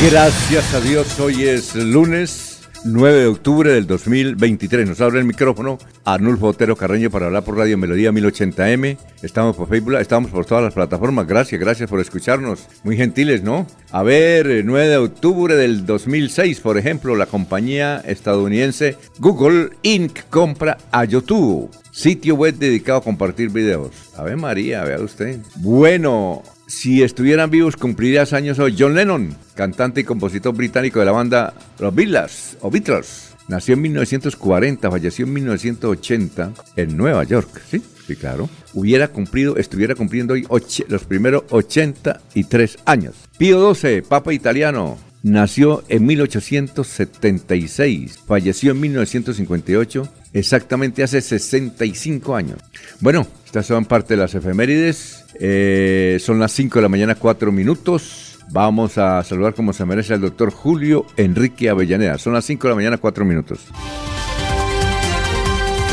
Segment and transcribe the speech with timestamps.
[0.00, 4.88] Gracias a Dios, hoy es lunes 9 de octubre del 2023.
[4.88, 8.96] Nos abre el micrófono Arnulfo Otero Carreño para hablar por Radio Melodía 1080M.
[9.22, 11.26] Estamos por Facebook, estamos por todas las plataformas.
[11.26, 12.68] Gracias, gracias por escucharnos.
[12.84, 13.66] Muy gentiles, ¿no?
[13.90, 20.20] A ver, 9 de octubre del 2006, por ejemplo, la compañía estadounidense Google Inc.
[20.30, 23.90] compra a YouTube, sitio web dedicado a compartir videos.
[24.16, 25.40] A ver, María, vea usted.
[25.56, 28.76] Bueno, si estuvieran vivos, cumpliría años hoy.
[28.78, 33.34] John Lennon, cantante y compositor británico de la banda Los Beatles o Beatles.
[33.48, 37.82] Nació en 1940, falleció en 1980 en Nueva York, ¿sí?
[38.06, 38.50] Sí, claro.
[38.74, 40.46] Hubiera cumplido, estuviera cumpliendo hoy
[40.88, 43.16] los primeros 83 años.
[43.38, 52.58] Pío XII, Papa italiano, nació en 1876, falleció en 1958, exactamente hace 65 años.
[53.00, 55.24] Bueno, estas son parte de las efemérides.
[55.40, 58.38] Eh, son las 5 de la mañana, 4 minutos.
[58.50, 62.18] Vamos a saludar como se merece al doctor Julio Enrique Avellaneda.
[62.18, 63.60] Son las 5 de la mañana, 4 minutos.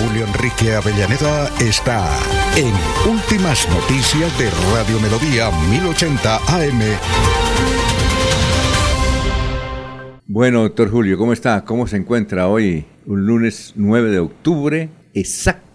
[0.02, 2.10] Julio Enrique Avellaneda está
[2.58, 2.74] en
[3.10, 7.45] Últimas Noticias de Radio Melodía 1080 AM.
[10.28, 11.64] Bueno, doctor Julio, ¿cómo está?
[11.66, 14.90] ¿Cómo se encuentra hoy, un lunes 9 de octubre?
[15.14, 15.66] Exacto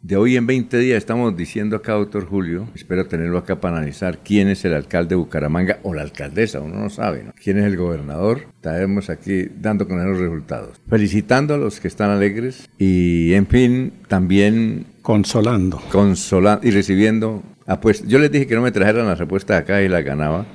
[0.00, 4.18] de hoy en 20 días estamos diciendo acá, doctor Julio, espero tenerlo acá para analizar
[4.18, 7.32] quién es el alcalde de Bucaramanga o la alcaldesa, uno no sabe, ¿no?
[7.42, 8.42] ¿Quién es el gobernador?
[8.54, 10.80] Estaremos aquí dando con los resultados.
[10.88, 14.86] Felicitando a los que están alegres y, en fin, también...
[15.02, 15.82] Consolando.
[15.90, 17.42] Consolando y recibiendo...
[17.66, 20.46] Ah, pues yo les dije que no me trajeran la respuesta acá y la ganaba.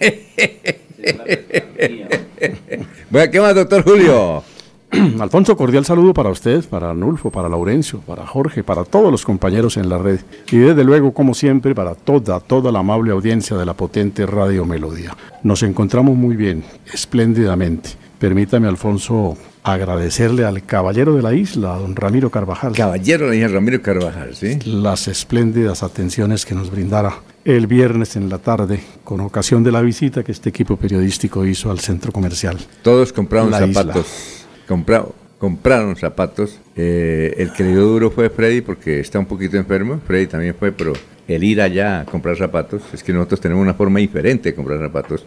[3.10, 4.42] bueno, ¿qué más, doctor Julio?
[5.20, 9.78] Alfonso, cordial saludo para usted, para Arnulfo, para Laurencio, para Jorge, para todos los compañeros
[9.78, 10.20] en la red
[10.50, 14.66] y desde luego, como siempre, para toda, toda la amable audiencia de la potente Radio
[14.66, 15.16] Melodía.
[15.42, 16.62] Nos encontramos muy bien,
[16.92, 17.90] espléndidamente.
[18.18, 22.72] Permítame, Alfonso, agradecerle al caballero de la isla, don Ramiro Carvajal.
[22.72, 24.58] Caballero de la isla, Ramiro Carvajal, sí.
[24.64, 27.14] Las espléndidas atenciones que nos brindara
[27.44, 31.70] el viernes en la tarde con ocasión de la visita que este equipo periodístico hizo
[31.70, 32.58] al centro comercial.
[32.82, 34.42] Todos compraron zapatos
[35.42, 36.60] compraron zapatos.
[36.76, 40.00] Eh, el que le dio duro fue Freddy porque está un poquito enfermo.
[40.06, 40.92] Freddy también fue, pero
[41.26, 44.78] el ir allá a comprar zapatos, es que nosotros tenemos una forma diferente de comprar
[44.78, 45.26] zapatos.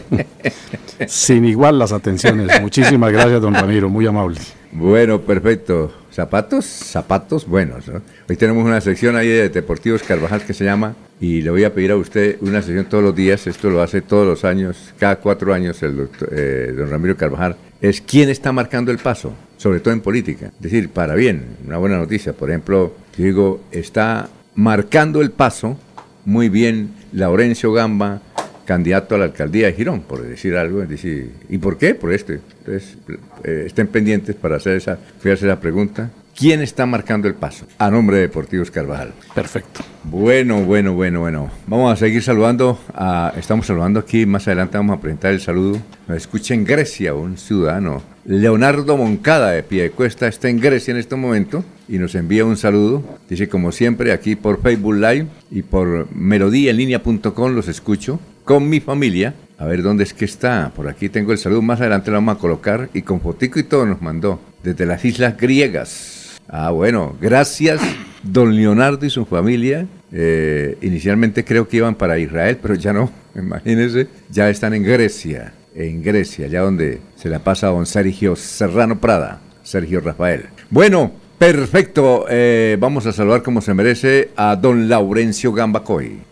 [1.06, 2.62] Sin igual las atenciones.
[2.62, 4.40] Muchísimas gracias, don Ramiro, muy amable.
[4.72, 5.92] Bueno, perfecto.
[6.12, 6.64] ¿Zapatos?
[6.64, 7.84] Zapatos buenos.
[8.28, 11.74] Hoy tenemos una sección ahí de Deportivos Carvajal que se llama, y le voy a
[11.74, 15.16] pedir a usted una sección todos los días, esto lo hace todos los años, cada
[15.16, 19.80] cuatro años el doctor, eh, don Ramiro Carvajal, es quién está marcando el paso, sobre
[19.80, 20.46] todo en política.
[20.56, 22.32] Es decir, para bien, una buena noticia.
[22.32, 25.78] Por ejemplo, digo, está marcando el paso
[26.24, 28.22] muy bien Laurencio Gamba,
[28.70, 30.82] candidato a la alcaldía de Girón, por decir algo.
[30.82, 31.96] decir, ¿y por qué?
[31.96, 32.34] Por este.
[32.60, 32.96] Entonces,
[33.42, 36.08] eh, estén pendientes para hacer esa, hacer esa pregunta.
[36.36, 37.66] ¿Quién está marcando el paso?
[37.78, 39.12] A nombre de Deportivos Carvajal.
[39.34, 39.80] Perfecto.
[40.04, 41.50] Bueno, bueno, bueno, bueno.
[41.66, 42.78] Vamos a seguir saludando.
[42.94, 44.24] A, estamos saludando aquí.
[44.24, 45.80] Más adelante vamos a presentar el saludo.
[46.06, 48.04] Nos escucha en Grecia un ciudadano.
[48.24, 53.02] Leonardo Moncada de Piedecuesta está en Grecia en este momento y nos envía un saludo.
[53.28, 58.20] Dice, como siempre, aquí por Facebook Live y por melodíaenlínea.com los escucho
[58.50, 59.32] con mi familia.
[59.58, 60.72] A ver dónde es que está.
[60.74, 61.62] Por aquí tengo el saludo.
[61.62, 64.40] Más adelante lo vamos a colocar y con fotico y todo nos mandó.
[64.64, 66.40] Desde las Islas Griegas.
[66.48, 67.80] Ah, bueno, gracias,
[68.24, 69.86] don Leonardo y su familia.
[70.10, 75.52] Eh, inicialmente creo que iban para Israel, pero ya no, imagínense, ya están en Grecia,
[75.76, 80.46] en Grecia, allá donde se la pasa don Sergio Serrano Prada, Sergio Rafael.
[80.70, 86.29] Bueno, perfecto, eh, vamos a saludar como se merece a don Laurencio Gamba Coy.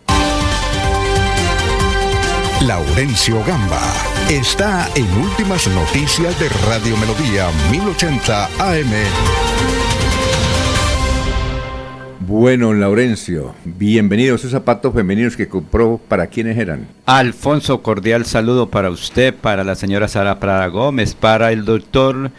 [2.67, 3.81] Laurencio Gamba
[4.29, 8.91] está en Últimas Noticias de Radio Melodía 1080 AM.
[12.19, 16.01] Bueno, Laurencio, bienvenidos a esos zapatos femeninos que compró.
[16.09, 16.85] ¿Para quiénes eran?
[17.05, 22.29] Alfonso, cordial saludo para usted, para la señora Sara Prada Gómez, para el doctor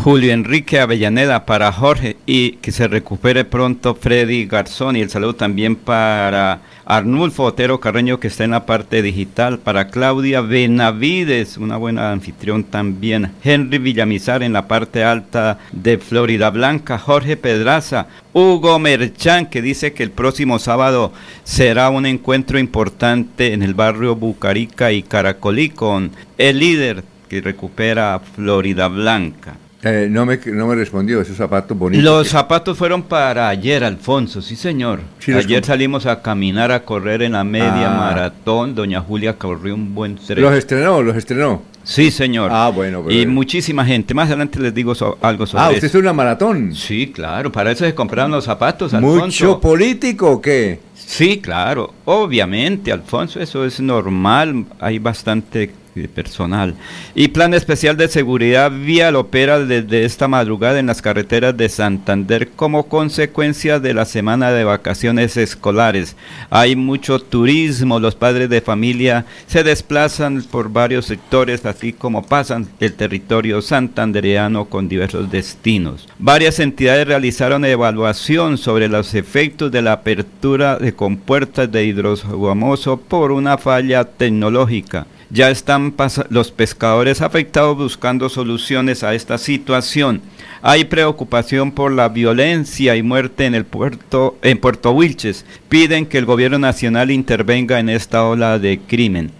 [0.00, 4.94] Julio Enrique Avellaneda, para Jorge y que se recupere pronto Freddy Garzón.
[4.94, 9.88] Y el saludo también para Arnulfo Otero Carreño que está en la parte digital, para
[9.88, 16.96] Claudia Benavides, una buena anfitrión también, Henry Villamizar en la parte alta de Florida Blanca,
[16.96, 21.12] Jorge Pedraza, Hugo Merchán que dice que el próximo sábado
[21.42, 28.20] será un encuentro importante en el barrio Bucarica y Caracolí con el líder que recupera
[28.36, 29.56] Florida Blanca.
[29.82, 32.04] Eh, no, me, no me respondió, esos zapatos bonitos.
[32.04, 35.00] Los zapatos fueron para ayer, Alfonso, sí señor.
[35.26, 37.96] ayer salimos a caminar, a correr en la media ah.
[37.96, 38.74] maratón.
[38.74, 40.40] Doña Julia corrió un buen trecho.
[40.40, 41.00] ¿Los estrenó?
[41.02, 41.62] ¿Los estrenó?
[41.84, 42.50] Sí, señor.
[42.52, 43.10] Ah, bueno.
[43.10, 44.12] y muchísima gente.
[44.14, 44.92] Más adelante les digo
[45.22, 45.70] algo sobre eso.
[45.70, 46.74] Ah, ¿usted es una maratón?
[46.74, 47.50] Sí, claro.
[47.50, 49.24] Para eso se compraron los zapatos, Alfonso.
[49.24, 50.80] ¿Mucho político o qué?
[50.94, 51.94] Sí, claro.
[52.04, 54.66] Obviamente, Alfonso, eso es normal.
[54.80, 55.70] Hay bastante
[56.06, 56.74] personal.
[57.14, 62.50] Y plan especial de seguridad vial opera desde esta madrugada en las carreteras de Santander
[62.50, 66.14] como consecuencia de la semana de vacaciones escolares.
[66.50, 72.68] Hay mucho turismo, los padres de familia se desplazan por varios sectores, así como pasan
[72.80, 76.08] el territorio santandereano con diversos destinos.
[76.18, 83.32] Varias entidades realizaron evaluación sobre los efectos de la apertura de compuertas de hidroguamoso por
[83.32, 85.06] una falla tecnológica.
[85.30, 85.94] Ya están
[86.30, 90.22] los pescadores afectados buscando soluciones a esta situación.
[90.62, 95.44] Hay preocupación por la violencia y muerte en el puerto en Puerto Wilches.
[95.68, 99.30] Piden que el gobierno nacional intervenga en esta ola de crimen.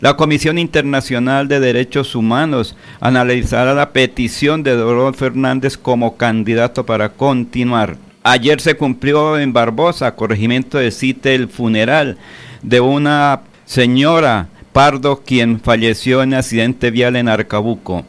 [0.00, 7.08] La Comisión Internacional de Derechos Humanos analizará la petición de Dorón Fernández como candidato para
[7.08, 7.96] continuar.
[8.22, 12.18] Ayer se cumplió en Barbosa, corregimiento de Cite, el funeral
[12.62, 14.48] de una señora
[14.78, 18.04] Pardo, quien falleció en accidente vial en Arcabuco.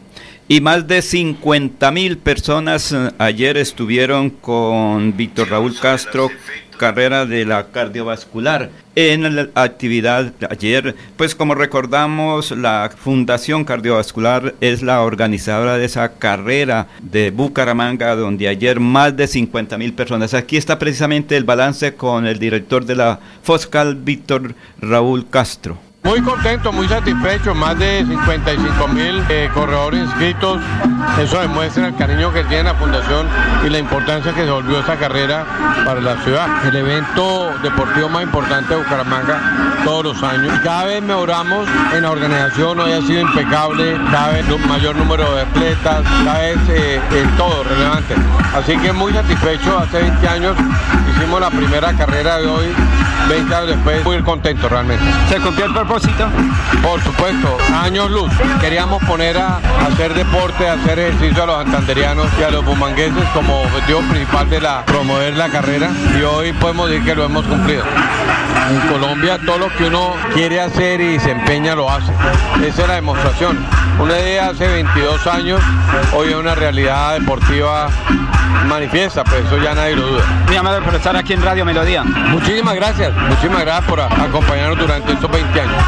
[0.48, 6.30] Y más de 50 mil personas eh, ayer estuvieron con Víctor Raúl Castro,
[6.78, 8.70] carrera de la cardiovascular.
[8.94, 16.20] En la actividad ayer, pues como recordamos, la Fundación Cardiovascular es la organizadora de esa
[16.20, 20.36] carrera de Bucaramanga, donde ayer más de 50 mil personas.
[20.36, 25.89] Aquí está precisamente el balance con el director de la Foscal, Víctor Raúl Castro.
[26.04, 30.62] Muy contento, muy satisfecho, más de 55 mil eh, corredores inscritos.
[31.20, 33.28] Eso demuestra el cariño que tiene la fundación
[33.66, 35.46] y la importancia que se volvió esta carrera
[35.86, 36.48] para la ciudad.
[36.66, 40.58] El evento deportivo más importante de Bucaramanga todos los años.
[40.64, 45.42] Cada vez mejoramos en la organización, hoy ha sido impecable, cada vez mayor número de
[45.42, 48.16] atletas, cada vez eh, en todo relevante.
[48.56, 50.58] Así que muy satisfecho, hace 20 años
[51.12, 52.68] hicimos la primera carrera de hoy,
[53.28, 55.04] 20 años después, muy contento realmente.
[55.28, 55.40] ¿Se
[55.90, 58.32] por supuesto, años luz.
[58.62, 59.58] Queríamos poner a,
[59.88, 64.48] hacer deporte, a hacer ejercicio a los santanderianos y a los bumangueses como objetivo principal
[64.52, 67.84] de la promover la carrera y hoy podemos decir que lo hemos cumplido.
[68.70, 72.12] En Colombia todo lo que uno quiere hacer y se empeña lo hace.
[72.64, 73.58] Esa es la demostración.
[74.00, 75.60] Una idea hace 22 años,
[76.14, 77.90] hoy es una realidad deportiva
[78.68, 80.44] manifiesta, pues eso ya nadie lo duda.
[80.46, 82.04] Muy amable por estar aquí en Radio Melodía.
[82.04, 85.84] Muchísimas gracias, muchísimas gracias por acompañarnos durante estos 20 años.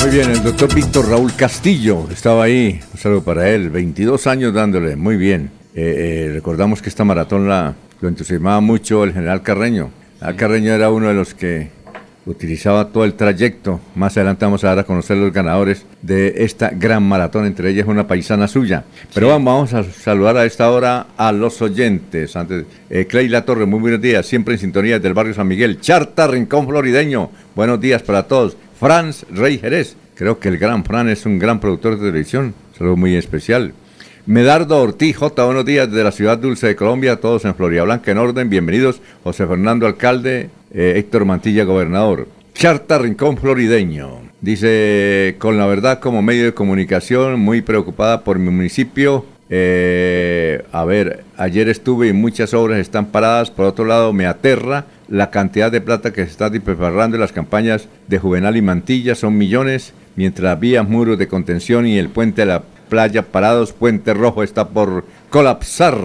[0.00, 4.54] Muy bien, el doctor Víctor Raúl Castillo estaba ahí, un saludo para él, 22 años
[4.54, 5.50] dándole, muy bien.
[5.74, 9.90] Eh, eh, recordamos que esta maratón la, lo entusiasmaba mucho el general Carreño.
[10.24, 11.70] El Carreño era uno de los que
[12.26, 13.80] utilizaba todo el trayecto.
[13.96, 17.88] Más adelante vamos a dar a conocer los ganadores de esta gran maratón, entre ellas
[17.88, 18.84] una paisana suya.
[19.12, 22.36] Pero vamos, a saludar a esta hora a los oyentes.
[22.36, 25.80] Antes, eh, Clay La Torre, muy buenos días, siempre en sintonía del barrio San Miguel.
[25.80, 28.56] Charta, Rincón Florideño, buenos días para todos.
[28.78, 32.96] Franz Rey Jerez, creo que el gran Fran es un gran productor de televisión, saludo
[32.96, 33.74] muy especial.
[34.26, 38.12] Medardo Ortiz, J, buenos días desde la ciudad dulce de Colombia, todos en Florida Blanca
[38.12, 39.00] en orden, bienvenidos.
[39.24, 42.28] José Fernando Alcalde, eh, Héctor Mantilla, gobernador.
[42.54, 44.20] Charta Rincón Florideño.
[44.40, 49.26] Dice, con la verdad como medio de comunicación, muy preocupada por mi municipio.
[49.50, 53.50] Eh, a ver, ayer estuve y muchas obras están paradas.
[53.50, 57.32] Por otro lado, me aterra la cantidad de plata que se está preparando en las
[57.32, 59.16] campañas de Juvenal y Mantilla.
[59.16, 62.62] Son millones, mientras vías, muros de contención y el puente de la
[62.92, 63.72] playa parados.
[63.72, 65.96] Puente Rojo está por colapsar.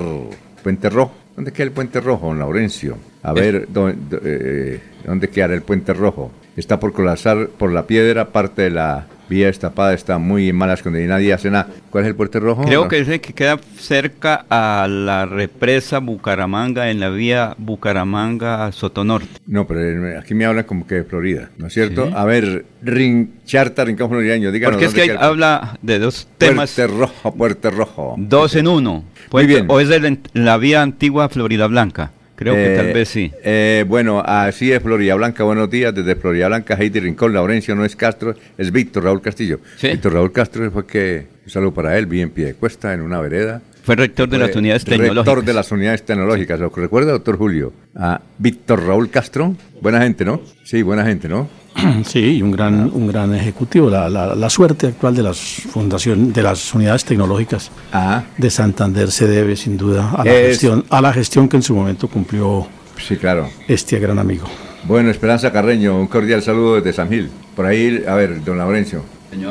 [0.63, 1.11] Puente Rojo.
[1.35, 2.97] ¿Dónde queda el Puente Rojo, Laurencio?
[3.23, 6.31] A ver, ¿dónde, eh, ¿dónde queda el Puente Rojo?
[6.57, 10.81] Está por colapsar por la piedra, parte de la vía destapada está muy en malas
[10.81, 11.67] condiciones, nadie hace nada.
[11.89, 12.63] ¿Cuál es el puente rojo?
[12.63, 12.87] Creo No.
[12.87, 19.27] que es el que queda cerca a la represa Bucaramanga en la vía Bucaramanga-Sotonorte.
[19.47, 22.07] No, pero aquí me hablan como que de Florida, ¿no es cierto?
[22.07, 22.13] Sí.
[22.15, 24.75] A ver, Rin, Charta, Rincón Florideño, díganos.
[24.75, 28.15] Porque es que hay- el- habla de dos temas, Puente rojo, puente rojo.
[28.17, 29.03] dos en uno.
[29.31, 29.65] Muy bien.
[29.67, 32.11] O es de la, la vía antigua Florida Blanca.
[32.37, 33.31] Creo que Eh, tal vez sí.
[33.43, 35.43] eh, bueno, así es Florida Blanca.
[35.43, 39.59] Buenos días desde Florida Blanca, Heidi Rincón, Laurencio, no es Castro, es Víctor Raúl Castillo.
[39.75, 39.87] Sí.
[39.89, 43.01] Víctor Raúl Castro fue que, un saludo para él, vi en pie de cuesta, en
[43.01, 43.61] una vereda.
[43.87, 45.45] Fue rector de las unidades Rector tecnológicas.
[45.45, 46.59] de las unidades tecnológicas.
[46.59, 47.71] ¿Lo recuerda, doctor Julio?
[47.95, 49.55] A Víctor Raúl Castro.
[49.81, 50.41] Buena gente, ¿no?
[50.65, 51.47] Sí, buena gente, ¿no?
[52.03, 53.89] Sí, y un gran, un gran ejecutivo.
[53.89, 59.09] La, la- la suerte actual de las fundaciones, de las unidades tecnológicas Ah, de Santander
[59.09, 62.09] se debe sin duda a la, Es- gestión, a la gestión que en su momento
[62.09, 62.67] cumplió
[62.97, 63.47] sí, claro.
[63.69, 64.47] este gran amigo.
[64.83, 67.29] Bueno, Esperanza Carreño, un cordial saludo desde San Gil.
[67.55, 69.01] Por ahí, a ver, don Laurencio.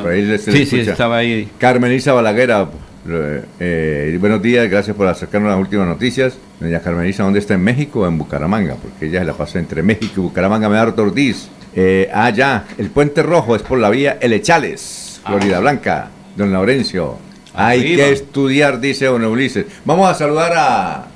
[0.03, 1.49] Por ahí Sí, sí, estaba ahí.
[1.59, 2.69] Carmen Isa Balaguera,
[3.61, 6.37] eh, buenos días, gracias por acercarnos a las últimas noticias.
[6.61, 7.55] Doña Carmen Isa, ¿dónde está?
[7.55, 8.75] ¿En México o en Bucaramanga?
[8.75, 11.49] Porque ella se la pasa entre México y Bucaramanga, Medardo Ortiz.
[11.75, 17.19] Eh, ah, ya, el Puente Rojo es por la vía Elechales, Florida Blanca, don Laurencio.
[17.55, 19.67] Hay que estudiar, dice don Ulises.
[19.85, 21.07] Vamos a saludar a,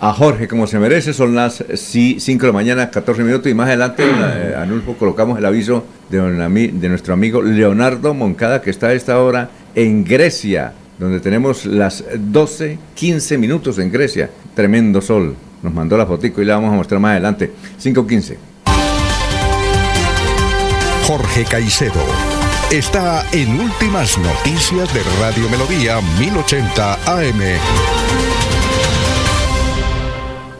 [0.00, 3.66] a Jorge como se merece, son las 5 de la mañana, 14 minutos y más
[3.66, 8.88] adelante, eh, Anulfo, colocamos el aviso de, don de nuestro amigo Leonardo Moncada que está
[8.88, 14.30] a esta hora en Grecia, donde tenemos las 12, 15 minutos en Grecia.
[14.54, 15.34] Tremendo sol.
[15.62, 17.52] Nos mandó la fotico y la vamos a mostrar más adelante.
[17.82, 18.36] 5.15.
[21.06, 22.02] Jorge Caicedo
[22.70, 27.40] está en Últimas Noticias de Radio Melodía 1080 AM.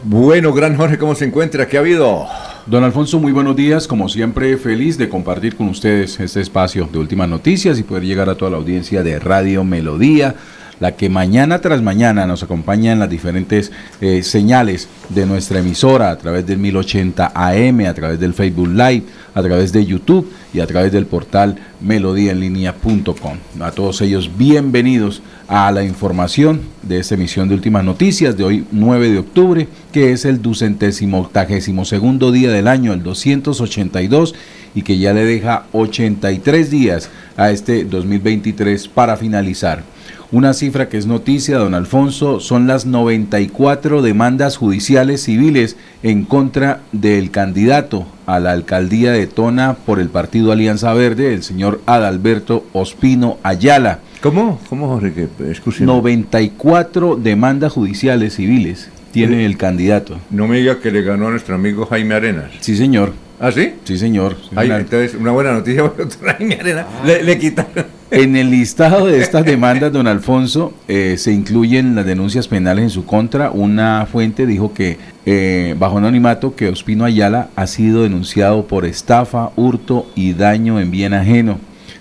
[0.03, 1.67] Bueno, gran Jorge, ¿cómo se encuentra?
[1.67, 2.27] ¿Qué ha habido?
[2.69, 3.87] Don Alfonso, muy buenos días.
[3.87, 8.29] Como siempre, feliz de compartir con ustedes este espacio de últimas noticias y poder llegar
[8.29, 10.35] a toda la audiencia de Radio Melodía,
[10.79, 13.71] la que mañana tras mañana nos acompaña en las diferentes
[14.01, 19.03] eh, señales de nuestra emisora a través del 1080 AM, a través del Facebook Live,
[19.33, 23.37] a través de YouTube y a través del portal melodíaenlínea.com.
[23.61, 28.65] A todos ellos, bienvenidos a la información de esta emisión de Últimas Noticias de hoy
[28.71, 34.35] 9 de octubre, que es el ducentésimo octagésimo segundo día del año, el 282,
[34.75, 39.83] y que ya le deja 83 días a este 2023 para finalizar.
[40.31, 46.81] Una cifra que es noticia, don Alfonso, son las 94 demandas judiciales civiles en contra
[46.91, 52.63] del candidato a la alcaldía de Tona por el partido Alianza Verde, el señor Adalberto
[52.73, 54.01] Ospino Ayala.
[54.21, 54.59] ¿Cómo?
[54.69, 55.13] ¿Cómo, Jorge?
[55.13, 55.87] Que- Escúcheme.
[55.87, 60.19] 94 demandas judiciales civiles tiene el candidato.
[60.29, 62.51] No me diga que le ganó a nuestro amigo Jaime Arenas.
[62.59, 63.13] Sí, señor.
[63.39, 63.73] ¿Ah, sí?
[63.83, 64.35] Sí, señor.
[64.55, 66.85] Ay, entonces, una buena noticia para Jaime Arenas.
[67.03, 67.85] Le, le quitaron.
[68.11, 72.89] En el listado de estas demandas, don Alfonso, eh, se incluyen las denuncias penales en
[72.89, 73.51] su contra.
[73.51, 74.97] Una fuente dijo que,
[75.27, 80.89] eh, bajo anonimato, que Ospino Ayala ha sido denunciado por estafa, hurto y daño en
[80.89, 81.59] bien ajeno.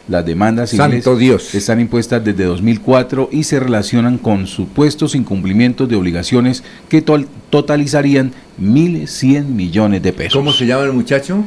[0.08, 1.54] Las demandas civiles Dios.
[1.54, 7.02] están impuestas desde 2004 y se relacionan con supuestos incumplimientos de obligaciones que
[7.50, 10.32] totalizarían 1.100 millones de pesos.
[10.32, 11.44] ¿Cómo se llama el muchacho?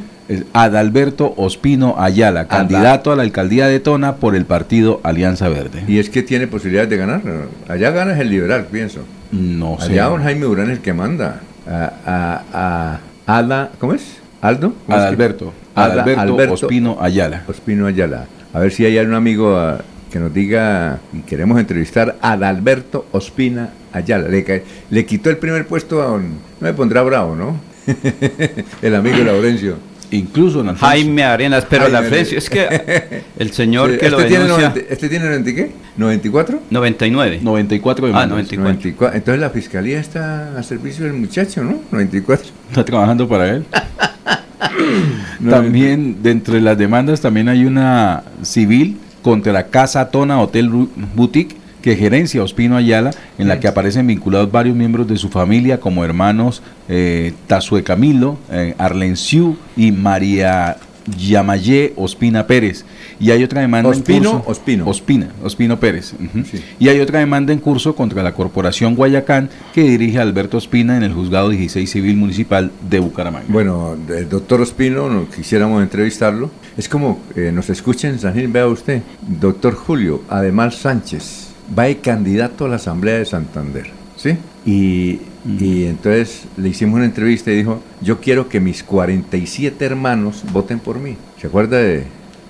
[0.53, 5.83] Adalberto Ospino Ayala, candidato a la alcaldía de Tona por el partido Alianza Verde.
[5.87, 7.21] Y es que tiene posibilidades de ganar.
[7.67, 8.99] Allá gana es el liberal, pienso.
[9.31, 9.93] No sé.
[9.93, 11.41] Allá don Jaime Urán es el que manda.
[11.67, 14.17] A, a, a Ada, ¿cómo es?
[14.41, 14.73] ¿Aldo?
[14.85, 15.53] ¿Cómo es que- Adalberto.
[15.75, 17.43] Ada- Adalberto Alberto Ospino Ayala.
[17.47, 18.25] Ospino Ayala.
[18.53, 19.77] A ver si hay algún amigo ah,
[20.11, 24.27] que nos diga y queremos entrevistar a Adalberto Ospina Ayala.
[24.27, 26.23] Le, le quitó el primer puesto a don...
[26.29, 26.35] No
[26.67, 27.55] me pondrá bravo, ¿no?
[28.81, 29.75] el amigo Laurencio.
[30.11, 34.09] Incluso don Alfonso, Jaime Arenas, pero Jaime la frente es que el señor Sí, que
[34.09, 35.71] lo este, tiene denuncia 90 ¿Este tiene 90 y qué?
[35.97, 36.59] ¿94?
[36.69, 37.39] 99.
[37.41, 38.29] 94 Ah, demandas.
[38.31, 38.63] 94.
[38.73, 39.17] 94.
[39.17, 41.79] Entonces la fiscalía está a servicio del muchacho, ¿no?
[41.91, 42.47] 94.
[42.69, 43.65] Está trabajando para él.
[45.49, 46.21] también,
[46.53, 50.69] de las demandas, también hay una civil contra la Casa Tona Hotel
[51.15, 55.79] Boutique que gerencia Ospino Ayala, en la que aparecen vinculados varios miembros de su familia,
[55.79, 60.77] como hermanos eh, Tazue Camilo, eh, Arlenciu y María
[61.17, 62.85] Yamayé Ospina Pérez.
[63.19, 64.43] Y hay otra demanda Ospino, en curso.
[64.49, 64.87] Ospino.
[64.87, 66.13] Ospina, Ospino Pérez.
[66.49, 66.63] Sí.
[66.79, 71.03] Y hay otra demanda en curso contra la Corporación Guayacán que dirige Alberto Ospina en
[71.03, 73.45] el Juzgado 16 Civil Municipal de Bucaramanga.
[73.49, 76.49] Bueno, el doctor Ospino, no, quisiéramos entrevistarlo.
[76.77, 79.01] Es como eh, nos escuchen, San Gil, vea usted.
[79.21, 84.37] Doctor Julio, además Sánchez, va de candidato a la Asamblea de Santander, ¿sí?
[84.65, 90.43] Y Y entonces le hicimos una entrevista y dijo, yo quiero que mis 47 hermanos
[90.51, 91.17] voten por mí.
[91.39, 92.03] ¿Se acuerda de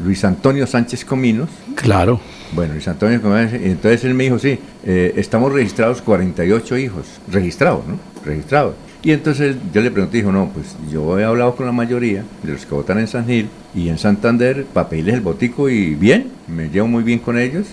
[0.03, 1.49] Luis Antonio Sánchez Cominos?
[1.75, 2.19] Claro.
[2.51, 7.05] Bueno, Luis Antonio Cominos, y entonces él me dijo, sí, eh, estamos registrados 48 hijos,
[7.31, 7.97] registrados, ¿no?
[8.25, 8.75] Registrados.
[9.03, 12.51] Y entonces yo le pregunté, dijo, no, pues yo he hablado con la mayoría de
[12.51, 16.27] los que votan en San Gil y en Santander para pedirles el botico y bien,
[16.47, 17.67] me llevo muy bien con ellos,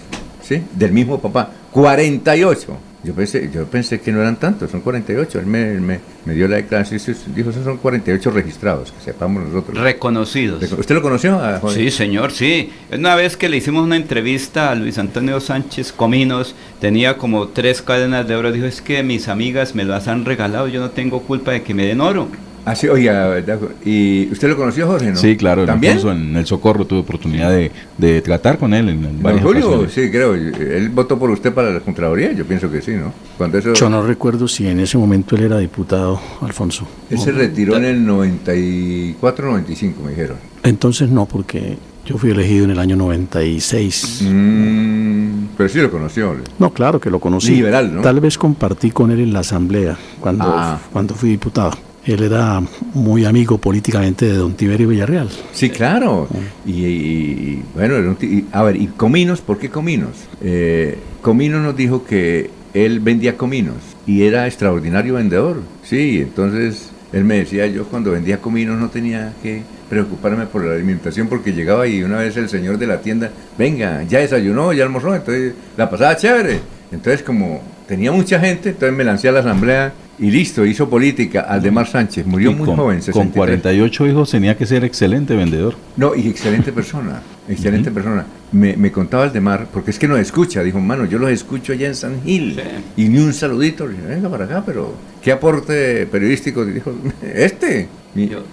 [0.49, 0.63] ¿sí?
[0.75, 2.79] Del mismo papá, 48.
[3.05, 5.39] Yo pensé, yo pensé que no eran tantos, son 48.
[5.39, 7.01] Él me, me, me dio la declaración,
[7.35, 9.79] dijo, esos son 48 registrados, que sepamos nosotros.
[9.79, 10.61] Reconocidos.
[10.73, 11.39] ¿Usted lo conoció?
[11.39, 12.71] A sí, señor, sí.
[12.93, 17.83] Una vez que le hicimos una entrevista a Luis Antonio Sánchez Cominos, tenía como tres
[17.83, 18.51] cadenas de oro.
[18.51, 21.75] Dijo, es que mis amigas me las han regalado, yo no tengo culpa de que
[21.75, 22.29] me den oro.
[22.69, 23.43] Ah, sí, oiga,
[23.83, 25.11] ¿y usted lo conoció, Jorge?
[25.11, 25.17] No?
[25.17, 25.99] Sí, claro, ¿También?
[26.07, 28.91] en el Socorro tuve oportunidad de, de tratar con él.
[28.91, 30.35] En, en Julio, sí, creo.
[30.35, 33.15] Él votó por usted para la Contraloría, yo pienso que sí, ¿no?
[33.39, 33.73] Cuando eso...
[33.73, 36.87] Yo no recuerdo si en ese momento él era diputado, Alfonso.
[37.09, 40.37] Él se retiró en el 94, 95, me dijeron.
[40.63, 44.25] Entonces no, porque yo fui elegido en el año 96.
[44.29, 46.37] Mm, pero sí lo conoció.
[46.59, 47.53] No, claro que lo conocí.
[47.53, 48.03] Liberal, ¿no?
[48.03, 50.79] Tal vez compartí con él en la asamblea cuando, ah.
[50.93, 52.63] cuando fui diputado él era
[52.95, 55.29] muy amigo políticamente de don Tiberio Villarreal.
[55.53, 56.29] Sí, claro.
[56.67, 58.17] Y, bueno,
[58.53, 59.41] a ver, ¿y Cominos?
[59.41, 60.17] ¿Por qué Cominos?
[60.41, 63.77] Eh, Cominos nos dijo que él vendía cominos
[64.07, 65.63] y era extraordinario vendedor.
[65.83, 70.75] Sí, entonces él me decía, yo cuando vendía cominos no tenía que preocuparme por la
[70.75, 74.85] alimentación porque llegaba y una vez el señor de la tienda, venga, ya desayunó, ya
[74.85, 76.61] almorzó, entonces la pasaba chévere.
[76.93, 81.41] Entonces como tenía mucha gente, entonces me lancé a la asamblea y listo, hizo política.
[81.41, 83.01] Aldemar Sánchez murió muy joven.
[83.01, 83.15] 63.
[83.15, 85.75] Con 48 hijos tenía que ser excelente vendedor.
[85.97, 87.23] No, y excelente persona.
[87.49, 88.27] Excelente persona.
[88.53, 90.63] Me, me, contaba Aldemar, porque es que nos escucha.
[90.63, 92.61] Dijo, mano, yo los escucho allá en San Gil.
[92.95, 93.87] Y ni un saludito.
[93.87, 94.93] Le dije, venga para acá, pero
[95.23, 96.67] ¿qué aporte periodístico?
[96.67, 96.93] Dijo,
[97.23, 97.89] este.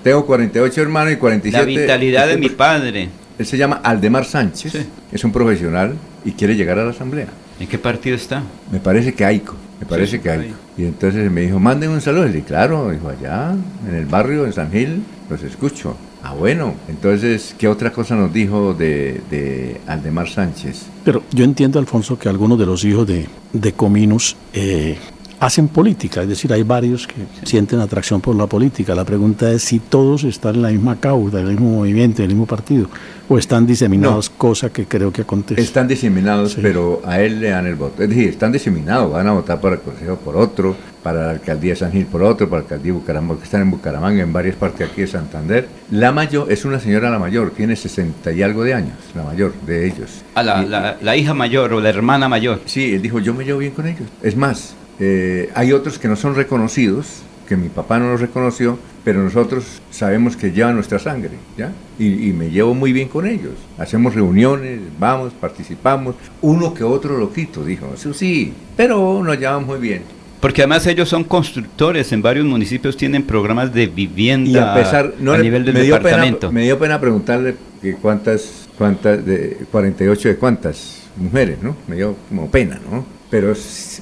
[0.01, 1.57] tengo 48 hermanos y 47.
[1.57, 3.09] La vitalidad de mi padre.
[3.37, 4.87] Él se llama Aldemar Sánchez.
[5.11, 7.27] Es un profesional y quiere llegar a la asamblea.
[7.59, 8.43] ¿En qué partido está?
[8.71, 9.55] Me parece que AICO.
[9.79, 10.53] Me parece que hay.
[10.77, 12.25] Y entonces me dijo, manden un saludo.
[12.25, 13.55] Y le dije, claro, dijo, allá,
[13.87, 15.95] en el barrio, en San Gil, los escucho.
[16.23, 16.73] Ah, bueno.
[16.87, 20.87] Entonces, ¿qué otra cosa nos dijo de, de Aldemar Sánchez?
[21.03, 24.97] Pero yo entiendo, Alfonso, que algunos de los hijos de, de Cominus eh,
[25.45, 28.95] hacen política, es decir, hay varios que sienten atracción por la política.
[28.95, 32.29] La pregunta es si todos están en la misma causa, en el mismo movimiento, en
[32.29, 32.87] el mismo partido,
[33.29, 35.61] o están diseminados, cosa que creo que acontece.
[35.61, 38.01] Están diseminados, pero a él le dan el voto.
[38.01, 41.73] Es decir, están diseminados, van a votar para el Consejo por otro, para la alcaldía
[41.73, 44.33] de San Gil por otro, para la alcaldía de Bucaramanga, que están en Bucaramanga, en
[44.33, 45.67] varias partes aquí de Santander.
[45.91, 49.53] La mayor es una señora la mayor, tiene 60 y algo de años, la mayor
[49.65, 50.23] de ellos.
[50.33, 52.61] A la, la hija mayor o la hermana mayor.
[52.65, 54.07] Sí, él dijo, yo me llevo bien con ellos.
[54.23, 58.77] Es más, eh, hay otros que no son reconocidos, que mi papá no los reconoció,
[59.03, 61.71] pero nosotros sabemos que llevan nuestra sangre, ¿ya?
[61.99, 63.53] Y, me llevo muy bien con ellos.
[63.77, 66.15] Hacemos reuniones, vamos, participamos.
[66.41, 67.93] Uno que otro lo quito, dijo.
[67.95, 70.01] Sí, sí, pero nos llevamos muy bien.
[70.39, 75.37] Porque además ellos son constructores, en varios municipios tienen programas de vivienda a, pesar, no
[75.37, 76.51] nivel del me departamento.
[76.51, 81.75] me dio pena preguntarle que cuántas, cuántas, de 48 de cuántas mujeres, ¿no?
[81.87, 83.05] Me dio como pena, ¿no?
[83.29, 83.53] Pero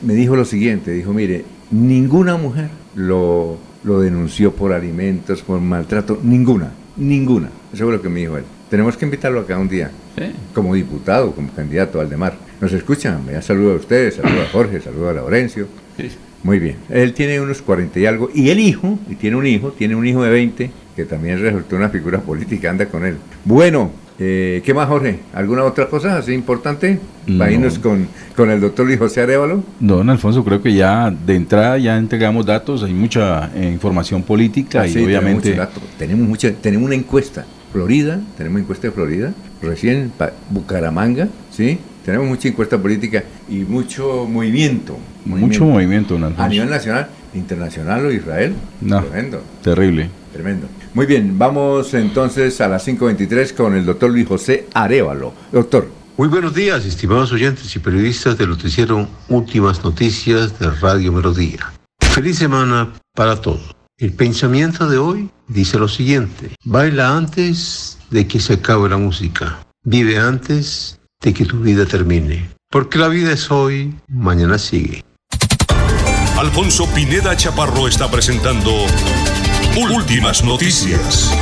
[0.02, 6.20] me dijo lo siguiente, dijo, mire, ninguna mujer lo, lo denunció por alimentos, por maltrato,
[6.22, 7.50] ninguna, ninguna.
[7.74, 8.44] Eso fue lo que me dijo él.
[8.70, 9.92] Tenemos que invitarlo acá un día,
[10.54, 12.36] como diputado, como candidato al Mar.
[12.60, 13.26] ¿Nos escuchan?
[13.26, 15.68] Me saludo a ustedes, saludo a Jorge, saludo a Laurencio.
[16.44, 16.78] Muy bien.
[16.90, 18.30] Él tiene unos 40 y algo.
[18.34, 21.76] Y el hijo, y tiene un hijo, tiene un hijo de 20, que también resultó
[21.76, 23.18] una figura política, anda con él.
[23.46, 25.20] Bueno, eh, ¿Qué más, Jorge?
[25.34, 27.00] ¿Alguna otra cosa así importante?
[27.38, 29.64] Para irnos con, con el doctor Luis José Arevalo.
[29.80, 34.82] Don Alfonso, creo que ya de entrada ya entregamos datos, hay mucha eh, información política
[34.82, 35.58] ah, y obviamente...
[35.98, 37.46] Tenemos, mucha, tenemos una encuesta.
[37.72, 40.12] Florida, tenemos encuesta de Florida, recién
[40.52, 41.80] Bucaramanga, ¿sí?
[42.06, 44.96] Tenemos mucha encuesta política y mucho movimiento.
[45.26, 48.56] Mucho movimiento, don A nivel nacional, internacional o Israel.
[48.82, 49.42] No, tremendo.
[49.62, 50.10] Terrible.
[50.32, 50.68] Tremendo.
[50.94, 55.34] Muy bien, vamos entonces a las 5.23 con el doctor Luis José Arevalo.
[55.52, 55.88] Doctor.
[56.18, 61.74] Muy buenos días, estimados oyentes y periodistas del noticiero Últimas Noticias de Radio Melodía.
[62.00, 63.76] Feliz semana para todos.
[63.98, 66.52] El pensamiento de hoy dice lo siguiente.
[66.64, 69.66] Baila antes de que se acabe la música.
[69.84, 72.50] Vive antes de que tu vida termine.
[72.70, 75.04] Porque la vida es hoy, mañana sigue.
[76.44, 78.70] Alfonso Pineda Chaparro está presentando
[79.96, 81.34] Últimas noticias.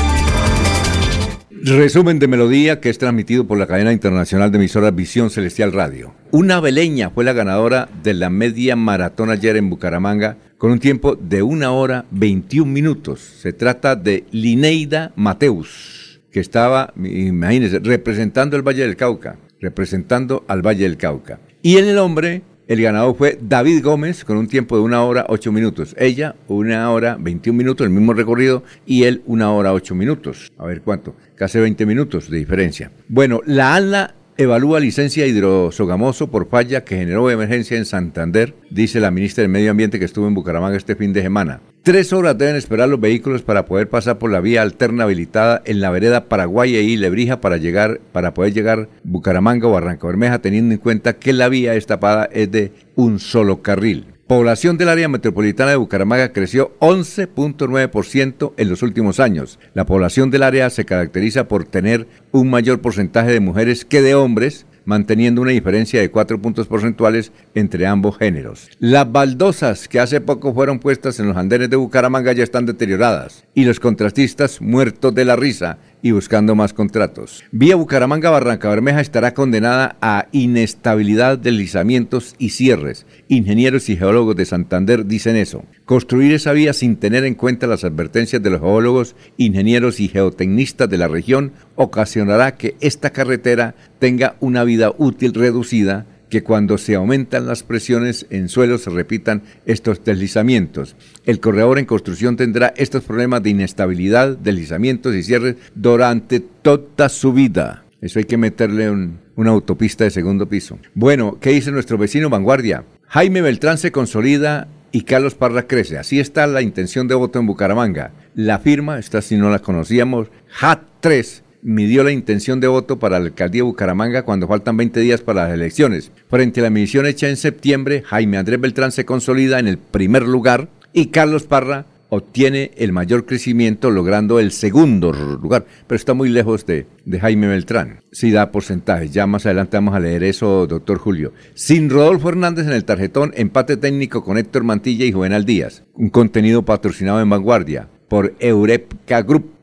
[1.50, 6.14] Resumen de melodía que es transmitido por la cadena internacional de emisoras Visión Celestial Radio.
[6.30, 11.16] Una veleña fue la ganadora de la media maratón ayer en Bucaramanga con un tiempo
[11.16, 13.22] de una hora 21 minutos.
[13.42, 20.62] Se trata de Lineida Mateus, que estaba, imagínense, representando el Valle del Cauca, representando al
[20.62, 21.40] Valle del Cauca.
[21.64, 25.26] Y en el hombre, el ganador fue David Gómez con un tiempo de una hora
[25.28, 25.94] ocho minutos.
[26.00, 30.54] Ella, una hora 21 minutos, el mismo recorrido, y él, una hora ocho minutos.
[30.58, 32.90] A ver cuánto, casi 20 minutos de diferencia.
[33.10, 39.12] Bueno, la ANLA evalúa licencia hidrosogamoso por falla que generó emergencia en Santander, dice la
[39.12, 41.62] ministra del Medio Ambiente que estuvo en Bucaramanga este fin de semana.
[41.84, 45.80] Tres horas deben esperar los vehículos para poder pasar por la vía alterna habilitada en
[45.80, 50.74] la vereda Paraguay y Lebrija para llegar, para poder llegar Bucaramanga o Barranca Bermeja, teniendo
[50.74, 55.72] en cuenta que la vía estapada es de un solo carril población del área metropolitana
[55.72, 59.60] de Bucaramanga creció 11.9% en los últimos años.
[59.74, 64.16] La población del área se caracteriza por tener un mayor porcentaje de mujeres que de
[64.16, 68.70] hombres, manteniendo una diferencia de 4 puntos porcentuales entre ambos géneros.
[68.80, 73.44] Las baldosas que hace poco fueron puestas en los andenes de Bucaramanga ya están deterioradas
[73.54, 77.44] y los contratistas muertos de la risa y buscando más contratos.
[77.52, 83.06] Vía Bucaramanga Barranca Bermeja estará condenada a inestabilidad, deslizamientos y cierres.
[83.28, 85.64] Ingenieros y geólogos de Santander dicen eso.
[85.86, 90.90] Construir esa vía sin tener en cuenta las advertencias de los geólogos, ingenieros y geotecnistas
[90.90, 96.96] de la región ocasionará que esta carretera tenga una vida útil reducida que cuando se
[96.96, 100.96] aumentan las presiones en suelo se repitan estos deslizamientos.
[101.26, 107.34] El corredor en construcción tendrá estos problemas de inestabilidad, deslizamientos y cierres durante toda su
[107.34, 107.84] vida.
[108.00, 108.90] Eso hay que meterle
[109.36, 110.80] una autopista de segundo piso.
[110.96, 112.86] Bueno, ¿qué dice nuestro vecino Vanguardia?
[113.08, 115.98] Jaime Beltrán se consolida y Carlos Parra crece.
[115.98, 118.14] Así está la intención de voto en Bucaramanga.
[118.36, 123.26] La firma, esta si no la conocíamos, HAT3 midió la intención de voto para la
[123.26, 126.12] alcaldía de Bucaramanga cuando faltan 20 días para las elecciones.
[126.30, 130.24] Frente a la medición hecha en septiembre, Jaime Andrés Beltrán se consolida en el primer
[130.24, 136.28] lugar y Carlos Parra obtiene el mayor crecimiento logrando el segundo lugar, pero está muy
[136.28, 136.86] lejos de,
[137.22, 138.02] Jaime Beltrán.
[138.12, 141.32] Sí da porcentajes, ya más adelante vamos a leer eso, doctor Julio.
[141.54, 145.84] Sin Rodolfo Hernández en el tarjetón, empate técnico con Héctor Mantilla y Juvenal Díaz.
[145.94, 149.61] Un contenido patrocinado en vanguardia por Eureka Group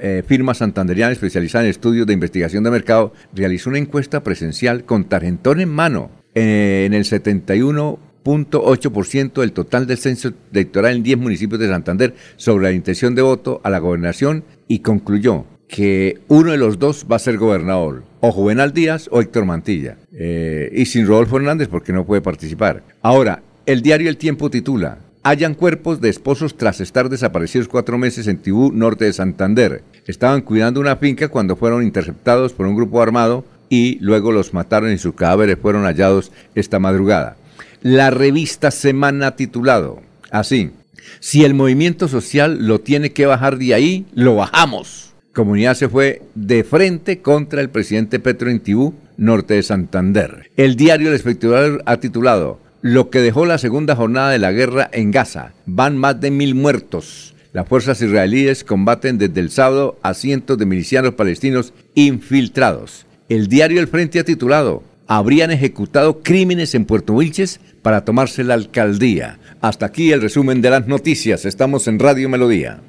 [0.00, 5.04] eh, firma santanderiana especializada en estudios de investigación de mercado, realizó una encuesta presencial con
[5.04, 11.60] tarjentón en mano eh, en el 71.8% del total del censo electoral en 10 municipios
[11.60, 16.58] de Santander sobre la intención de voto a la gobernación y concluyó que uno de
[16.58, 21.06] los dos va a ser gobernador, o Juvenal Díaz o Héctor Mantilla, eh, y sin
[21.06, 22.82] Rodolfo Hernández porque no puede participar.
[23.00, 28.26] Ahora, el diario El Tiempo titula, Hayan cuerpos de esposos tras estar desaparecidos cuatro meses
[28.26, 29.84] en Tibú, norte de Santander.
[30.04, 34.90] Estaban cuidando una finca cuando fueron interceptados por un grupo armado y luego los mataron
[34.90, 37.36] y sus cadáveres fueron hallados esta madrugada.
[37.82, 40.00] La revista Semana titulado
[40.32, 40.72] así,
[41.20, 45.12] si el movimiento social lo tiene que bajar de ahí, lo bajamos.
[45.32, 50.50] Comunidad se fue de frente contra el presidente Petro en Tibú, norte de Santander.
[50.56, 54.90] El diario El Espectador ha titulado lo que dejó la segunda jornada de la guerra
[54.92, 55.52] en Gaza.
[55.66, 57.34] Van más de mil muertos.
[57.52, 63.06] Las fuerzas israelíes combaten desde el sábado a cientos de milicianos palestinos infiltrados.
[63.28, 68.54] El diario El Frente ha titulado Habrían ejecutado crímenes en Puerto Wilches para tomarse la
[68.54, 69.38] alcaldía.
[69.60, 71.44] Hasta aquí el resumen de las noticias.
[71.44, 72.80] Estamos en Radio Melodía.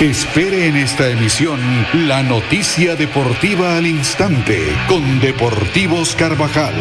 [0.00, 1.58] Espere en esta emisión
[2.06, 6.72] la noticia deportiva al instante con Deportivos Carvajal.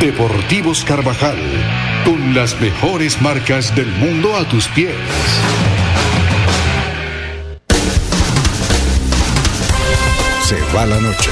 [0.00, 1.38] Deportivos Carvajal,
[2.04, 4.96] con las mejores marcas del mundo a tus pies.
[10.42, 11.30] Se va la noche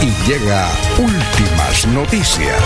[0.00, 2.62] y llega últimas noticias.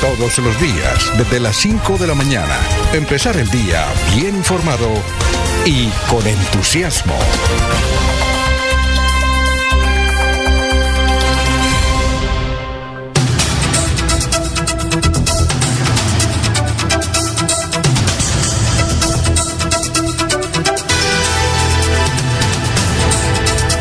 [0.00, 2.58] Todos los días, desde las 5 de la mañana,
[2.92, 4.88] empezar el día bien informado
[5.64, 7.14] y con entusiasmo.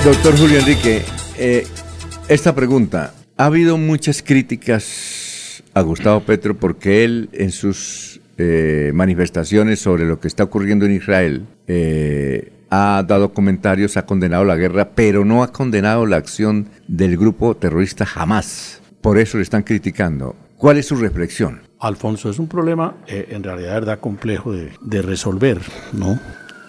[0.05, 1.03] Doctor Julio Enrique,
[1.37, 1.67] eh,
[2.29, 5.14] esta pregunta, ha habido muchas críticas
[5.75, 10.93] a Gustavo Petro porque él en sus eh, manifestaciones sobre lo que está ocurriendo en
[10.93, 16.69] Israel eh, ha dado comentarios, ha condenado la guerra, pero no ha condenado la acción
[16.87, 18.81] del grupo terrorista jamás.
[19.01, 20.35] Por eso le están criticando.
[20.57, 21.61] ¿Cuál es su reflexión?
[21.79, 25.59] Alfonso, es un problema en realidad verdad complejo de, resolver,
[25.91, 26.17] ¿no?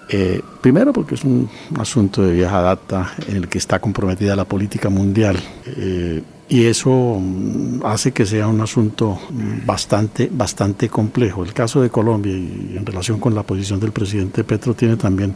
[0.08, 4.44] Eh, primero porque es un asunto de vieja data en el que está comprometida la
[4.44, 5.36] política mundial.
[5.64, 11.44] Eh, y eso mm, hace que sea un asunto mm, bastante, bastante complejo.
[11.44, 15.34] El caso de Colombia y en relación con la posición del presidente Petro tiene también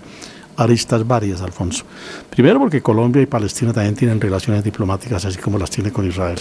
[0.57, 1.85] aristas varias, Alfonso.
[2.29, 6.39] Primero porque Colombia y Palestina también tienen relaciones diplomáticas, así como las tiene con Israel.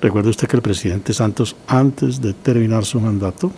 [0.00, 3.50] Recuerde usted que el presidente Santos, antes de terminar su mandato,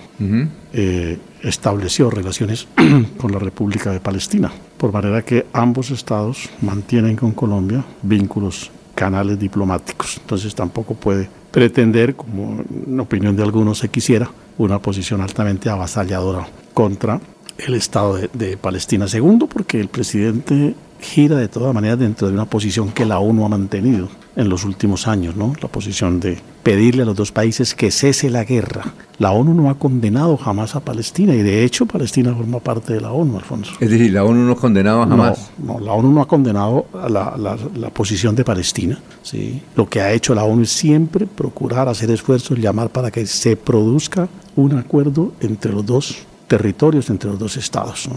[0.73, 2.69] eh, estableció relaciones
[3.17, 9.39] con la República de Palestina, por manera que ambos estados mantienen con Colombia vínculos, canales
[9.39, 10.17] diplomáticos.
[10.17, 14.29] Entonces tampoco puede pretender, como en opinión de algunos se quisiera,
[14.59, 17.21] una posición altamente avasalladora contra
[17.59, 19.07] el Estado de, Palestina.
[19.07, 23.45] Segundo, porque el presidente gira de todas maneras dentro de una posición que la ONU
[23.45, 25.55] ha mantenido en los últimos años, ¿no?
[25.61, 28.95] La posición de pedirle a los dos países que cese la guerra.
[29.19, 33.01] La ONU no ha condenado jamás a Palestina y de hecho Palestina forma parte de
[33.01, 33.73] la ONU, Alfonso.
[33.81, 35.51] Es decir, la ONU no ha condenado jamás.
[35.59, 37.35] No, la ONU no ha condenado la,
[37.75, 39.01] la, posición de Palestina.
[39.23, 39.63] ¿sí?
[39.75, 43.57] Lo que ha hecho la ONU es siempre procurar hacer esfuerzos, llamar para que se
[43.57, 48.09] produzca un acuerdo entre los dos territorios entre los dos estados.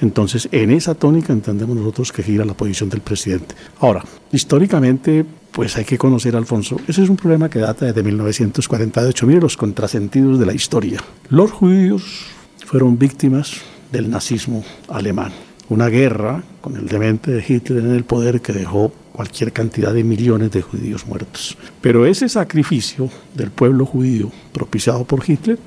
[0.00, 3.54] Entonces, en esa tónica entendemos nosotros que gira la posición del presidente.
[3.80, 6.76] Ahora, históricamente, pues hay que conocer a Alfonso.
[6.86, 9.26] Ese es un problema que data desde 1948.
[9.26, 11.02] Mire los contrasentidos de la historia.
[11.30, 12.26] Los judíos
[12.64, 15.32] fueron víctimas del nazismo alemán.
[15.68, 20.04] Una guerra con el demente de Hitler en el poder que dejó cualquier cantidad de
[20.04, 21.58] millones de judíos muertos.
[21.80, 25.58] Pero ese sacrificio del pueblo judío propiciado por Hitler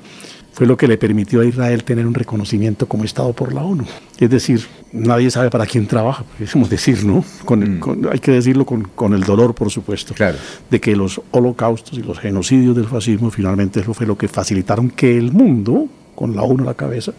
[0.52, 3.84] fue lo que le permitió a Israel tener un reconocimiento como Estado por la ONU.
[4.18, 7.24] Es decir, nadie sabe para quién trabaja, podemos decir, ¿no?
[7.48, 8.08] Mm.
[8.10, 10.36] hay que decirlo con, el dolor, por supuesto, claro.
[10.70, 14.90] de que los holocaustos y los genocidios del fascismo finalmente eso fue lo que facilitaron
[14.90, 17.12] que el mundo, con la ONU a la cabeza,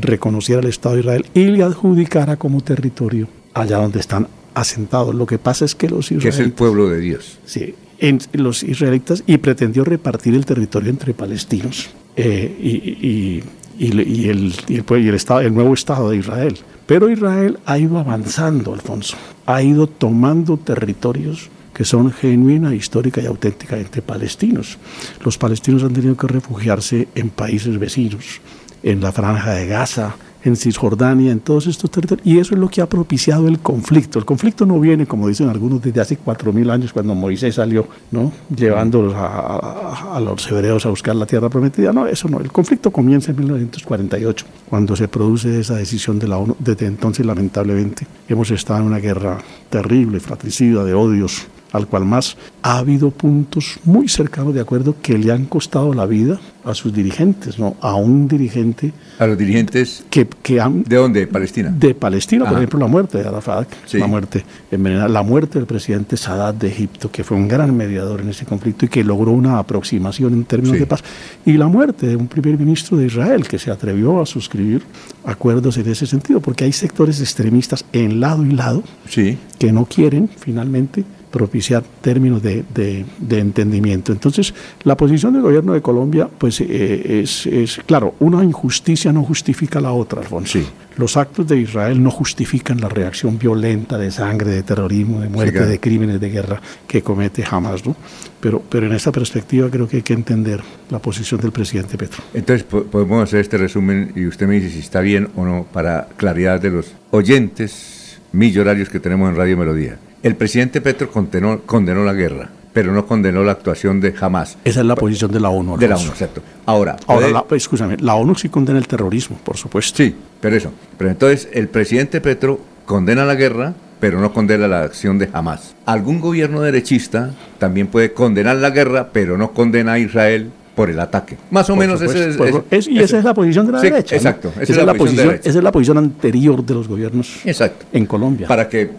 [0.00, 5.14] reconociera el Estado de Israel y le adjudicara como territorio allá donde están asentados.
[5.14, 6.36] Lo que pasa es que los israelitas...
[6.36, 7.38] Que es el pueblo de Dios.
[7.46, 13.42] Sí, en los israelitas y pretendió repartir el territorio entre palestinos eh, y,
[13.78, 16.56] el, el, estado, el nuevo Estado de Israel.
[16.86, 23.26] Pero Israel ha ido avanzando, Alfonso, ha ido tomando territorios que son genuina, histórica y
[23.26, 24.78] auténticamente palestinos.
[25.24, 28.40] Los palestinos han tenido que refugiarse en países vecinos,
[28.82, 32.26] en la franja de Gaza, en Cisjordania, en todos estos territorios.
[32.26, 34.18] Y eso es lo que ha propiciado el conflicto.
[34.18, 37.86] El conflicto no viene, como dicen algunos, desde hace cuatro mil años, cuando Moisés salió,
[38.10, 38.30] ¿no?
[38.54, 41.92] Llevándolos a, los hebreos a buscar la tierra prometida.
[41.92, 42.40] No, eso no.
[42.40, 46.56] El conflicto comienza en 1948, cuando se produce esa decisión de la ONU.
[46.58, 49.38] Desde entonces, lamentablemente, hemos estado en una guerra
[49.70, 55.18] terrible, fratricida, de odios al cual más ha habido puntos muy cercanos de acuerdo que
[55.18, 57.76] le han costado la vida a sus dirigentes, ¿no?
[57.80, 58.92] A un dirigente.
[59.18, 60.04] A los dirigentes.
[60.08, 60.84] Que, que han.
[60.84, 61.26] ¿De dónde?
[61.26, 61.74] ¿Palestina?
[61.76, 66.56] De Palestina, por ejemplo, la muerte de Arafat, la muerte la muerte del presidente Sadat
[66.56, 70.32] de Egipto, que fue un gran mediador en ese conflicto y que logró una aproximación
[70.32, 71.02] en términos de paz.
[71.44, 74.82] Y la muerte de un primer ministro de Israel que se atrevió a suscribir
[75.24, 79.38] acuerdos en ese sentido, porque hay sectores extremistas en lado y lado sí.
[79.58, 81.04] que no quieren finalmente
[81.34, 84.12] propiciar términos de, de, entendimiento.
[84.12, 89.24] Entonces, la posición del gobierno de Colombia, pues eh, es, es, claro, una injusticia no
[89.24, 90.60] justifica la otra, Alfonso.
[90.60, 90.66] Sí.
[90.96, 95.66] Los actos de Israel no justifican la reacción violenta de sangre, de terrorismo, de muerte,
[95.66, 97.96] de crímenes de guerra que comete jamás, ¿no?
[98.38, 102.22] Pero, pero en esta perspectiva creo que hay que entender la posición del presidente Petro.
[102.32, 106.06] Entonces, podemos hacer este resumen y usted me dice si está bien o no para
[106.16, 109.98] claridad de los oyentes millonarios que tenemos en Radio Melodía.
[110.24, 114.56] El presidente Petro condenó, condenó la guerra, pero no condenó la actuación de jamás.
[114.64, 115.76] Esa es la posición de la ONU.
[115.76, 116.40] De la ONU, exacto.
[116.64, 119.98] Ahora, Ahora la, escúchame, la ONU sí condena el terrorismo, por supuesto.
[119.98, 120.72] Sí, pero eso.
[120.96, 125.74] Pero entonces el presidente Petro condena la guerra, pero no condena la acción de Hamas.
[125.84, 130.98] Algún gobierno derechista también puede condenar la guerra, pero no condena a Israel por el
[130.98, 131.36] ataque.
[131.50, 132.36] Más o menos ese
[132.70, 134.16] es, Y esa es la posición de la derecha.
[134.16, 134.52] Exacto.
[134.60, 137.86] Esa, es la, posición, esa es la posición anterior de los gobiernos exacto.
[137.92, 138.48] en Colombia.
[138.48, 138.90] Para que,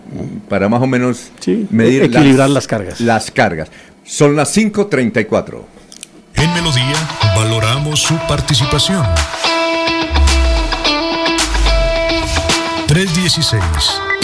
[0.48, 1.32] para más o menos
[1.70, 3.02] medir equilibrar las, cargas.
[3.02, 3.70] Las cargas.
[4.04, 5.62] Son las 5.34.
[6.36, 6.96] En Melodía
[7.36, 9.04] valoramos su participación.
[12.88, 14.05] 316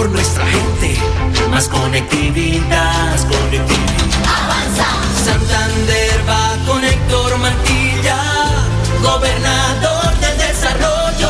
[0.00, 0.96] Por nuestra gente
[1.50, 3.10] más conectividad.
[3.10, 4.24] Más conectividad.
[4.24, 4.86] Avanza.
[5.22, 8.18] Santander va con Héctor Mantilla,
[9.02, 11.28] gobernador del desarrollo.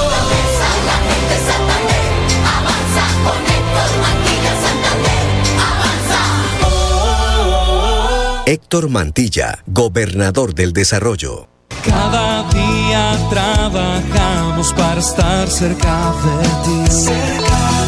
[0.86, 2.06] la gente Santander,
[2.46, 5.24] avanza con Héctor Mantilla Santander,
[5.72, 6.20] avanza.
[6.62, 11.48] Oh, Héctor Mantilla, gobernador del desarrollo.
[11.84, 16.80] Cada día trabajamos para estar cerca de ti.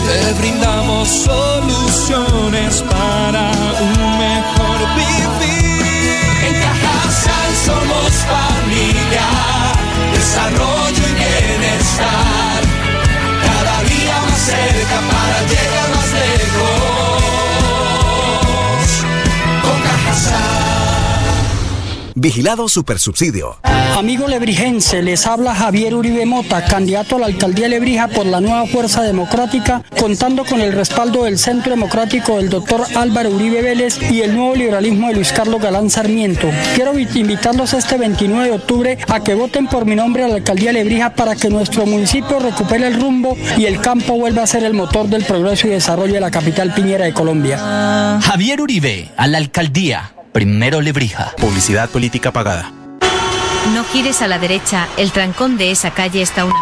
[0.06, 5.86] Te brindamos soluciones para un mejor vivir.
[6.46, 9.28] En Cajasal somos familia,
[10.14, 12.41] desarrollo y bienestar.
[22.14, 23.58] Vigilado Supersubsidio.
[23.96, 28.40] Amigo lebrijense, les habla Javier Uribe Mota, candidato a la alcaldía de Lebrija por la
[28.40, 33.98] nueva Fuerza Democrática, contando con el respaldo del Centro Democrático del doctor Álvaro Uribe Vélez
[34.10, 36.48] y el nuevo liberalismo de Luis Carlos Galán Sarmiento.
[36.74, 40.72] Quiero invitarlos este 29 de octubre a que voten por mi nombre a la alcaldía
[40.72, 44.64] de Lebrija para que nuestro municipio recupere el rumbo y el campo vuelva a ser
[44.64, 48.20] el motor del progreso y desarrollo de la capital piñera de Colombia.
[48.22, 50.12] Javier Uribe, a la alcaldía.
[50.32, 51.34] Primero Lebrija.
[51.36, 52.72] Publicidad política pagada.
[53.74, 56.58] No gires a la derecha, el trancón de esa calle está una...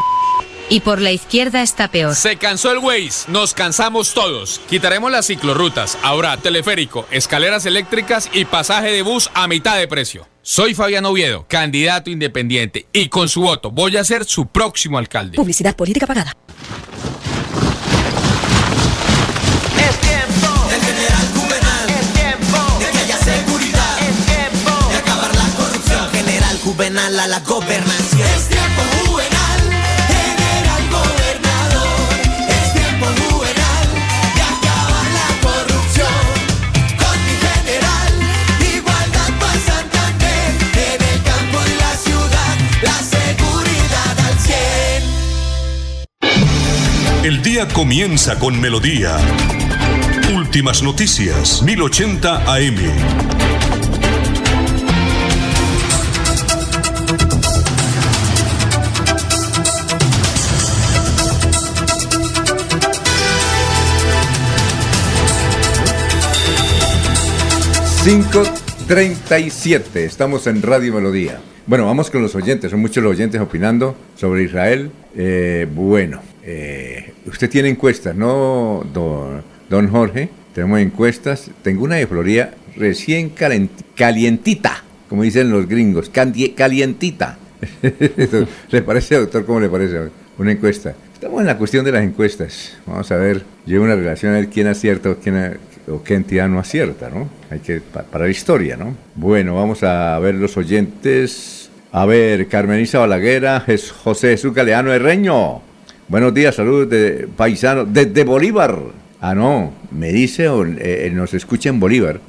[0.69, 2.15] Y por la izquierda está peor.
[2.15, 4.61] Se cansó el Waze, nos cansamos todos.
[4.69, 10.29] Quitaremos las ciclorrutas, ahora teleférico, escaleras eléctricas y pasaje de bus a mitad de precio.
[10.43, 15.37] Soy Fabián Oviedo, candidato independiente, y con su voto voy a ser su próximo alcalde.
[15.37, 16.37] Publicidad política pagada.
[26.81, 28.27] Juvenal a la gobernación.
[28.37, 29.61] Es tiempo Juvenal,
[30.09, 32.09] general gobernador.
[32.49, 33.89] Es tiempo Juvenal
[34.35, 36.21] de acabar la corrupción.
[36.97, 38.13] Con mi general,
[38.75, 40.57] igualdad para Santander.
[40.73, 44.37] En el campo y la ciudad, la seguridad al
[47.21, 47.27] 100.
[47.27, 49.19] El día comienza con melodía.
[50.35, 53.50] Últimas noticias, 1080 AM.
[68.05, 71.39] $5.37, estamos en Radio Melodía.
[71.67, 74.91] Bueno, vamos con los oyentes, son muchos los oyentes opinando sobre Israel.
[75.15, 80.31] Eh, bueno, eh, usted tiene encuestas, ¿no, don, Jorge?
[80.55, 81.51] Tenemos encuestas.
[81.63, 83.35] Tengo una de Florida recién
[83.95, 87.37] calientita, como dicen los gringos, calientita.
[88.71, 89.45] ¿Le parece, doctor?
[89.45, 90.09] ¿Cómo le parece
[90.39, 90.95] una encuesta?
[91.13, 92.79] Estamos en la cuestión de las encuestas.
[92.87, 96.49] Vamos a ver, lleva una relación a ver quién acierta o quién o qué entidad
[96.49, 97.29] no acierta, ¿no?
[97.51, 98.95] Hay que pa- para la historia, ¿no?
[99.15, 101.71] Bueno, vamos a ver los oyentes.
[101.93, 103.65] A ver, Carmenisa Balaguera,
[104.05, 105.61] José Jesús Galeano Herreño.
[106.09, 108.79] Buenos días, saludos de paisano, desde Bolívar.
[109.21, 112.21] Ah, no, me dice, o, eh, eh, nos escucha en Bolívar.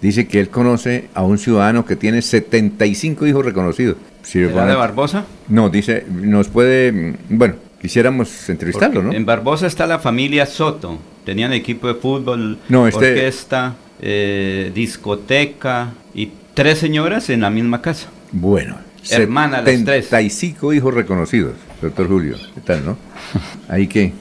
[0.00, 3.96] Dice que él conoce a un ciudadano que tiene 75 hijos reconocidos.
[4.22, 5.24] ¿Será van de Barbosa?
[5.48, 9.16] No, dice, nos puede, mm, bueno, quisiéramos entrevistarlo, Porque ¿no?
[9.16, 10.98] En Barbosa está la familia Soto.
[11.24, 17.80] Tenían equipo de fútbol, No, este- orquesta, eh, discoteca y tres señoras en la misma
[17.80, 18.08] casa.
[18.32, 18.76] Bueno,
[19.10, 20.06] Hermana, las tres.
[20.06, 22.36] 75 hijos reconocidos, doctor Julio.
[22.54, 22.96] ¿Qué tal, no?
[23.68, 24.12] Ahí que.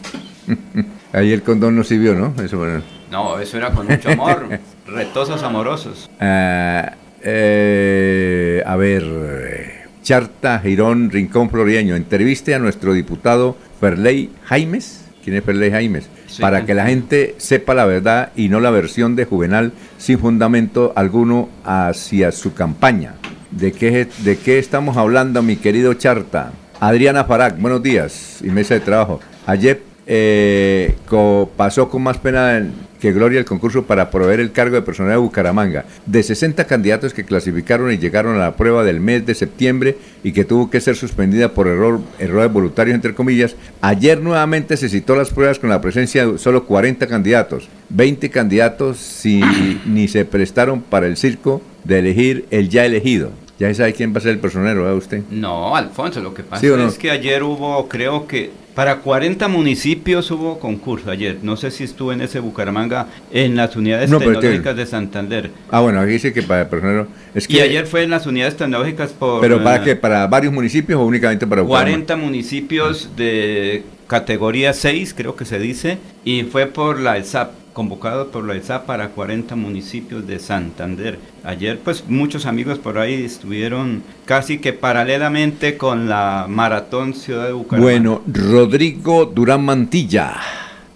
[1.14, 2.34] Ahí el condón no sirvió, ¿no?
[2.42, 2.82] Eso, bueno.
[3.12, 4.48] No, eso era con mucho amor.
[4.88, 6.10] Retosos amorosos.
[6.22, 11.96] Ah, eh, a ver, Charta, Girón, Rincón Florideño.
[11.96, 15.06] Entreviste a nuestro diputado Ferley Jaimes.
[15.24, 16.10] ¿Quién es Ferley Jaimes?
[16.28, 16.42] Sí.
[16.42, 20.94] Para que la gente sepa la verdad y no la versión de Juvenal sin fundamento
[20.96, 23.16] alguno hacia su campaña.
[23.52, 26.54] ¿De qué, de qué estamos hablando, mi querido Charta?
[26.80, 29.20] Adriana Farag, buenos días y mesa de trabajo.
[29.46, 32.66] Ayer eh, co- pasó con más pena
[33.00, 35.86] que gloria el concurso para proveer el cargo de personal de Bucaramanga.
[36.06, 40.34] De 60 candidatos que clasificaron y llegaron a la prueba del mes de septiembre y
[40.34, 45.16] que tuvo que ser suspendida por error, errores voluntarios, entre comillas, ayer nuevamente se citó
[45.16, 47.70] las pruebas con la presencia de solo 40 candidatos.
[47.90, 49.42] 20 candidatos si
[49.88, 53.32] ni se prestaron para el circo de elegir el ya elegido.
[53.62, 55.22] Ya sabe quién va a ser el personero, ¿verdad usted?
[55.30, 56.88] No, Alfonso, lo que pasa ¿Sí o no?
[56.88, 61.38] es que ayer hubo, creo que para 40 municipios hubo concurso ayer.
[61.44, 65.52] No sé si estuvo en ese Bucaramanga, en las unidades No, tecnológicas de Santander.
[65.70, 67.08] Ah, bueno, aquí dice que para el personero.
[67.36, 69.42] Es que, y ayer fue en las unidades tecnológicas por...
[69.42, 69.96] ¿Pero para eh, qué?
[69.96, 72.06] ¿Para varios municipios o únicamente para Bucaramanga?
[72.08, 77.61] 40 municipios de categoría 6, creo que se dice, y fue por la ESAP.
[77.74, 81.20] Convocado por la ESA para 40 municipios de Santander.
[81.44, 87.54] Ayer pues muchos amigos por ahí estuvieron casi que paralelamente con la maratón Ciudad de
[87.54, 87.92] Bucaramanga.
[87.92, 90.34] Bueno, Rodrigo Durán Mantilla.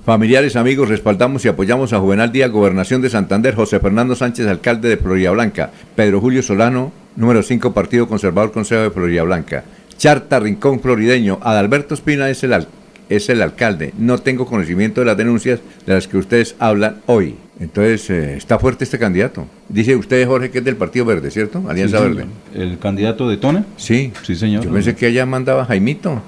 [0.06, 4.88] Familiares, amigos, respaldamos y apoyamos a Juvenal Díaz, Gobernación de Santander, José Fernando Sánchez, alcalde
[4.90, 9.64] de Florida Blanca, Pedro Julio Solano, número 5, Partido Conservador Consejo de Florida Blanca,
[9.98, 12.68] Charta Rincón Florideño, Adalberto Espina es el, al-
[13.10, 13.94] es el alcalde.
[13.98, 17.36] No tengo conocimiento de las denuncias de las que ustedes hablan hoy.
[17.60, 19.48] Entonces, eh, está fuerte este candidato.
[19.70, 21.64] Dice usted, Jorge, que es del Partido Verde, ¿cierto?
[21.68, 22.26] Alianza Sí, Verde.
[22.54, 23.66] ¿El candidato de Tona?
[23.78, 24.12] Sí.
[24.24, 24.64] Sí, señor.
[24.64, 26.22] Yo pensé que allá mandaba Jaimito.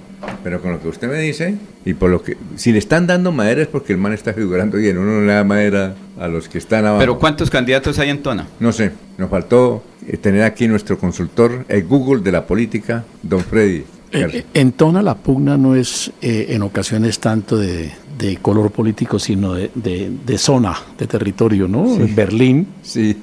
[0.43, 1.55] Pero con lo que usted me dice,
[1.85, 2.37] y por lo que.
[2.55, 4.97] Si le están dando madera es porque el man está figurando bien.
[4.97, 6.99] Uno no le da madera a los que están abajo.
[6.99, 8.47] Pero ¿cuántos candidatos hay en Tona?
[8.59, 13.41] No sé, nos faltó eh, tener aquí nuestro consultor, el Google de la política, don
[13.41, 13.83] Freddy.
[14.11, 19.19] Eh, En Tona la pugna no es eh, en ocasiones tanto de, de color político,
[19.19, 21.85] sino de, de- de zona, de territorio, ¿no?
[22.15, 22.67] Berlín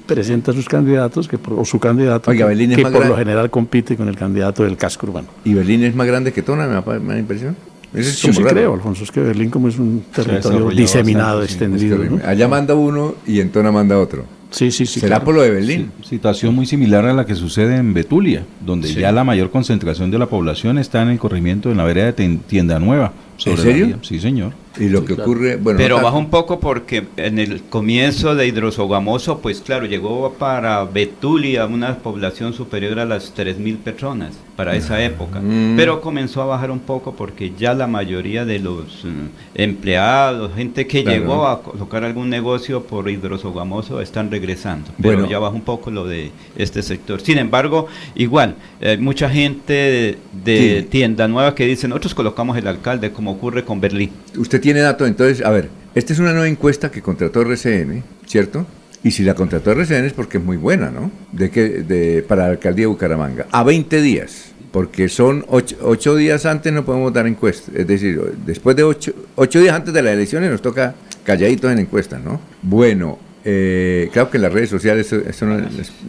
[0.05, 4.07] presenta sus candidatos, que, por- o su candidato, Oiga, que, por lo general compite con
[4.07, 5.27] el candidato del casco urbano.
[5.43, 7.55] ¿Y Berlín es más grande que Tona, me da, me da impresión?
[7.93, 8.55] Eso es Yo sí raro.
[8.55, 11.45] creo, Alfonso, es que Berlín como es un territorio diseminado, sí.
[11.53, 11.97] extendido.
[12.25, 14.25] Allá manda uno y en Tona manda otro.
[14.55, 14.99] Sí, sí, sí.
[15.01, 15.25] ¿Será claro.
[15.25, 15.91] por lo de Berlín?
[16.01, 18.99] Sí, situación muy similar a la que sucede en Betulia, donde Sí.
[19.01, 22.13] ya la mayor concentración de la población está en el corrimiento en la vereda de
[22.15, 23.11] Tien- Tienda Nueva.
[23.37, 23.99] Sobre la serio?
[24.01, 24.53] Sí, señor.
[24.77, 28.45] Y lo que ocurre, bueno, Pero no baja un poco porque en el comienzo de
[28.45, 35.01] Hidrosogamoso, pues claro, llegó para Betulia una población superior a las 3.000 personas para esa
[35.01, 35.39] época.
[35.39, 35.77] Mm.
[35.77, 39.27] Pero comenzó a bajar un poco porque ya la mayoría de los mm,
[39.69, 41.19] empleados, gente que Claro.
[41.19, 44.91] llegó a colocar algún negocio por Hidrosogamoso están regresando.
[45.01, 45.29] Pero Bueno.
[45.29, 47.21] ya baja un poco lo de este sector.
[47.21, 50.87] Sin embargo, igual, hay mucha gente de, de Sí.
[50.89, 54.11] tienda nueva que dice, nosotros colocamos el alcalde, como ocurre con Berlín.
[54.37, 58.65] Usted tiene datos, entonces, a ver, esta es una nueva encuesta que contrató RCN, ¿cierto?
[59.03, 61.11] Y si la contrató RCN es porque es muy buena, ¿no?
[61.31, 63.45] De que, de, para la alcaldía de Bucaramanga.
[63.51, 67.71] A 20 días, porque son 8, días antes no podemos dar encuesta.
[67.75, 72.21] Es decir, después de 8 días antes de las elecciones nos toca calladitos en encuestas,
[72.23, 72.41] ¿no?
[72.61, 75.57] Bueno, eh, claro que en las redes sociales eso, no,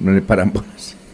[0.00, 0.96] no le paran bolas.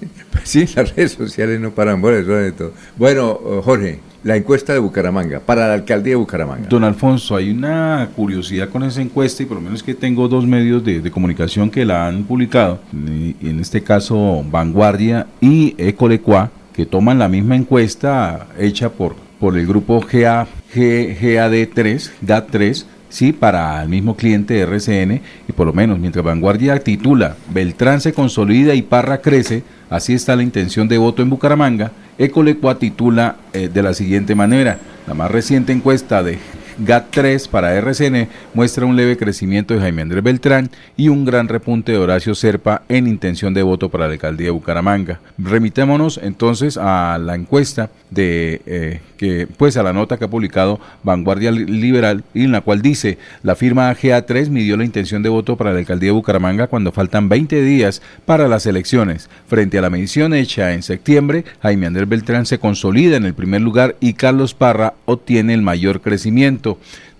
[0.45, 2.73] Sí, las redes sociales no paran bolas, de todo.
[2.97, 6.66] Bueno, Jorge, la encuesta de Bucaramanga, para la alcaldía de Bucaramanga.
[6.68, 10.45] Don Alfonso, hay una curiosidad con esa encuesta y por lo menos que tengo dos
[10.45, 16.51] medios de, de comunicación que la han publicado, y- en este caso Vanguardia y Ecolecua,
[16.75, 23.33] que toman la misma encuesta hecha por, por el grupo GA, G- GAD3, GAD3, sí,
[23.33, 28.75] para el mismo cliente RCN, y por lo menos mientras Vanguardia titula Beltrán se consolida
[28.75, 33.83] y Parra crece, así está la intención de voto en Bucaramanga, Ecolecua titula eh, de
[33.83, 36.39] la siguiente manera, la más reciente encuesta de
[36.85, 41.93] GAT3 para RCN muestra un leve crecimiento de Jaime Andrés Beltrán y un gran repunte
[41.93, 45.20] de Horacio Serpa en intención de voto para la alcaldía de Bucaramanga.
[45.39, 50.78] Remitémonos entonces a la encuesta de eh, que pues a la nota que ha publicado
[51.03, 55.28] Vanguardia Li- Liberal y en la cual dice la firma GA3 midió la intención de
[55.28, 59.30] voto para la alcaldía de Bucaramanga cuando faltan 20 días para las elecciones.
[59.47, 63.61] Frente a la medición hecha en septiembre, Jaime Andrés Beltrán se consolida en el primer
[63.62, 66.72] lugar y Carlos Parra obtiene el mayor crecimiento.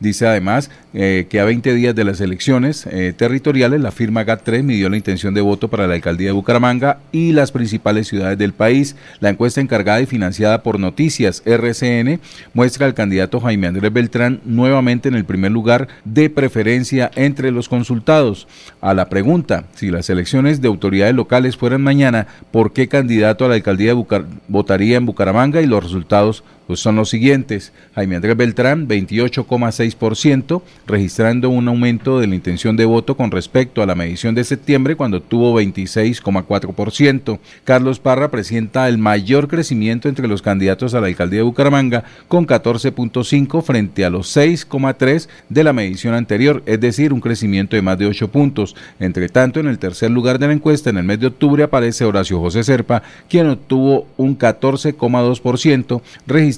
[0.03, 4.64] Dice además eh, que a 20 días de las elecciones eh, territoriales, la firma GAT3
[4.64, 8.53] midió la intención de voto para la alcaldía de Bucaramanga y las principales ciudades del
[8.53, 8.96] país.
[9.20, 12.18] La encuesta encargada y financiada por Noticias RCN
[12.53, 17.68] muestra al candidato Jaime Andrés Beltrán nuevamente en el primer lugar de preferencia entre los
[17.68, 18.48] consultados.
[18.80, 23.48] A la pregunta, si las elecciones de autoridades locales fueran mañana, ¿por qué candidato a
[23.48, 25.62] la alcaldía de votaría en Bucaramanga?
[25.62, 26.42] Y los resultados
[26.74, 27.72] son los siguientes.
[27.94, 33.86] Jaime Andrés Beltrán, 28,6%, registrando un aumento de la intención de voto con respecto a
[33.86, 37.38] la medición de septiembre cuando tuvo 26,4%.
[37.64, 42.46] Carlos Parra presenta el mayor crecimiento entre los candidatos a la alcaldía de Bucaramanga con
[42.46, 47.98] 14.5 frente a los 6,3 de la medición anterior, es decir, un crecimiento de más
[47.98, 48.74] de 8 puntos.
[48.98, 52.04] Entre tanto, en el tercer lugar de la encuesta, en el mes de octubre, aparece
[52.04, 56.51] Horacio José Serpa, quien obtuvo un 14,2%, registrando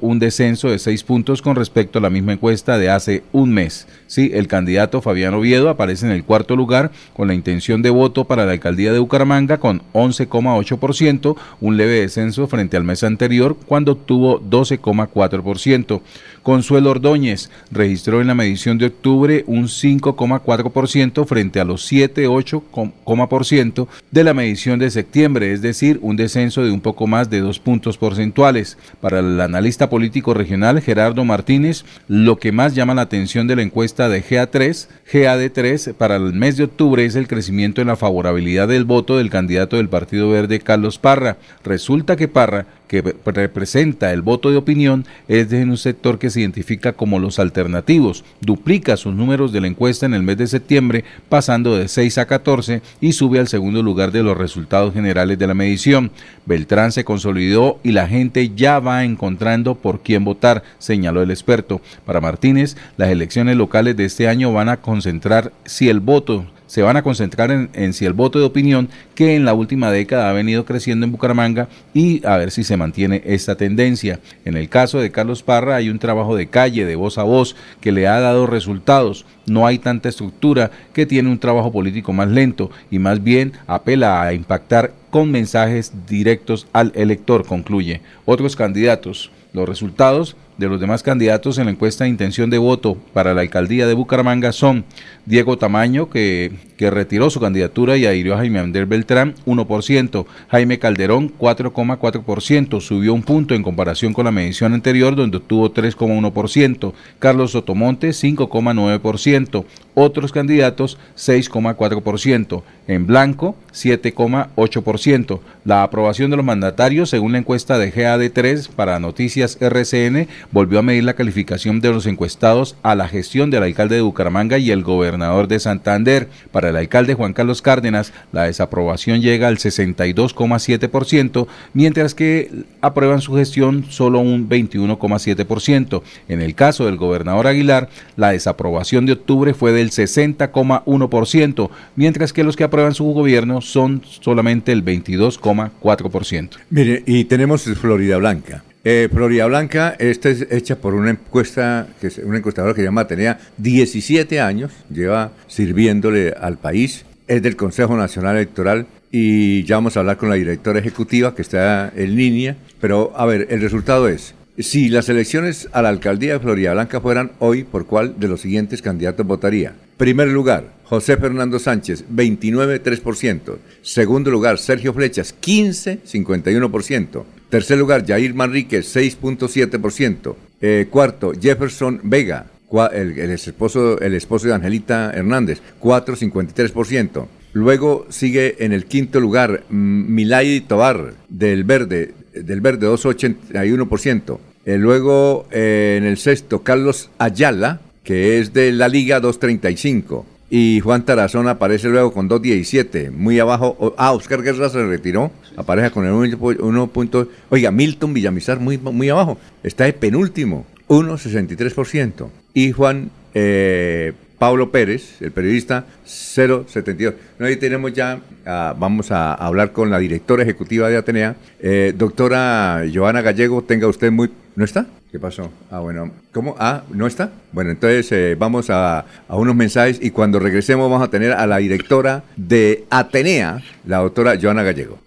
[0.00, 3.86] un descenso de 6 puntos con respecto a la misma encuesta de hace un mes.
[4.06, 8.24] Sí, el candidato Fabián Oviedo aparece en el cuarto lugar con la intención de voto
[8.24, 13.92] para la alcaldía de Bucaramanga con 11,8%, un leve descenso frente al mes anterior cuando
[13.92, 16.00] obtuvo 12,4%.
[16.46, 24.22] Consuelo Ordóñez registró en la medición de octubre un 5,4% frente a los 7,8% de
[24.22, 27.98] la medición de septiembre, es decir, un descenso de un poco más de dos puntos
[27.98, 28.78] porcentuales.
[29.00, 33.62] Para el analista político regional Gerardo Martínez, lo que más llama la atención de la
[33.62, 38.68] encuesta de GA3, GAD3 para el mes de octubre es el crecimiento en la favorabilidad
[38.68, 41.38] del voto del candidato del Partido Verde Carlos Parra.
[41.64, 46.40] Resulta que Parra que representa el voto de opinión es de un sector que se
[46.40, 48.24] identifica como los alternativos.
[48.40, 52.26] Duplica sus números de la encuesta en el mes de septiembre, pasando de 6 a
[52.26, 56.10] 14 y sube al segundo lugar de los resultados generales de la medición.
[56.46, 61.80] Beltrán se consolidó y la gente ya va encontrando por quién votar, señaló el experto.
[62.04, 66.82] Para Martínez, las elecciones locales de este año van a concentrar si el voto se
[66.82, 70.32] van a concentrar en, si el voto de opinión que en la última década ha
[70.32, 74.20] venido creciendo en Bucaramanga y a ver si se mantiene esta tendencia.
[74.44, 77.56] En el caso de Carlos Parra hay un trabajo de calle, de voz a voz,
[77.80, 79.26] que le ha dado resultados.
[79.46, 84.22] No hay tanta estructura que tiene un trabajo político más lento y más bien apela
[84.22, 88.00] a impactar con mensajes directos al elector, concluye.
[88.24, 89.30] Otros candidatos.
[89.52, 93.42] Los resultados de los demás candidatos en la encuesta de intención de voto para la
[93.42, 94.84] alcaldía de Bucaramanga son
[95.26, 100.26] Diego Tamaño, que, que retiró su candidatura y adhirió a Jaime Ander Beltrán, 1%.
[100.48, 106.92] Jaime Calderón, 4,4%, subió un punto en comparación con la medición anterior, donde obtuvo 3,1%.
[107.18, 109.64] Carlos Sotomonte, 5,9%.
[109.98, 112.62] Otros candidatos, 6,4%.
[112.86, 115.40] En blanco, 7,8%.
[115.64, 120.82] La aprobación de los mandatarios, según la encuesta de GAD3 para Noticias RCN, volvió a
[120.82, 124.82] medir la calificación de los encuestados a la gestión del alcalde de Bucaramanga y el
[124.82, 126.28] gobernador de Santander.
[126.52, 132.50] Para el alcalde Juan Carlos Cárdenas, la desaprobación llega al 62,7%, mientras que
[132.82, 136.02] aprueban su gestión solo un 21,7%.
[136.28, 142.44] En el caso del gobernador Aguilar, la desaprobación de octubre fue del 60,1%, mientras que
[142.44, 146.50] los que aprueban su gobierno son solamente el 22,4%.
[146.70, 148.64] Mire, y tenemos Florida Blanca.
[148.84, 153.08] Eh, Florida Blanca, esta es hecha por una encuesta, que es una encuestadora que llama
[153.08, 159.96] Tenía 17 años, lleva sirviéndole al país, es del Consejo Nacional Electoral y ya vamos
[159.96, 164.08] a hablar con la directora ejecutiva que está en línea, pero a ver, el resultado
[164.08, 168.28] es, si las elecciones a la alcaldía de Florida Blanca fueran hoy, ¿por cuál de
[168.28, 169.74] los siguientes candidatos votaría?
[169.96, 173.58] Primer lugar, José Fernando Sánchez, 29,3%.
[173.82, 177.24] Segundo lugar, Sergio Flechas, 15,51%.
[177.50, 180.36] Tercer lugar, Jair Manríquez, 6.7%.
[180.60, 182.46] Eh, cuarto, Jefferson Vega,
[182.92, 187.26] el, esposo, el esposo de Angelita Hernández, 4.53%.
[187.52, 192.12] Luego sigue en el quinto lugar Milay Tobar, del Verde,
[192.42, 194.38] del Verde 2.81%.
[194.64, 200.24] Eh, luego eh, en el sexto, Carlos Ayala, que es de la Liga 2.35%.
[200.48, 203.94] Y Juan Tarazón aparece luego con 2.17, muy abajo.
[203.98, 206.86] Ah, Oscar Guerra se retiró, aparece con el 1.
[206.86, 212.28] Punto, oiga, Milton Villamizar muy, muy abajo, está de penúltimo, 1.63%.
[212.54, 217.14] Y Juan eh, Pablo Pérez, el periodista, 072.
[217.38, 221.36] No, ahí tenemos ya, ah, vamos a hablar con la directora ejecutiva de Atenea.
[221.60, 224.30] Eh, doctora Joana Gallego, tenga usted muy...
[224.54, 224.86] ¿No está?
[225.10, 225.50] ¿Qué pasó?
[225.70, 226.10] Ah, bueno.
[226.32, 226.56] ¿Cómo?
[226.58, 227.30] Ah, ¿no está?
[227.52, 231.46] Bueno, entonces eh, vamos a, a, unos mensajes y cuando regresemos vamos a tener a
[231.46, 234.98] la directora de Atenea, la doctora Joana Gallego.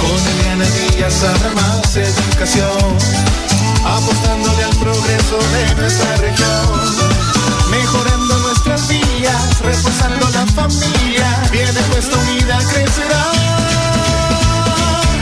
[0.00, 2.68] Con Eliana Díaz sabe más educación,
[3.84, 6.23] apostándole al progreso de nuestra
[9.74, 13.24] reforzando la familia, viene puesta unida crecerá.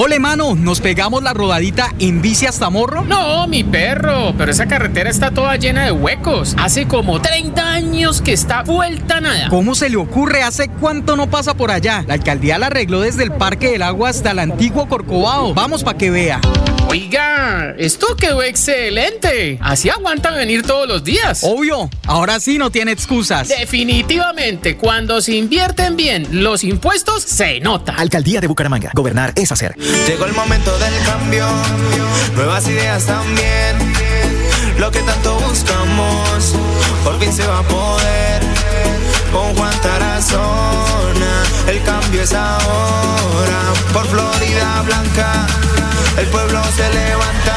[0.00, 3.02] Ole, mano, ¿nos pegamos la rodadita en bici hasta Morro?
[3.02, 6.54] No, mi perro, pero esa carretera está toda llena de huecos.
[6.56, 9.48] Hace como 30 años que está vuelta nada.
[9.48, 10.44] ¿Cómo se le ocurre?
[10.44, 12.04] ¿Hace cuánto no pasa por allá?
[12.06, 15.52] La alcaldía la arregló desde el Parque del Agua hasta el antiguo Corcovado.
[15.52, 16.40] Vamos para que vea.
[16.90, 19.58] Oiga, esto quedó excelente.
[19.60, 21.40] Así aguantan venir todos los días.
[21.42, 23.48] Obvio, ahora sí no tiene excusas.
[23.48, 27.94] Definitivamente, cuando se invierten bien los impuestos, se nota.
[27.94, 28.90] Alcaldía de Bucaramanga.
[28.94, 29.74] Gobernar es hacer.
[30.06, 31.46] Llegó el momento del cambio,
[32.34, 33.76] nuevas ideas también.
[34.78, 36.54] Lo que tanto buscamos,
[37.04, 38.42] por fin se va a poder.
[39.32, 43.60] Con Juan Tarazona, el cambio es ahora.
[43.92, 45.46] Por Florida Blanca,
[46.16, 47.56] el pueblo se levanta.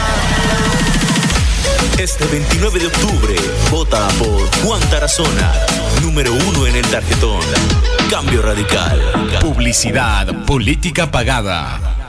[1.98, 3.36] Este 29 de octubre,
[3.70, 5.54] vota por Juan Tarazona,
[6.02, 7.42] número uno en el tarjetón.
[8.10, 9.00] Cambio radical.
[9.40, 12.01] Publicidad, política pagada.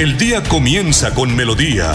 [0.00, 1.92] El día comienza con melodía.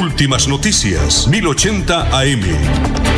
[0.00, 3.09] Últimas noticias, 1080 AM.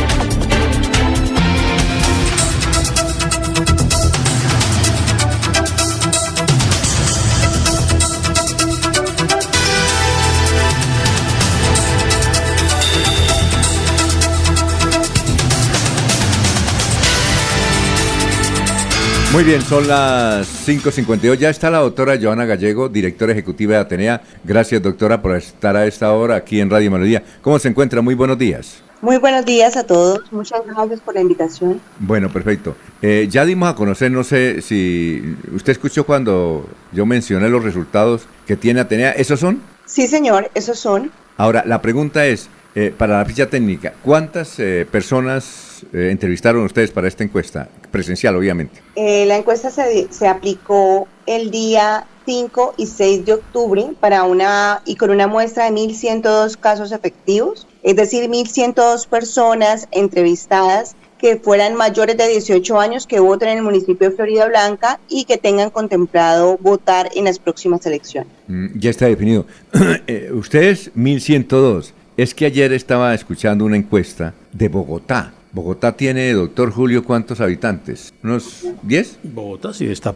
[19.33, 21.39] Muy bien, son las 5.52.
[21.39, 24.21] Ya está la doctora Joana Gallego, directora ejecutiva de Atenea.
[24.43, 27.23] Gracias, doctora, por estar a esta hora aquí en Radio Melodía.
[27.41, 28.03] ¿Cómo se encuentra?
[28.03, 28.83] Muy buenos días.
[29.01, 30.31] Muy buenos días a todos.
[30.31, 31.81] Muchas gracias por la invitación.
[31.97, 32.75] Bueno, perfecto.
[33.01, 38.27] Eh, ya dimos a conocer, no sé si usted escuchó cuando yo mencioné los resultados
[38.45, 39.13] que tiene Atenea.
[39.13, 39.63] ¿Esos son?
[39.87, 41.11] Sí, señor, esos son.
[41.37, 46.91] Ahora, la pregunta es, eh, para la ficha técnica, ¿cuántas eh, personas eh, entrevistaron ustedes
[46.91, 47.69] para esta encuesta?
[47.91, 48.81] Presencial, obviamente.
[48.95, 54.81] Eh, la encuesta se, se aplicó el día 5 y 6 de octubre para una
[54.85, 61.75] y con una muestra de 1.102 casos efectivos, es decir, 1.102 personas entrevistadas que fueran
[61.75, 65.69] mayores de 18 años que voten en el municipio de Florida Blanca y que tengan
[65.69, 68.29] contemplado votar en las próximas elecciones.
[68.47, 69.45] Mm, ya está definido.
[70.05, 71.93] Eh, ustedes, 1102.
[72.15, 75.33] Es que ayer estaba escuchando una encuesta de Bogotá.
[75.51, 78.13] Bogotá tiene, doctor Julio, ¿cuántos habitantes?
[78.23, 79.19] ¿Unos 10?
[79.23, 80.13] Bogotá sí está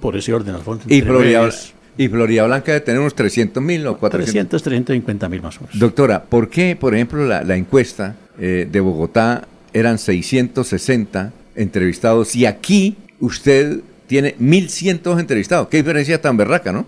[0.00, 0.86] por ese orden, Alfonso.
[0.88, 1.48] Y Florida,
[1.96, 5.60] y Florida Blanca debe tener unos 300 mil o 400 300, 350 mil más o
[5.62, 5.78] menos.
[5.78, 12.44] Doctora, ¿por qué, por ejemplo, la, la encuesta eh, de Bogotá eran 660 entrevistados y
[12.44, 15.68] aquí usted tiene 1100 entrevistados?
[15.68, 16.86] ¿Qué diferencia tan berraca, no?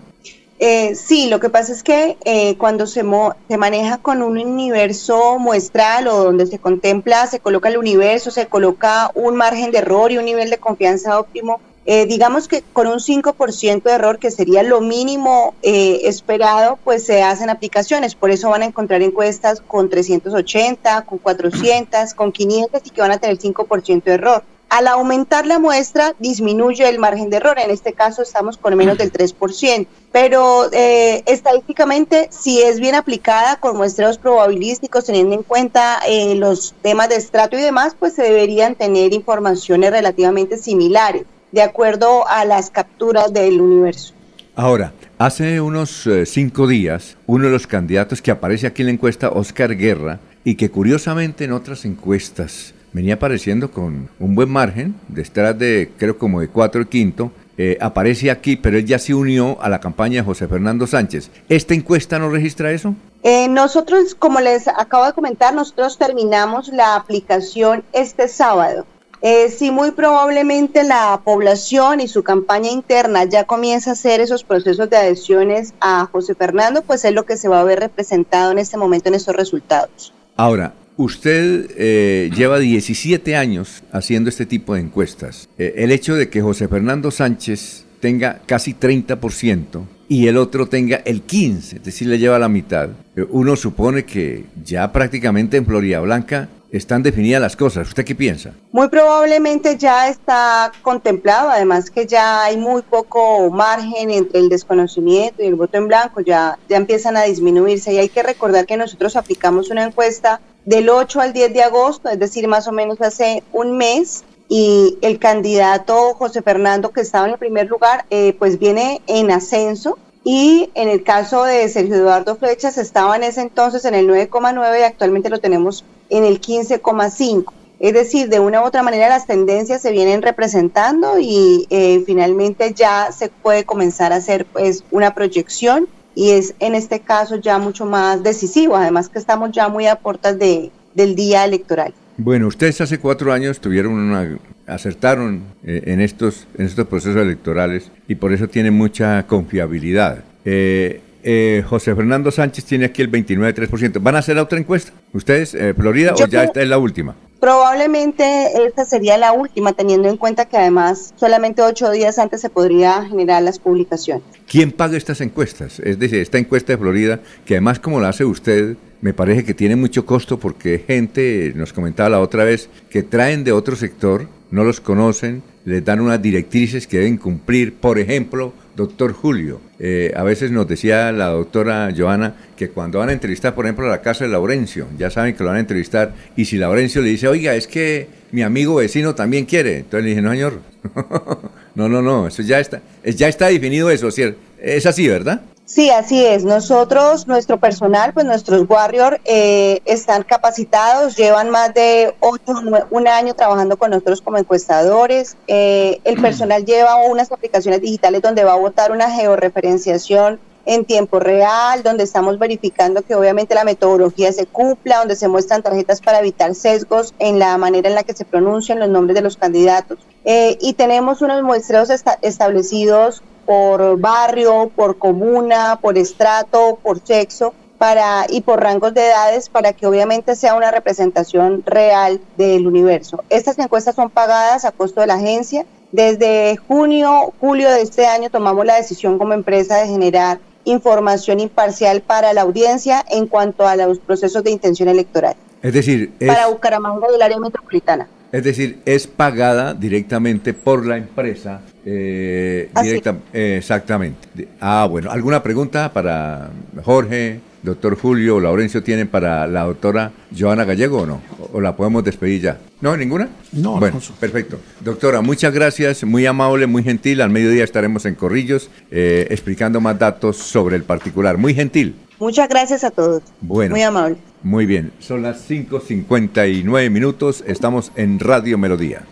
[0.61, 4.37] Eh, sí, lo que pasa es que eh, cuando se, mo- se maneja con un
[4.37, 9.77] universo muestral o donde se contempla, se coloca el universo, se coloca un margen de
[9.79, 14.19] error y un nivel de confianza óptimo, eh, digamos que con un 5% de error,
[14.19, 18.15] que sería lo mínimo eh, esperado, pues se hacen aplicaciones.
[18.17, 23.11] Por eso van a encontrar encuestas con 380, con 400, con 500 y que van
[23.11, 24.43] a tener 5% de error.
[24.69, 27.57] Al aumentar la muestra, disminuye el margen de error.
[27.57, 29.87] En este caso estamos con menos del 3%.
[30.11, 36.75] Pero eh, estadísticamente, si es bien aplicada con muestreos probabilísticos, teniendo en cuenta eh, los
[36.83, 42.45] temas de estrato y demás, pues se deberían tener informaciones relativamente similares, de acuerdo a
[42.45, 44.13] las capturas del universo.
[44.55, 48.93] Ahora, hace unos eh, cinco días, uno de los candidatos que aparece aquí en la
[48.93, 54.95] encuesta, Oscar Guerra, y que curiosamente en otras encuestas venía apareciendo con un buen margen,
[55.07, 59.13] detrás de creo como de cuatro y quinto, eh, aparece aquí, pero él ya se
[59.13, 61.29] unió a la campaña de José Fernando Sánchez.
[61.49, 62.95] ¿Esta encuesta no registra eso?
[63.21, 68.85] Eh, nosotros, como les acabo de comentar, nosotros terminamos la aplicación este sábado.
[69.21, 74.45] Eh, si muy probablemente la población y su campaña interna ya comienza a hacer esos
[74.45, 78.53] procesos de adhesiones a José Fernando, pues es lo que se va a ver representado
[78.53, 80.13] en este momento en estos resultados.
[80.37, 85.47] Ahora, usted eh, lleva 17 años haciendo este tipo de encuestas.
[85.57, 90.97] Eh, el hecho de que José Fernando Sánchez tenga casi 30% y el otro tenga
[91.05, 95.65] el 15%, es decir, le lleva la mitad, eh, uno supone que ya prácticamente en
[95.65, 97.87] Florida Blanca están definidas las cosas.
[97.87, 98.51] ¿Usted qué piensa?
[98.73, 105.41] Muy probablemente ya está contemplado, además que ya hay muy poco margen entre el desconocimiento
[105.41, 108.77] y el voto en blanco, ya, ya empiezan a disminuirse y hay que recordar que
[108.77, 113.01] nosotros aplicamos una encuesta del 8 al 10 de agosto, es decir, más o menos
[113.01, 118.35] hace un mes, y el candidato José Fernando, que estaba en el primer lugar, eh,
[118.37, 119.97] pues viene en ascenso.
[120.23, 124.79] Y en el caso de Sergio Eduardo Flechas, estaba en ese entonces en el 9,9
[124.79, 127.51] y actualmente lo tenemos en el 15,5.
[127.79, 132.75] Es decir, de una u otra manera las tendencias se vienen representando y eh, finalmente
[132.75, 135.87] ya se puede comenzar a hacer pues una proyección
[136.19, 139.95] y es en este caso ya mucho más decisivo, además que estamos ya muy a
[139.95, 141.93] puertas de, del día electoral.
[142.17, 147.89] Bueno, ustedes hace cuatro años tuvieron una, acertaron eh, en, estos, en estos procesos electorales
[148.09, 150.25] y por eso tienen mucha confiabilidad.
[150.43, 154.01] Eh, eh, José Fernando Sánchez tiene aquí el 29,3%.
[154.01, 154.91] ¿Van a hacer otra encuesta?
[155.13, 157.15] ¿Ustedes, eh, Florida, Yo o ya esta es la última?
[157.39, 162.49] Probablemente esta sería la última, teniendo en cuenta que además solamente ocho días antes se
[162.49, 164.23] podría generar las publicaciones.
[164.47, 165.79] ¿Quién paga estas encuestas?
[165.79, 169.53] Es decir, esta encuesta de Florida, que además como la hace usted, me parece que
[169.53, 174.27] tiene mucho costo porque gente, nos comentaba la otra vez, que traen de otro sector,
[174.51, 177.75] no los conocen, les dan unas directrices que deben cumplir.
[177.75, 183.09] Por ejemplo, doctor Julio, eh, a veces nos decía la doctora Joana que cuando van
[183.09, 185.59] a entrevistar, por ejemplo, a la casa de Laurencio, ya saben que lo van a
[185.59, 190.03] entrevistar, y si Laurencio le dice, oiga, es que mi amigo vecino también quiere, entonces
[190.03, 190.59] le dije, no, señor,
[191.75, 195.41] no, no, no, eso ya está, es- ya está definido eso, ¿cier- es así, ¿verdad?
[195.71, 196.45] Sí, así es.
[196.45, 202.53] Nosotros, nuestro personal, pues nuestros Warrior eh, están capacitados, llevan más de ocho,
[202.89, 205.37] un año trabajando con nosotros como encuestadores.
[205.45, 211.19] Eh, el personal lleva unas aplicaciones digitales donde va a votar una georreferenciación en tiempo
[211.19, 216.19] real, donde estamos verificando que obviamente la metodología se cumpla, donde se muestran tarjetas para
[216.19, 219.99] evitar sesgos en la manera en la que se pronuncian los nombres de los candidatos.
[220.23, 227.55] Eh, y tenemos unos muestreos esta- establecidos por barrio, por comuna, por estrato, por sexo
[227.79, 233.23] para, y por rangos de edades para que obviamente sea una representación real del universo.
[233.31, 235.65] Estas encuestas son pagadas a costo de la agencia.
[235.91, 242.01] Desde junio, julio de este año tomamos la decisión como empresa de generar información imparcial
[242.01, 246.45] para la audiencia en cuanto a los procesos de intención electoral Es decir, es, para
[246.45, 248.07] Bucaramanga y el área metropolitana.
[248.31, 251.61] Es decir, es pagada directamente por la empresa.
[251.85, 254.47] eh, directa- eh, exactamente.
[254.59, 256.49] Ah, bueno, ¿alguna pregunta para
[256.83, 261.21] Jorge, doctor Julio o Laurencio tienen para la doctora Joana Gallego o no?
[261.39, 262.57] ¿O, o la podemos despedir ya?
[262.81, 262.95] ¿No?
[262.95, 263.29] ¿Ninguna?
[263.53, 264.13] No, Bueno, Alfonso.
[264.19, 264.59] perfecto.
[264.81, 267.21] Doctora, muchas gracias, muy amable, muy gentil.
[267.21, 271.37] Al mediodía estaremos en Corrillos eh, explicando más datos sobre el particular.
[271.37, 271.95] Muy gentil.
[272.19, 273.23] Muchas gracias a todos.
[273.41, 273.71] Bueno.
[273.71, 274.17] Muy amable.
[274.43, 279.03] Muy bien, son las 5.59 minutos, estamos en Radio Melodía.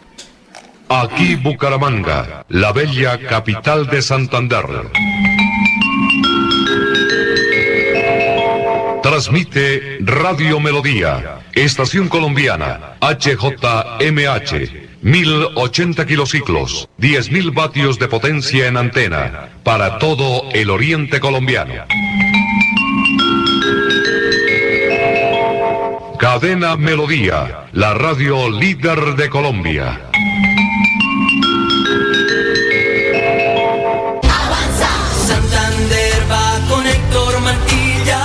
[0.88, 4.66] Aquí Bucaramanga, la bella capital de Santander.
[9.03, 14.51] Transmite Radio Melodía, Estación Colombiana, HJMH,
[15.01, 21.74] 1080 kilociclos, 10.000 vatios de potencia en antena, para todo el oriente colombiano.
[26.20, 30.01] Cadena Melodía, la radio líder de Colombia.
[34.24, 34.89] Avanza.
[35.28, 38.20] Santander va con Héctor Mantilla,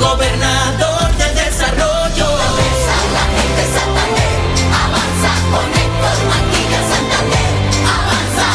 [0.00, 2.24] gobernador del desarrollo.
[2.24, 4.38] Avanza la gente Santander,
[4.72, 7.52] avanza con Héctor Mantilla, Santander,
[7.86, 8.48] avanza.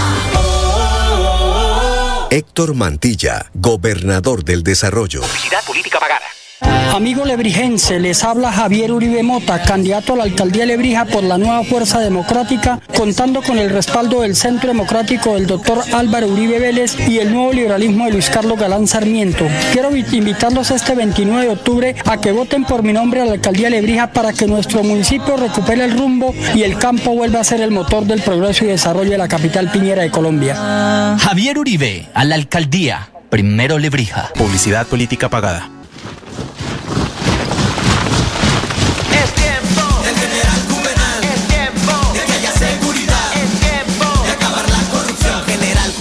[2.31, 5.21] Héctor Mantilla, gobernador del desarrollo.
[5.21, 6.25] Publicidad política pagada.
[6.61, 11.37] Amigo lebrijense, les habla Javier Uribe Mota, candidato a la alcaldía de Lebrija por la
[11.37, 16.95] nueva Fuerza Democrática, contando con el respaldo del Centro Democrático del doctor Álvaro Uribe Vélez
[17.07, 19.45] y el nuevo liberalismo de Luis Carlos Galán Sarmiento.
[19.71, 23.33] Quiero vi- invitarlos este 29 de octubre a que voten por mi nombre a la
[23.33, 27.43] alcaldía de Lebrija para que nuestro municipio recupere el rumbo y el campo vuelva a
[27.43, 30.55] ser el motor del progreso y desarrollo de la capital piñera de Colombia.
[31.19, 33.09] Javier Uribe, a la alcaldía.
[33.29, 34.29] Primero Lebrija.
[34.35, 35.69] Publicidad política pagada.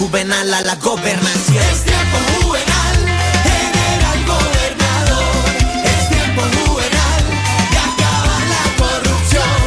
[0.09, 1.57] Juvenal a la gobernación.
[1.69, 2.97] Es tiempo Juvenal,
[3.43, 5.51] general gobernador.
[5.83, 7.23] Es tiempo Juvenal
[7.71, 9.57] de acabar la corrupción.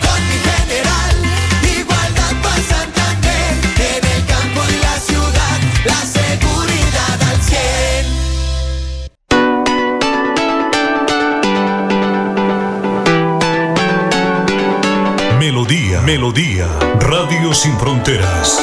[0.00, 1.16] Con mi general,
[1.76, 3.50] igualdad para Santander.
[3.80, 7.38] En el campo y la ciudad, la seguridad al
[15.26, 15.38] 100.
[15.40, 16.68] Melodía, Melodía,
[17.00, 18.62] Radio Sin Fronteras.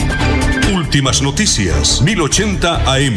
[0.91, 3.15] Últimas noticias, 1080 AM.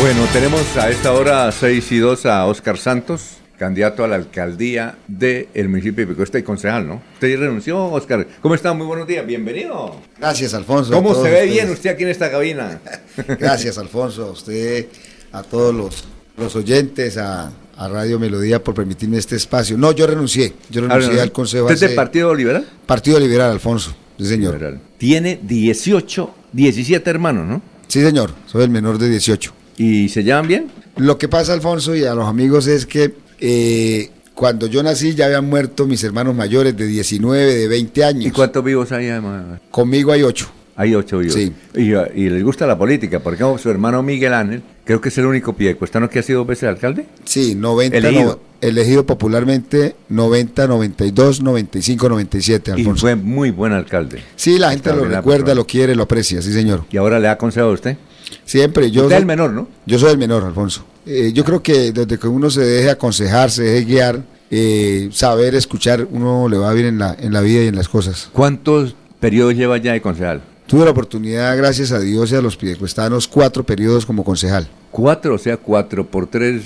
[0.00, 4.96] Bueno, tenemos a esta hora 6 y 2 a Oscar Santos, candidato a la alcaldía
[5.06, 7.02] del municipio de Picoesta y concejal, ¿no?
[7.12, 8.26] Usted renunció, Oscar.
[8.40, 8.72] ¿Cómo está?
[8.72, 9.96] Muy buenos días, bienvenido.
[10.18, 10.90] Gracias, Alfonso.
[10.94, 11.52] ¿Cómo se ve ustedes.
[11.52, 12.80] bien usted aquí en esta cabina?
[13.38, 14.28] Gracias, Alfonso.
[14.28, 14.86] A usted,
[15.30, 16.04] a todos los,
[16.38, 19.76] los oyentes, a, a Radio Melodía por permitirme este espacio.
[19.76, 20.54] No, yo renuncié.
[20.70, 21.64] Yo renuncié Ahora, al Consejo.
[21.64, 22.66] ¿Usted es del Partido Liberal?
[22.86, 23.94] Partido Liberal, Alfonso.
[24.18, 24.78] Sí, señor.
[24.96, 27.60] Tiene 18, 17 hermanos, ¿no?
[27.88, 28.30] Sí, señor.
[28.46, 29.52] Soy el menor de 18.
[29.76, 30.70] ¿Y se llevan bien?
[30.96, 35.26] Lo que pasa, Alfonso, y a los amigos es que eh, cuando yo nací ya
[35.26, 38.26] habían muerto mis hermanos mayores de 19, de 20 años.
[38.26, 39.60] ¿Y cuántos vivos hay además?
[39.70, 40.48] Conmigo hay ocho.
[40.76, 41.34] Hay ocho vivos.
[41.34, 41.52] Sí.
[41.74, 43.20] Y, y les gusta la política.
[43.20, 46.38] Por ejemplo, su hermano Miguel Ángel, creo que es el único piedecuestano que ha sido
[46.38, 47.04] dos veces alcalde.
[47.24, 48.24] Sí, 90, Elegido.
[48.24, 53.00] no- elegido popularmente 90, 92, 95, 97, Y Alfonso.
[53.02, 54.22] fue muy buen alcalde.
[54.36, 56.84] Sí, la gente lo recuerda, lo quiere, lo aprecia, sí, señor.
[56.90, 57.96] ¿Y ahora le ha aconsejado a usted?
[58.44, 59.68] Siempre, yo Usted es soy el menor, ¿no?
[59.86, 60.84] Yo soy el menor, Alfonso.
[61.06, 65.54] Eh, yo creo que desde que uno se deje aconsejar, se deje guiar, eh, saber
[65.54, 68.28] escuchar, uno le va bien en la, en la vida y en las cosas.
[68.32, 70.42] ¿Cuántos periodos lleva ya de concejal?
[70.66, 74.68] Tuve la oportunidad, gracias a Dios y a los pidecuestanos, cuatro periodos como concejal.
[74.92, 76.62] Cuatro, o sea, cuatro por tres,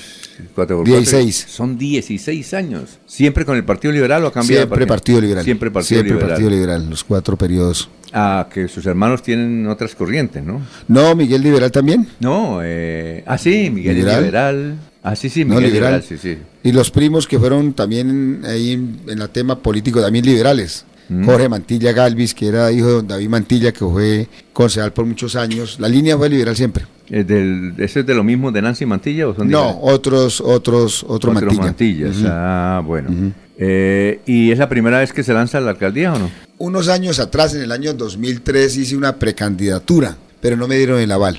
[0.55, 1.45] cuatro por Dieciséis.
[1.45, 2.99] cuatro, Son 16 años.
[3.07, 5.45] ¿Siempre con el Partido Liberal o ha cambiado de Siempre Partido Liberal.
[5.45, 6.31] Siempre Partido Siempre Liberal.
[6.31, 7.89] Partido Liberal, los cuatro periodos.
[8.17, 10.61] Ah, que sus hermanos tienen otras corrientes, ¿no?
[10.87, 12.07] No, Miguel Liberal también.
[12.21, 14.21] No, eh, ah, sí, Miguel Liberal.
[14.23, 14.75] Liberal.
[15.03, 15.95] Ah, sí, sí, No, Miguel liberal.
[16.01, 16.03] liberal.
[16.09, 16.39] sí, sí.
[16.63, 20.85] Y los primos que fueron también ahí en, en el tema político, también liberales.
[21.09, 21.25] Mm.
[21.27, 25.37] Jorge Mantilla Galvis, que era hijo de don David Mantilla, que fue concejal por muchos
[25.37, 25.77] años.
[25.81, 26.87] La línea fue liberal siempre.
[27.11, 31.03] ¿Es del, ¿Ese es de lo mismo de Nancy Mantilla o son No, otros, otros,
[31.03, 31.63] otro Otros Mantilla.
[31.63, 32.17] Mantillas.
[32.25, 33.11] Ah, bueno.
[33.59, 36.31] Eh, ¿Y es la primera vez que se lanza la alcaldía o no?
[36.59, 41.11] Unos años atrás, en el año 2003, hice una precandidatura, pero no me dieron el
[41.13, 41.39] aval.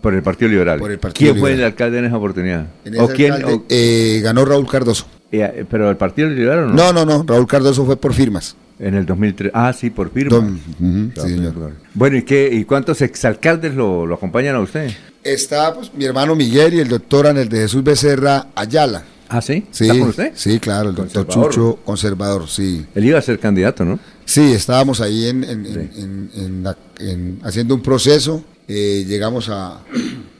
[0.00, 0.78] Por el Partido Liberal.
[0.78, 2.66] Por el Partido ¿Quién fue el alcalde en esa oportunidad?
[2.84, 3.32] En ¿O quién?
[3.32, 5.06] alcalde, o- eh, ganó Raúl Cardoso.
[5.32, 6.74] eh, ¿Pero el Partido Liberal o no?
[6.74, 8.54] No, no, no, Raúl Cardoso fue por firmas.
[8.78, 9.50] En el 2003.
[9.54, 10.36] Ah, sí, por firma.
[10.36, 11.54] Don- ujú, Claro, sí, señor.
[11.54, 11.72] claro.
[11.94, 12.48] Bueno, ¿y qué?
[12.52, 14.90] ¿Y cuántos exalcaldes lo, lo acompañan a usted?
[15.22, 19.02] Está pues, mi hermano Miguel y el doctor Anel de Jesús Becerra Ayala.
[19.36, 19.66] ¿Ah, sí?
[19.72, 20.32] Sí, ¿Está con usted?
[20.36, 21.26] sí, claro, el doctor.
[21.26, 22.86] Chucho, conservador, sí.
[22.94, 23.98] Él iba a ser candidato, ¿no?
[24.24, 29.48] Sí, estábamos ahí en, en- en- en- en la- en- haciendo un proceso, eh, llegamos
[29.48, 29.80] a,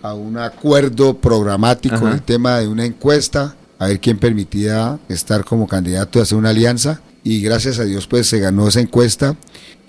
[0.01, 2.07] a un acuerdo programático Ajá.
[2.07, 6.39] en el tema de una encuesta, a ver quién permitía estar como candidato y hacer
[6.39, 9.37] una alianza, y gracias a Dios pues se ganó esa encuesta,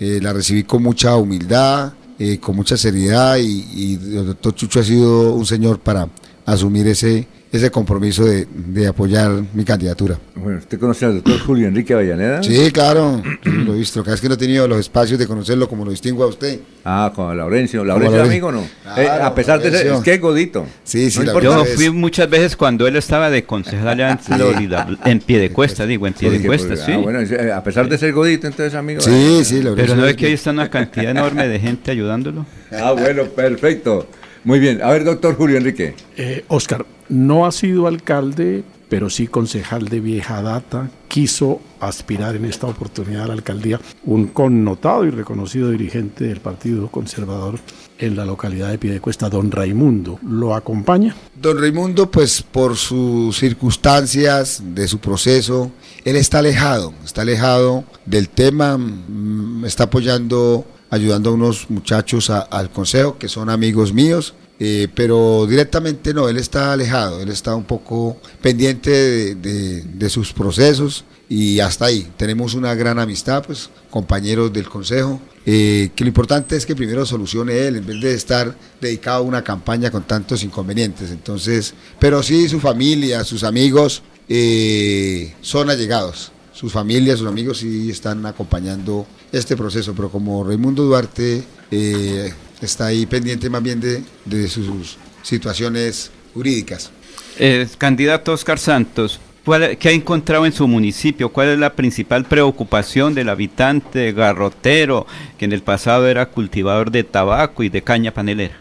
[0.00, 4.80] eh, la recibí con mucha humildad, eh, con mucha seriedad, y, y el doctor Chucho
[4.80, 6.08] ha sido un señor para
[6.44, 10.18] asumir ese, ese compromiso de, de apoyar mi candidatura.
[10.34, 12.42] Bueno, ¿usted conoce al doctor Julio Enrique Avellaneda?
[12.42, 14.02] Sí, claro, lo he visto.
[14.02, 16.60] Cada vez que no he tenido los espacios de conocerlo como lo distingo a usted.
[16.84, 17.84] Ah, con Laurencio.
[17.84, 18.48] ¿Laurencio es Laurencio.
[18.48, 18.68] amigo o no?
[18.82, 19.98] Claro, Eh, a pesar de ser, Laurencio.
[19.98, 20.66] es que es godito.
[20.84, 24.88] Sí, sí, No Yo es- fui muchas veces cuando él estaba de concejal en Florida,
[25.04, 26.92] en pie de cuesta, digo, en pie de cuesta, pues, sí.
[26.92, 29.00] ah, bueno, eh, a pesar de ser godito, entonces amigo.
[29.00, 29.76] Sí, sí, la verdad.
[29.76, 32.46] Pero es no ve que ahí está una cantidad enorme de gente ayudándolo.
[32.72, 34.06] Ah, bueno, perfecto.
[34.46, 34.80] Muy bien.
[34.80, 35.96] A ver, doctor Julio Enrique.
[36.16, 40.88] Eh, Oscar, no ha sido alcalde, pero sí concejal de vieja data.
[41.08, 46.86] Quiso aspirar en esta oportunidad a la alcaldía un connotado y reconocido dirigente del Partido
[46.92, 47.58] Conservador
[47.98, 50.20] en la localidad de Piedecuesta, don Raimundo.
[50.22, 51.16] ¿Lo acompaña?
[51.34, 55.72] Don Raimundo, pues por sus circunstancias, de su proceso,
[56.04, 62.70] él está alejado, está alejado del tema, mm, está apoyando, ayudando a unos muchachos al
[62.70, 67.64] consejo que son amigos míos, eh, pero directamente no, él está alejado, él está un
[67.64, 72.06] poco pendiente de, de- de sus procesos y hasta ahí.
[72.16, 77.04] Tenemos una gran amistad, pues compañeros del consejo, eh, que lo importante es que primero
[77.04, 81.10] solucione él en vez de estar dedicado a una campaña con tantos inconvenientes.
[81.10, 86.32] Entonces, pero sí su familia, sus amigos eh, son allegados.
[86.58, 92.32] Sus familias, sus amigos sí están acompañando este proceso, pero como Raimundo Duarte eh,
[92.62, 96.90] está ahí pendiente más bien de, de sus situaciones jurídicas.
[97.38, 101.28] Eh, candidato Oscar Santos, ¿cuál- ¿qué ha encontrado en su municipio?
[101.30, 107.04] ¿Cuál es la principal preocupación del habitante garrotero que en el pasado era cultivador de
[107.04, 108.58] tabaco y de caña panelera?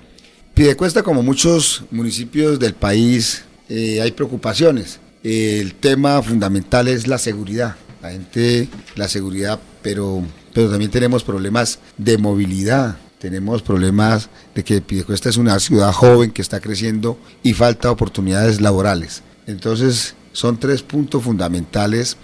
[0.54, 5.00] Piedecuesta, como muchos municipios del país, eh, hay preocupaciones.
[5.24, 7.78] El tema fundamental es la seguridad.
[8.06, 10.22] La gente, la seguridad, pero,
[10.54, 12.98] pero también tenemos problemas de movilidad.
[13.20, 18.62] Tenemos problemas de que Piedecuesta es una ciudad joven que está creciendo y falta oportunidades
[18.62, 19.24] laborales.
[19.48, 22.18] Entonces, son tres puntos fundamentales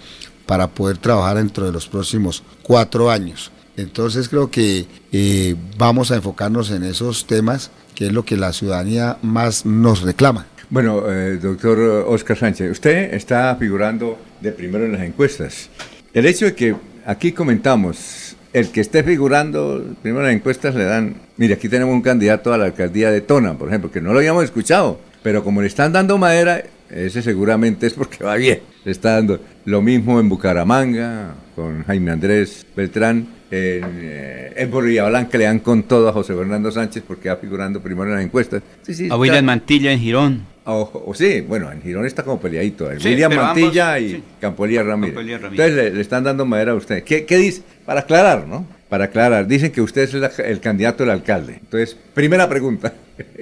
[0.46, 3.50] para poder trabajar dentro de los próximos cuatro años.
[3.76, 8.52] Entonces creo que eh, vamos a enfocarnos en esos temas, que es lo que la
[8.52, 10.46] ciudadanía más nos reclama.
[10.68, 15.70] Bueno, eh, doctor Oscar Sánchez, usted está figurando de primero en las encuestas.
[16.12, 16.74] El hecho de que
[17.06, 21.94] aquí comentamos, el que esté figurando primero en las encuestas le dan, mire, aquí tenemos
[21.94, 25.42] un candidato a la alcaldía de Tona, por ejemplo, que no lo habíamos escuchado, pero
[25.44, 28.60] como le están dando madera, ese seguramente es porque va bien.
[28.84, 35.06] Le está dando lo mismo en Bucaramanga, con Jaime Andrés Beltrán, en, eh, en Bolivia
[35.08, 38.24] Blanca le dan con todo a José Fernando Sánchez porque va figurando primero en las
[38.24, 38.62] encuestas.
[38.82, 40.51] Sí, sí, A William Mantilla en Girón.
[40.64, 42.90] O, o sí, bueno, en Girón está como peleadito.
[42.90, 44.22] El Sí, William Mantilla ambos, y sí.
[44.40, 45.16] Campolía Ramírez.
[45.16, 45.42] Ramírez.
[45.42, 47.02] Entonces le, le están dando madera a usted.
[47.04, 47.62] ¿Qué, qué dice?
[47.84, 48.66] Para aclarar, ¿no?
[48.88, 49.46] Para aclarar.
[49.46, 51.58] Dicen que usted es el candidato del alcalde.
[51.60, 52.92] Entonces, primera pregunta.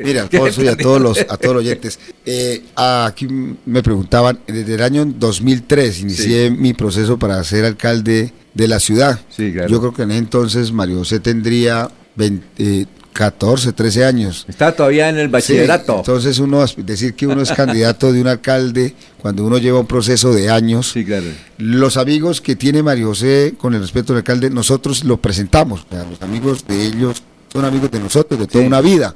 [0.02, 1.98] Mira, ¿Qué Alfonso, y a todos los, a todos los oyentes.
[2.24, 3.26] Eh, aquí
[3.66, 9.20] me preguntaban, desde el año 2003 inicié mi proceso para ser alcalde de la ciudad.
[9.28, 9.68] Sí, claro.
[9.68, 14.44] Yo creo que en ese entonces Mario José tendría 20, eh, 14, 13 años.
[14.48, 15.96] Está todavía en el Sí, bachillerato.
[15.98, 20.32] entonces uno decir que uno es candidato de un alcalde cuando uno lleva un proceso
[20.32, 20.90] de años.
[20.92, 21.26] Sí, claro.
[21.58, 25.80] Los amigos que tiene Mario José con el respeto del alcalde, nosotros lo presentamos.
[25.82, 29.14] O sea, los amigos de ellos son amigos de nosotros de toda una vida.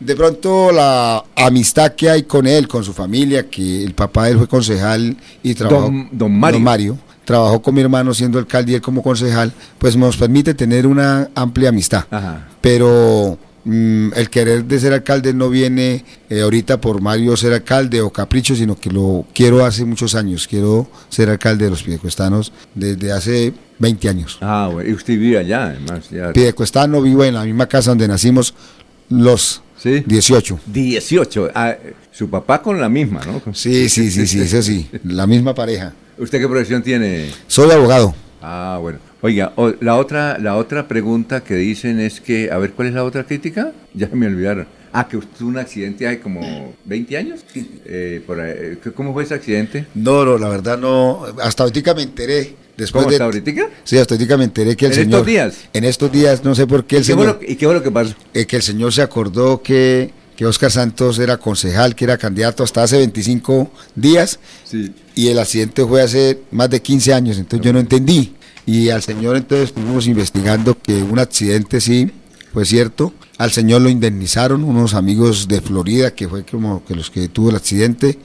[0.00, 4.32] De pronto la amistad que hay con él, con su familia, que el papá de
[4.32, 5.82] él fue concejal y trabajó.
[5.82, 6.98] Don- don Mario.
[7.28, 11.28] Trabajó con mi hermano siendo alcalde y él como concejal, pues nos permite tener una
[11.34, 12.06] amplia amistad.
[12.10, 12.48] Ajá.
[12.62, 18.00] Pero mm, el querer de ser alcalde no viene eh, ahorita por Mario ser alcalde
[18.00, 20.48] o capricho, sino que lo quiero hace muchos años.
[20.48, 24.38] Quiero ser alcalde de los Piedecuestanos desde hace 20 años.
[24.40, 24.88] Ah, bueno.
[24.88, 26.08] Y usted vive allá, además.
[26.08, 26.32] Ya.
[26.32, 28.54] Piedecuestano vivo en la misma casa donde nacimos
[29.10, 30.02] los Sí.
[30.06, 30.60] 18.
[30.64, 31.50] 18.
[31.54, 31.76] Ah,
[32.10, 33.42] su papá con la misma, ¿no?
[33.54, 35.92] Sí, sí, sí, sí, eso sí, la misma pareja.
[36.18, 37.30] ¿Usted qué profesión tiene?
[37.46, 38.14] Soy abogado.
[38.42, 38.98] Ah, bueno.
[39.20, 42.94] Oiga, o- la otra la otra pregunta que dicen es que, a ver, ¿cuál es
[42.94, 43.72] la otra crítica?
[43.94, 44.66] Ya me olvidaron.
[44.92, 47.40] Ah, que usted tuvo un accidente hace como 20 años.
[47.84, 48.78] Eh, por ahí.
[48.94, 49.86] ¿Cómo fue ese accidente?
[49.94, 51.24] No, no, la verdad no.
[51.42, 52.54] Hasta ahorita me enteré.
[52.76, 53.68] Después ¿Cómo de, hasta ahorita?
[53.84, 55.14] Sí, hasta ahorita me enteré que el ¿En señor.
[55.20, 55.56] estos días?
[55.72, 57.38] En estos días, no sé por qué el ¿Y qué, fue señor.
[57.42, 58.14] lo, ¿Y qué fue lo que pasó?
[58.32, 62.62] eh, que el señor se acordó que, que Oscar Santos era concejal, que era candidato
[62.62, 64.38] hasta hace 25 días.
[64.62, 64.94] Sí.
[65.16, 68.36] Y el accidente fue hace más de 15 años, entonces yo no entendí.
[68.64, 72.12] Y al señor entonces estuvimos investigando que un accidente sí
[72.52, 73.12] fue cierto.
[73.36, 77.50] Al señor lo indemnizaron unos amigos de Florida, que fue como que los que tuvo
[77.50, 78.16] el accidente.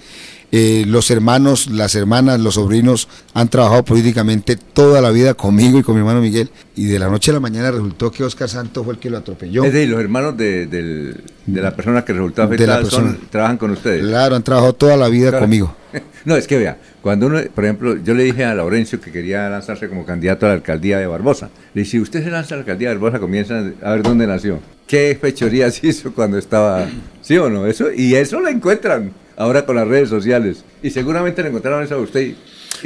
[0.55, 5.81] Eh, los hermanos, las hermanas, los sobrinos han trabajado políticamente toda la vida conmigo y
[5.81, 6.51] con mi hermano Miguel.
[6.75, 9.17] Y de la noche a la mañana resultó que Oscar Santos fue el que lo
[9.17, 9.63] atropelló.
[9.63, 11.15] Es decir, los hermanos de,
[11.47, 14.03] la persona que resultó afectada son- trabajan con ustedes.
[14.05, 15.45] Claro, han trabajado toda la vida Claro.
[15.45, 15.75] conmigo.
[16.25, 19.49] No, es que vea, cuando uno, por ejemplo, yo le dije a Laurencio que quería
[19.49, 21.49] lanzarse como candidato a la alcaldía de Barbosa.
[21.73, 24.25] Le dije, si usted se lanza a la alcaldía de Barbosa, comienza a ver dónde
[24.25, 24.59] nació.
[24.87, 26.87] ¿Qué fechorías hizo cuando estaba,
[27.21, 27.65] sí o no?
[27.67, 30.63] Eso, y eso lo encuentran ahora con las redes sociales.
[30.81, 32.21] Y seguramente le encontraron eso a usted.
[32.21, 32.35] Y,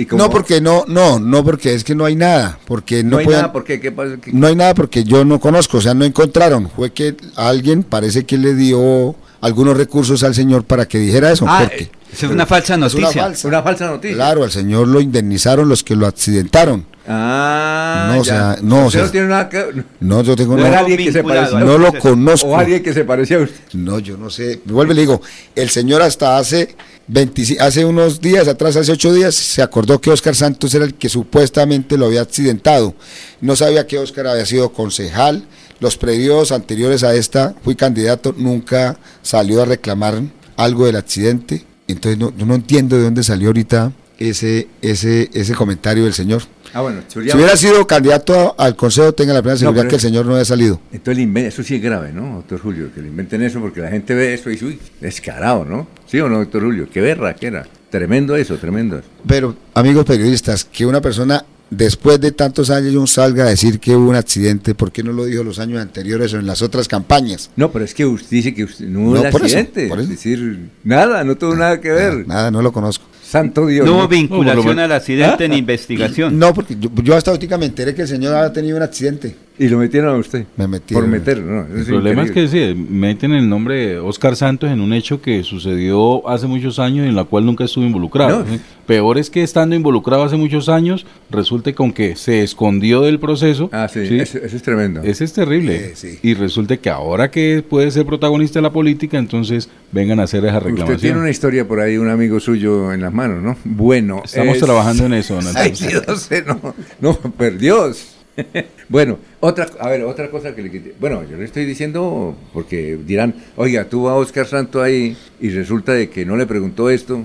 [0.01, 3.11] y como- No, porque no, no, no, porque es que no hay nada, porque no,
[3.11, 3.79] no hay nada, ¿por qué?
[3.79, 4.17] ¿Qué pasa?
[4.21, 6.69] ¿Qué- no hay nada porque yo no conozco, o sea, no encontraron.
[6.69, 11.45] Fue que alguien parece que le dio algunos recursos al señor para que dijera eso.
[11.47, 13.07] Ah, porque eh, eso es una falsa es noticia.
[13.09, 13.47] Una falsa.
[13.47, 14.15] Una falsa noticia.
[14.15, 16.85] Claro, al señor lo indemnizaron los que lo accidentaron.
[17.09, 20.63] Ah, No, o sea, no, o sea- no tiene nada que No, yo tengo No
[20.63, 22.47] no, era alguien que se parecía a no lo conozco.
[22.49, 23.55] O alguien que se parecía a usted.
[23.73, 24.59] No, yo no sé.
[24.65, 25.21] Vuelve y le digo,
[25.55, 26.75] el señor hasta hace
[27.07, 30.95] 25 hace unos días atrás, hace ocho días, se acordó que Oscar Santos era el
[30.95, 32.93] que supuestamente lo había accidentado.
[33.39, 35.45] No sabía que Oscar había sido concejal.
[35.79, 40.21] Los previos anteriores a esta, fui candidato, nunca salió a reclamar
[40.57, 41.63] algo del accidente.
[41.87, 46.43] Entonces no, yo no entiendo de dónde salió ahorita ese, ese, ese comentario del señor.
[46.73, 49.89] Ah, bueno, Si hubiera sido candidato a- al consejo, tenga la plena No, seguridad pero
[49.89, 50.81] que el señor no había salido.
[50.91, 52.89] Entonces eso sí es grave, ¿no, doctor Julio?
[52.93, 55.87] Que le inventen eso porque la gente ve eso y dice, uy, descarado, ¿no?
[56.07, 56.87] ¿Sí o no, doctor Julio?
[56.91, 57.65] Qué berra que era.
[57.89, 59.07] Tremendo eso, tremendo eso.
[59.25, 64.09] Pero, amigos periodistas, que una persona después de tantos años salga a decir que hubo
[64.09, 67.49] un accidente, ¿por qué no lo dijo los años anteriores o en las otras campañas?
[67.55, 69.87] No, pero es que usted dice que usted no hubo No, un por eso, accidente.
[69.87, 70.03] por eso.
[70.11, 72.27] Es decir, nada, no tuvo nada que ver.
[72.27, 73.05] Nada, no lo conozco.
[73.27, 73.85] Santo Dios.
[73.85, 74.07] No hubo ¿no?
[74.07, 75.47] vinculación No, lo al accidente ¿Ah?
[75.49, 76.39] ni investigación.
[76.39, 79.35] No, porque yo, yo hasta ahorita me enteré que el señor había tenido un accidente.
[79.59, 80.45] Y lo metieron a usted.
[80.55, 81.03] Me metieron.
[81.03, 81.73] Por meterlo, ¿no?
[81.73, 85.21] El es problema es que sí, meten el nombre de Oscar Santos en un hecho
[85.21, 88.39] que sucedió hace muchos años y en la cual nunca estuvo involucrado.
[88.39, 88.45] No.
[88.45, 88.61] ¿sí?
[88.85, 93.69] Peor es que estando involucrado hace muchos años, resulte con que se escondió del proceso.
[93.73, 95.01] Ah, sí, Eso, eso es tremendo.
[95.01, 95.93] Ese es terrible.
[96.21, 100.45] Y resulte que ahora que puede ser protagonista de la política, entonces vengan a hacer
[100.45, 100.95] esa reclamación.
[100.95, 103.57] Usted tiene una historia por ahí, un amigo suyo en las manos, ¿no?
[103.65, 104.21] Bueno.
[104.23, 107.17] Estamos trabajando en eso, don Ay, sí, no sé, no, no,
[107.57, 108.17] Dios.
[108.89, 110.93] bueno, otra, a ver, otra cosa que le quité.
[110.99, 115.93] Bueno, yo le estoy diciendo porque dirán, oiga, tú a Oscar Santo ahí y resulta
[115.93, 117.23] de que no le preguntó esto.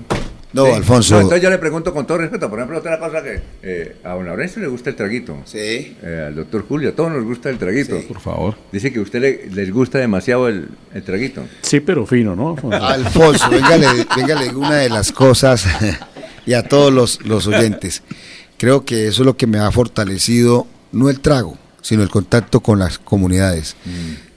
[0.53, 1.15] No, Alfonso.
[1.15, 2.47] entonces yo le pregunto con todo respeto.
[2.47, 5.37] Por ejemplo, otra cosa que eh, a don Laurencio le gusta el traguito.
[5.45, 5.97] Sí.
[6.03, 7.99] Eh, al doctor Julio, a todos nos gusta el traguito.
[8.07, 8.55] Por favor.
[8.71, 11.43] Dice que a usted le, les gusta demasiado el, el traguito.
[11.61, 12.55] Sí, pero fino, ¿no?
[12.71, 15.65] Alfonso, venga, le, venga, le digo una de las cosas
[16.45, 18.03] y a todos los, los oyentes.
[18.57, 22.61] Creo que eso es lo que me ha fortalecido, no el trago, sino el contacto
[22.61, 23.75] con las comunidades.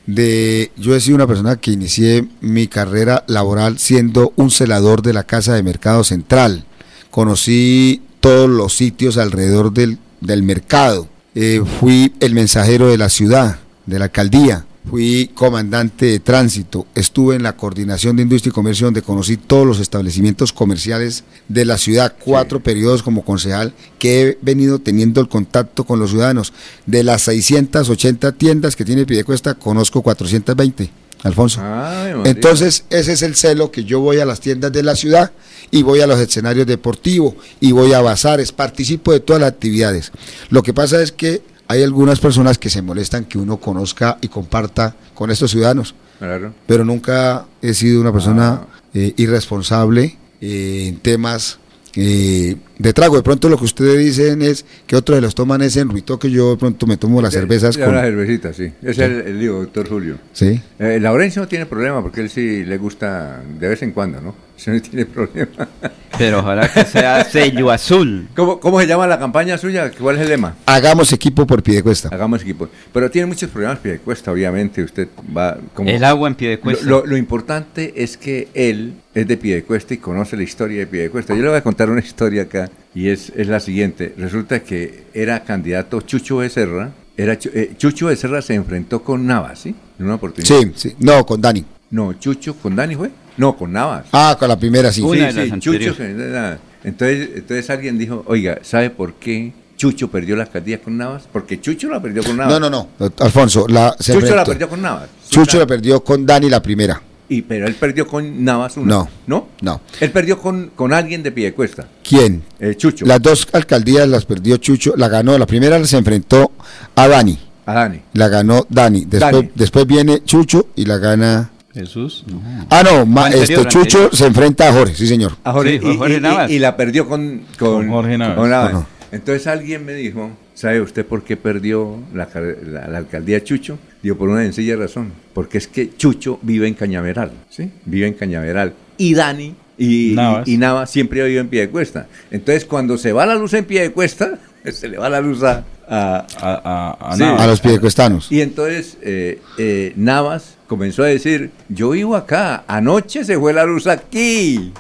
[0.07, 5.15] De, yo he sido una persona que inicié mi carrera laboral siendo un celador de
[5.15, 6.67] la Casa de Mercado Central.
[7.11, 11.09] Conocí todos los sitios alrededor del, del mercado.
[11.35, 14.67] Eh, fui el mensajero de la ciudad, de la alcaldía.
[14.89, 19.67] Fui comandante de tránsito, estuve en la coordinación de industria y comercio donde conocí todos
[19.67, 25.29] los establecimientos comerciales de la ciudad, cuatro periodos como concejal que he venido teniendo el
[25.29, 26.53] contacto con los ciudadanos.
[26.87, 30.89] De las 680 tiendas que tiene Pidecuesta, conozco 420,
[31.25, 31.61] Alfonso.
[31.65, 32.13] Ay.
[32.25, 35.33] Entonces, ese es el celo que yo voy a las tiendas de la ciudad
[35.73, 40.13] y voy a los escenarios deportivos y voy a bazares, participo de todas las actividades.
[40.49, 44.29] Lo que pasa es que hay algunas personas que se molestan que uno conozca y
[44.29, 46.55] comparta con estos ciudadanos, Claro.
[46.67, 48.63] pero nunca he sido una persona
[48.95, 51.59] eh, irresponsable eh, en temas
[51.95, 53.17] eh, de trago.
[53.17, 56.31] De pronto lo que ustedes dicen es que otros se los toman ese en que
[56.31, 57.89] yo de pronto me tomo las cervezas con...
[57.89, 58.73] Una cervecita, sí.
[58.83, 60.19] Es el, doctor Julio.
[60.33, 60.61] Sí.
[60.79, 64.46] Laurencio no tiene problema porque él sí le gusta de vez en cuando, ¿no?
[64.57, 65.69] Eso no tiene problema.
[66.17, 68.27] Pero ojalá que sea sello azul.
[68.35, 69.91] ¿Cómo, ¿Cómo se llama la campaña suya?
[69.91, 70.55] ¿Cuál es el lema?
[70.65, 72.09] Hagamos equipo por Piedecuesta.
[72.11, 72.69] Hagamos equipo.
[72.93, 74.83] Pero tiene muchos problemas Piedecuesta, obviamente.
[74.83, 75.91] Usted va como...
[75.91, 76.85] El agua en Piedecuesta.
[76.87, 80.87] Lo, lo- lo importante es que él es de Piedecuesta y conoce la historia de
[80.87, 81.35] Piedecuesta.
[81.35, 84.15] Yo le voy a contar una historia acá y es, es la siguiente.
[84.17, 86.93] Resulta que era candidato Chucho Becerra.
[87.19, 89.75] Era eh, Chucho Becerra se enfrentó con Navas, ¿sí?
[89.99, 90.55] En una oportunidad.
[90.59, 90.95] Sí, sí.
[90.99, 91.63] No, con Dani.
[91.91, 93.11] No, Chucho, ¿con Dani fue?
[93.37, 94.07] No, con Navas.
[94.13, 95.03] Ah, con la primera sí.
[95.03, 95.95] Sí, sí, Chucho.
[95.95, 101.25] se- Entonces, entonces alguien dijo, oiga, ¿sabe por qué Chucho perdió la alcaldía con Navas?
[101.33, 102.53] Porque Chucho la perdió con Navas.
[102.61, 103.11] No, no, no.
[103.19, 105.09] Alfonso, la, se Chucho la perdió con Navas.
[105.29, 107.01] Chucho la perdió con Dani la primera.
[107.29, 108.87] Y, pero él perdió con Navas una.
[108.87, 109.09] No.
[109.27, 109.49] ¿No?
[109.61, 109.81] No.
[110.01, 111.89] Él perdió con, con alguien de Piedecuesta.
[112.09, 112.43] ¿Quién?
[112.61, 113.05] El Chucho.
[113.05, 116.53] Las dos alcaldías las perdió Chucho, la ganó, la primera se enfrentó
[116.95, 118.01] a Dani, A Dani.
[118.13, 119.51] la ganó Dani, después, Dani.
[119.57, 121.51] después viene Chucho y la gana...
[121.81, 122.25] Jesús.
[122.71, 124.17] Ah, no, ma- Anterior, este Chucho anterior.
[124.17, 125.33] se enfrenta a Jorge, sí señor.
[125.45, 126.51] A Jorge, Sí, y, Jorge y- y- Navas.
[126.51, 128.37] y la perdió con, con, Con Jorge Navas.
[128.37, 128.75] con Navas.
[128.75, 128.87] Ajá.
[129.13, 133.79] Entonces alguien me dijo, ¿sabe usted por qué perdió la, car- la- la alcaldía Chucho?
[134.03, 135.13] Digo, por una sencilla razón.
[135.35, 137.71] Porque es que Chucho vive en Cañaveral, ¿sí?
[137.85, 138.73] Vive en Cañaveral.
[138.99, 140.49] Y Dani y Navas.
[140.49, 142.07] y, y Navas siempre vive en Piedecuesta.
[142.31, 145.59] Entonces cuando se va la luz en Piedecuesta, se le va la luz a...
[145.59, 147.21] a- A, a, a Sí.
[147.23, 147.41] Navas.
[147.43, 148.33] A los piedecuestanos.
[148.33, 153.65] y entonces eh, eh, Navas comenzó a decir, yo vivo acá, anoche se fue la
[153.65, 154.73] luz aquí.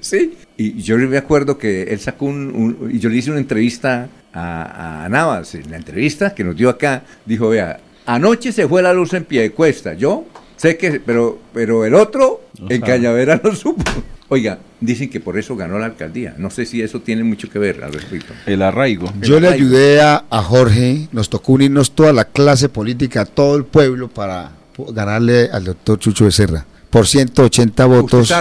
[0.00, 0.34] ¿Sí?
[0.56, 4.08] Y yo me acuerdo que él sacó un, un- y yo le hice una entrevista
[4.32, 8.82] a, a Navas, en la entrevista que nos dio acá, dijo, vea, anoche se fue
[8.82, 10.24] la luz en pie de cuesta, yo
[10.56, 12.80] sé que, pero, pero el otro, en.
[12.80, 13.82] Cañavera no supo.
[14.28, 16.34] Oiga, dicen que por eso ganó la alcaldía.
[16.38, 18.32] No sé si eso tiene mucho que ver al respecto.
[18.46, 19.12] El arraigo.
[19.20, 23.64] Yo le ayudé a, a Jorge, nos tocó unirnos toda la clase política, todo el
[23.64, 24.52] pueblo para
[24.90, 26.64] ganarle al doctor Chucho Becerra.
[26.90, 28.32] Por 180 Usted votos.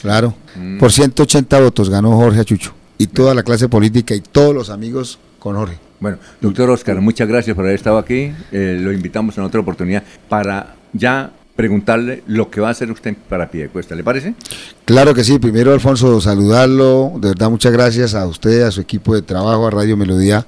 [0.00, 0.34] Claro.
[0.56, 0.78] Mm.
[0.78, 2.72] Por 180 votos ganó Jorge a Chucho.
[2.96, 5.78] Y toda la clase política y todos los amigos con Jorge.
[6.00, 8.32] Bueno, doctor Oscar, muchas gracias por haber estado aquí.
[8.52, 13.16] Eh, lo invitamos en otra oportunidad para ya preguntarle lo que va a hacer usted
[13.28, 13.96] para Piedecuesta.
[13.96, 14.34] ¿Le parece?
[14.84, 19.12] Claro que sí, primero Alfonso, saludarlo, de verdad muchas gracias a usted, a su equipo
[19.12, 20.46] de trabajo, a Radio Melodía,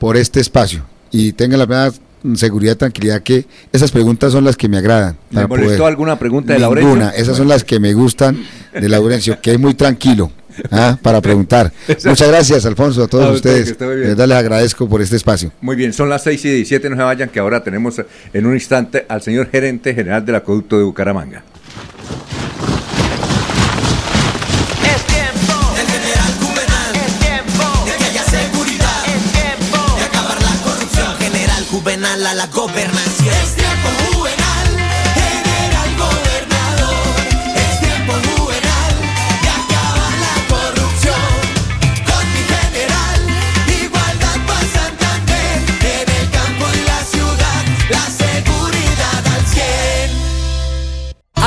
[0.00, 0.82] por este espacio.
[1.12, 1.92] Y tengan la plena
[2.34, 5.16] seguridad, tranquilidad que esas preguntas son las que me agradan.
[5.30, 7.22] ¿Le molestó poder- alguna pregunta de Ninguna, Laurencio?
[7.22, 8.42] esas son las que me gustan
[8.72, 10.30] de Laurencio, que es muy tranquilo
[10.70, 10.96] ¿ah?
[11.02, 11.72] para preguntar.
[12.04, 13.78] Muchas gracias, Alfonso, a todos A usted, ustedes.
[13.78, 15.52] De verdad les agradezco por este espacio.
[15.60, 18.00] Muy bien, son las 6 y 17, no se vayan, que ahora tenemos
[18.32, 21.42] en un instante al señor gerente general del acueducto de Bucaramanga.
[32.18, 33.27] La la gobernación.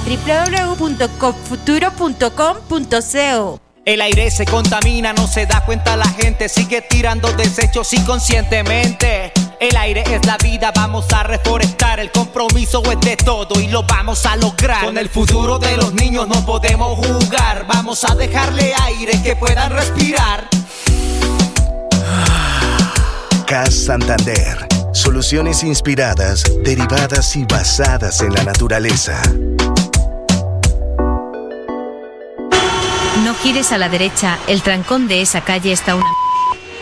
[3.85, 9.31] El aire se contamina, no se da cuenta la gente, sigue tirando desechos inconscientemente.
[9.59, 13.83] El aire es la vida, vamos a reforestar, el compromiso es de todo y lo
[13.83, 14.85] vamos a lograr.
[14.85, 19.71] Con el futuro de los niños no podemos jugar, vamos a dejarle aire que puedan
[19.71, 20.47] respirar.
[23.45, 24.67] CAS Santander.
[24.93, 29.21] Soluciones inspiradas, derivadas y basadas en la naturaleza.
[33.41, 36.05] Gires a la derecha, el trancón de esa calle está una...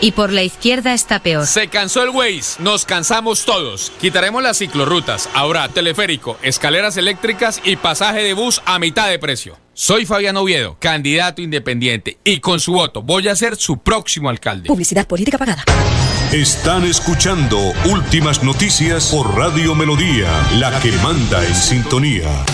[0.02, 1.46] Y por la izquierda está peor.
[1.46, 3.92] Se cansó el Waze, nos cansamos todos.
[4.00, 9.58] Quitaremos las ciclorrutas, ahora teleférico, escaleras eléctricas y pasaje de bus a mitad de precio.
[9.74, 14.68] Soy Fabián Oviedo, candidato independiente, y con su voto voy a ser su próximo alcalde.
[14.68, 15.64] Publicidad política pagada.
[16.32, 17.58] Están escuchando
[17.90, 22.44] Últimas Noticias por Radio Melodía, la que manda en sintonía.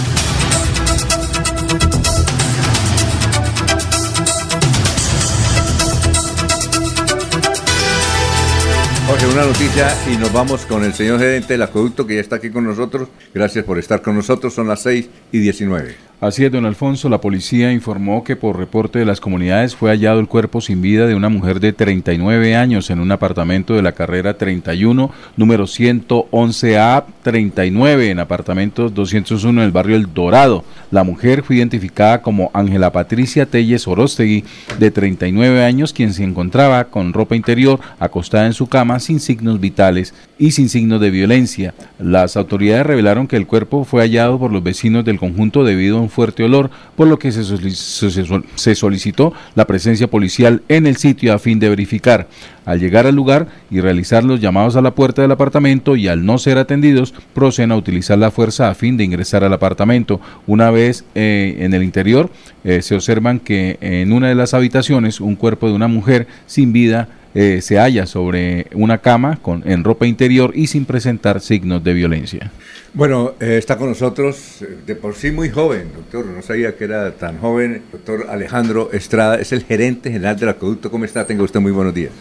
[9.07, 12.37] Jorge, una noticia y nos vamos con el señor gerente del acueducto que ya está
[12.37, 13.09] aquí con nosotros.
[13.33, 14.53] Gracias por estar con nosotros.
[14.53, 15.95] Son las 6 y 19.
[16.19, 20.19] Así es, don Alfonso, la policía informó que por reporte de las comunidades fue hallado
[20.19, 23.93] el cuerpo sin vida de una mujer de 39 años en un apartamento de la
[23.93, 30.65] carrera 31, número 111A 39, en apartamento 201 en el barrio El Dorado.
[30.91, 34.43] La mujer fue identificada como Ángela Patricia Telles Orostegui,
[34.79, 39.61] de 39 años, quien se encontraba con ropa interior acostada en su cama sin signos
[39.61, 41.75] vitales y sin signos de violencia.
[41.99, 46.01] Las autoridades revelaron que el cuerpo fue hallado por los vecinos del conjunto debido a
[46.01, 50.87] un fuerte olor, por lo que se, solic- se- se solicitó la presencia policial en
[50.87, 52.29] el sitio a fin de verificar.
[52.67, 56.27] Al llegar al lugar y realizar los llamados a la puerta del apartamento y al
[56.27, 60.21] no ser atendidos, proceden a utilizar la fuerza a fin de ingresar al apartamento.
[60.49, 62.29] Una vez eh, en el interior,
[62.65, 66.73] eh, se observan que en una de las habitaciones un cuerpo de una mujer sin
[66.73, 67.09] vida
[67.39, 71.93] eh, se halla sobre una cama con, en ropa interior y sin presentar signos de
[71.93, 72.51] violencia.
[72.95, 76.85] Bueno, eh, está con nosotros, eh, de por sí muy joven, doctor, no sabía que
[76.85, 80.91] era tan joven, doctor Alejandro Estrada, es el gerente general del acueducto.
[80.91, 81.27] ¿Cómo está?
[81.27, 82.13] Tenga usted muy buenos días.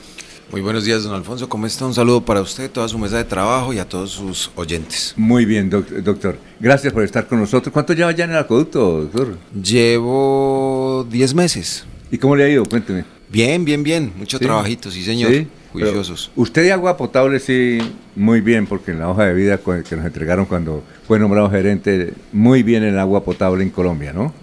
[0.52, 1.48] Muy buenos días, don Alfonso.
[1.50, 1.86] ¿Cómo está?
[1.86, 5.14] Un saludo para usted, toda su mesa de trabajo y a todos sus oyentes.
[5.18, 6.38] Muy bien, doc- doctor.
[6.60, 7.72] Gracias por estar con nosotros.
[7.74, 9.38] ¿Cuánto lleva ya en el acueducto, doctor?
[9.64, 11.86] Llevo 10 meses.
[12.12, 12.64] ¿Y cómo le ha ido?
[12.66, 13.06] Cuénteme.
[13.36, 14.14] Bien, bien, bien.
[14.16, 14.46] Mucho Sí.
[14.46, 15.30] trabajito, sí, señor.
[15.30, 16.32] Sí, Juiciosos.
[16.38, 17.80] Usted de agua potable sí,
[18.16, 22.14] muy bien, porque en la hoja de vida que nos entregaron cuando fue nombrado gerente,
[22.32, 24.34] muy bien en agua potable en Colombia, ¿no?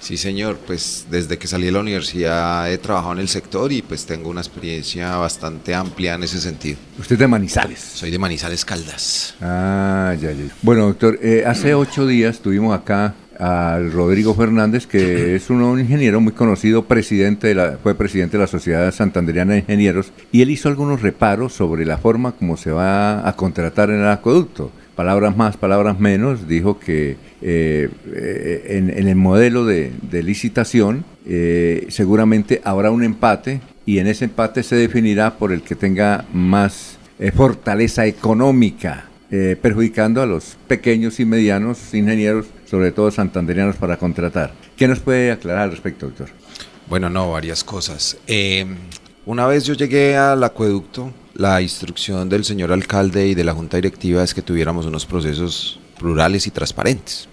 [0.00, 0.58] Sí, señor.
[0.66, 4.28] Pues desde que salí de la universidad he trabajado en el sector y pues tengo
[4.28, 6.76] una experiencia bastante amplia en ese sentido.
[6.98, 7.78] Usted es de Manizales.
[7.80, 9.34] Soy de Manizales Caldas.
[9.40, 10.44] Ah, ya, ya.
[10.60, 16.20] Bueno, doctor, eh, hace ocho días tuvimos acá al Rodrigo Fernández, que es un, ingeniero
[16.20, 20.50] muy conocido, presidente de la, fue presidente de la Sociedad Santanderiana de Ingenieros, y él
[20.50, 24.70] hizo algunos reparos sobre la forma como se va a contratar en el acueducto.
[24.94, 27.88] Palabras más, palabras menos, dijo que eh,
[28.68, 34.26] en, en el modelo de, de licitación eh, seguramente habrá un empate y en ese
[34.26, 39.06] empate se definirá por el que tenga más eh, fortaleza económica,
[39.62, 44.54] perjudicando a los pequeños y medianos ingenieros, sobre todo santanderianos, para contratar.
[44.78, 46.30] ¿Qué nos puede aclarar al respecto, doctor?
[46.88, 48.16] Bueno, no, varias cosas.
[48.26, 48.64] Eh,
[49.26, 53.76] una vez yo llegué al acueducto, la instrucción del señor alcalde y de la junta
[53.76, 57.28] directiva es que tuviéramos unos procesos plurales y transparentes.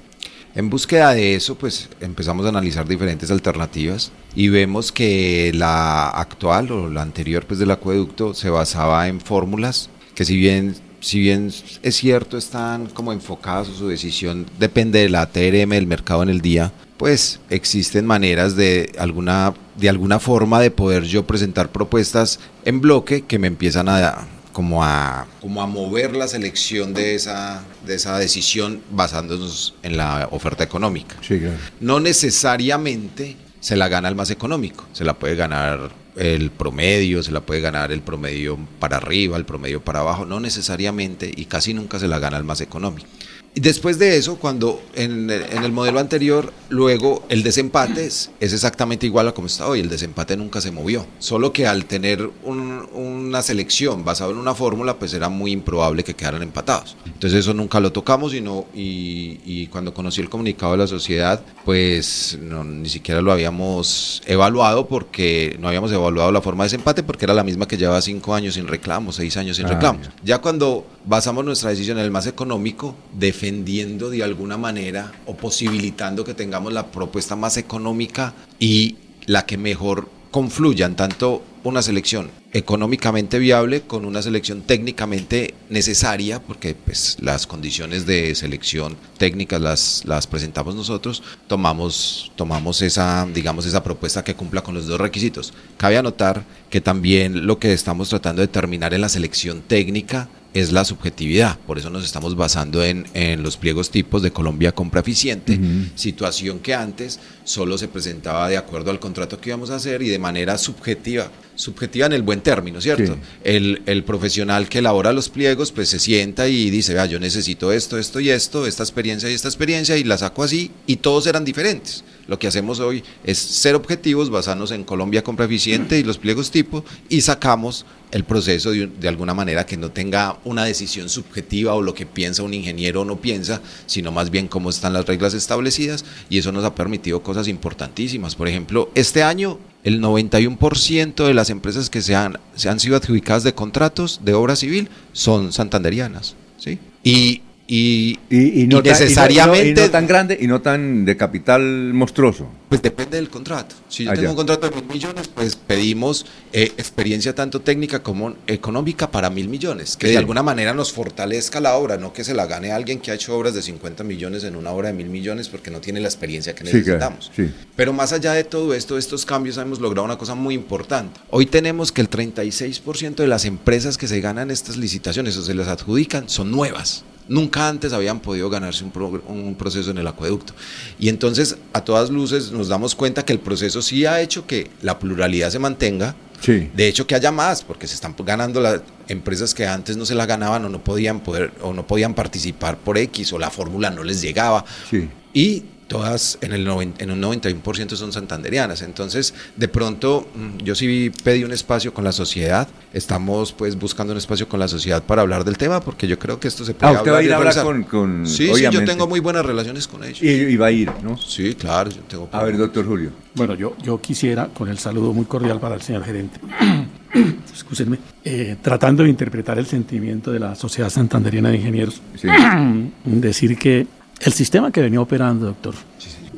[0.55, 6.69] En búsqueda de eso, pues empezamos a analizar diferentes alternativas y vemos que la actual
[6.69, 11.51] o la anterior pues del acueducto se basaba en fórmulas que si bien si bien
[11.81, 16.29] es cierto están como enfocadas o su decisión depende de la TRM del mercado en
[16.29, 22.39] el día, pues existen maneras de alguna de alguna forma de poder yo presentar propuestas
[22.65, 27.63] en bloque que me empiezan a, como a, como a mover la selección de esa,
[27.85, 31.15] de esa decisión basándonos en la oferta económica.
[31.21, 31.55] Sí, claro.
[31.79, 37.31] No necesariamente se la gana el más económico, se la puede ganar el promedio, se
[37.31, 41.73] la puede ganar el promedio para arriba, el promedio para abajo, no necesariamente y casi
[41.73, 43.07] nunca se la gana el más económico.
[43.55, 48.53] Después de eso, cuando en, el- en el modelo anterior, luego el desempate es, es
[48.53, 52.29] exactamente igual a como está hoy, el desempate nunca se movió, solo que al tener
[52.43, 56.95] un- una selección basada en una fórmula, pues era muy improbable que quedaran empatados.
[57.05, 60.87] Entonces eso nunca lo tocamos y, no, y, y cuando conocí el comunicado de la
[60.87, 66.67] sociedad, pues no, ni siquiera lo habíamos evaluado porque no habíamos evaluado la forma de
[66.67, 69.69] desempate porque era la misma que llevaba cinco años sin reclamos, seis años sin Ah,
[69.71, 70.07] reclamos.
[70.23, 72.95] Ya cuando basamos nuestra decisión en el más económico,
[73.39, 78.97] defendiendo de alguna manera o posibilitando que tengamos la propuesta más económica y
[79.27, 86.75] la que mejor confluyan tanto una selección económicamente viable con una selección técnicamente necesaria, porque
[86.75, 93.83] pues, las condiciones de selección técnicas las, las presentamos nosotros, tomamos, tomamos esa, digamos, esa
[93.83, 95.53] propuesta que cumpla con los dos requisitos.
[95.77, 100.71] Cabe anotar que también lo que estamos tratando de determinar en la selección técnica es
[100.71, 105.01] la subjetividad, por eso nos estamos basando en, en los pliegos tipos de Colombia Compra
[105.01, 105.59] Eficiente,
[105.95, 110.09] situación que antes solo se presentaba de acuerdo al contrato que íbamos a hacer y
[110.09, 111.29] de manera subjetiva,
[111.59, 113.15] subjetiva en el buen término, ¿cierto?
[113.15, 113.19] Sí.
[113.43, 117.73] El, el profesional que elabora los pliegos pues se sienta y dice, vea, yo necesito
[117.73, 121.27] esto, esto y esto, esta experiencia y esta experiencia y la saco así y todos
[121.27, 122.05] eran diferentes.
[122.27, 126.49] Lo que hacemos hoy es ser objetivos, basarnos en Colombia Compra Eficiente y los pliegos
[126.49, 131.73] tipo y sacamos el proceso de, de alguna manera que no tenga una decisión subjetiva
[131.73, 135.05] o lo que piensa un ingeniero o no piensa, sino más bien cómo están las
[135.07, 138.35] reglas establecidas y eso nos ha permitido cosas importantísimas.
[138.35, 142.97] Por ejemplo, este año el 91% de las empresas que se han, se han sido
[142.97, 146.35] adjudicadas de contratos de obra civil son santanderianas.
[146.57, 146.79] ¿sí?
[147.03, 149.81] Y, y, Y, y no y tan- no- necesariamente...
[149.81, 151.61] y no, tan grande y no tan de capital
[151.93, 152.47] monstruoso.
[152.67, 153.75] Pues depende del contrato.
[153.87, 158.01] Si yo Ah, tengo un contrato de mil millones, pues pedimos eh, experiencia tanto técnica
[158.01, 160.13] como económica para mil millones, que Sí.
[160.13, 163.13] de alguna manera nos fortalezca la obra, no que se la gane alguien que ha
[163.13, 166.07] hecho obras de 50 millones en una obra de mil millones porque no tiene la
[166.07, 167.31] experiencia que Sí, claro, necesitamos.
[167.35, 167.51] sí.
[167.75, 171.19] Pero más allá de todo esto, estos cambios hemos logrado una cosa muy importante.
[171.29, 175.53] Hoy tenemos que el 36% de las empresas que se ganan estas licitaciones o se
[175.53, 177.03] las adjudican son nuevas.
[177.29, 180.53] Nunca antes habían podido ganarse un, pro- un proceso en el acueducto.
[180.99, 184.69] Y entonces, a todas luces, nos damos cuenta que el proceso sí ha hecho que
[184.81, 186.15] la pluralidad se mantenga.
[186.41, 186.69] Sí.
[186.75, 190.15] De hecho, que haya más, porque se están ganando las empresas que antes no se
[190.15, 193.89] la ganaban o no podían poder o no podían participar por X o la fórmula
[193.89, 194.65] no les llegaba.
[194.89, 195.09] Sí.
[195.33, 198.81] Y todas en, el noven- en un 91% son santanderianas.
[198.81, 202.69] Entonces, de pronto, mm, yo sí pedí un espacio con la sociedad.
[202.93, 206.39] Estamos pues buscando un espacio con la sociedad para hablar del tema, porque yo creo
[206.39, 208.63] que esto se puede Ah, usted va a ir a hablar con- con- Sí, sí,
[208.71, 210.21] yo tengo muy buenas relaciones con ellos.
[210.23, 211.17] Y, y va a ir, ¿no?
[211.17, 212.29] Sí, claro, yo tengo...
[212.31, 213.11] A ver, doctor Julio.
[213.35, 216.39] Bueno, yo, yo quisiera, con el saludo muy cordial para el señor gerente,
[217.51, 222.01] excúsenme, eh, tratando de interpretar el sentimiento de la Sociedad Santanderiana de Ingenieros,
[223.05, 223.87] decir que
[224.19, 225.75] el sistema que venía operando, doctor,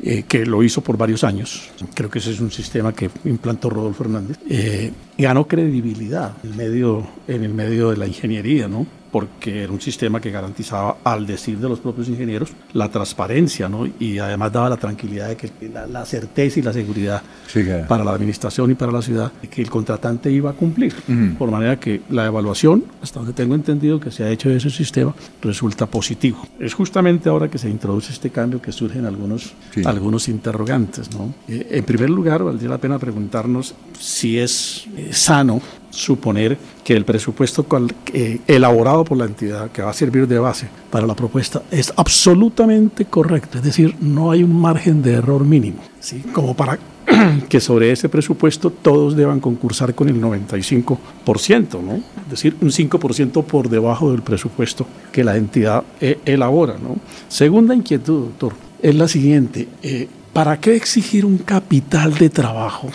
[0.04, 3.70] eh, que lo hizo por varios años, creo que ese es un sistema que implantó
[3.70, 8.86] Rodolfo Hernández, eh, ganó credibilidad en el, medio, en el medio de la ingeniería, ¿no?
[9.12, 13.86] Porque era un sistema que garantizaba, al decir de los propios ingenieros, la transparencia, ¿no?
[14.00, 17.88] Y además daba la tranquilidad de que la, la certeza y la seguridad Sí, claro.
[17.88, 20.94] para la administración y para la ciudad de que el contratante iba a cumplir.
[21.10, 21.38] Ujú.
[21.38, 24.70] Por manera que la evaluación, hasta donde tengo entendido que se ha hecho de ese
[24.70, 26.48] sistema, resulta positivo.
[26.60, 29.82] Es justamente ahora que se introduce este cambio que surgen algunos, Sí.
[29.86, 31.34] algunos interrogantes, ¿no?
[31.50, 35.62] Eh, en primer lugar, valdría la pena preguntarnos si es eh, sano
[35.92, 37.66] suponer que el presupuesto
[38.14, 41.94] eh, elaborado por la entidad que va a servir de base para la propuesta es
[41.96, 46.24] absolutamente correcto, es decir, no hay un margen de error mínimo, ¿sí?
[46.34, 46.80] como para
[47.50, 51.96] que sobre ese presupuesto todos deban concursar con el 95%, ¿no?
[51.96, 56.76] es decir, un 5% por debajo del presupuesto que la entidad eh, elabora.
[56.82, 56.98] ¿no?
[57.28, 62.90] Segunda inquietud, doctor, es la siguiente, eh, ¿para qué exigir un capital de trabajo?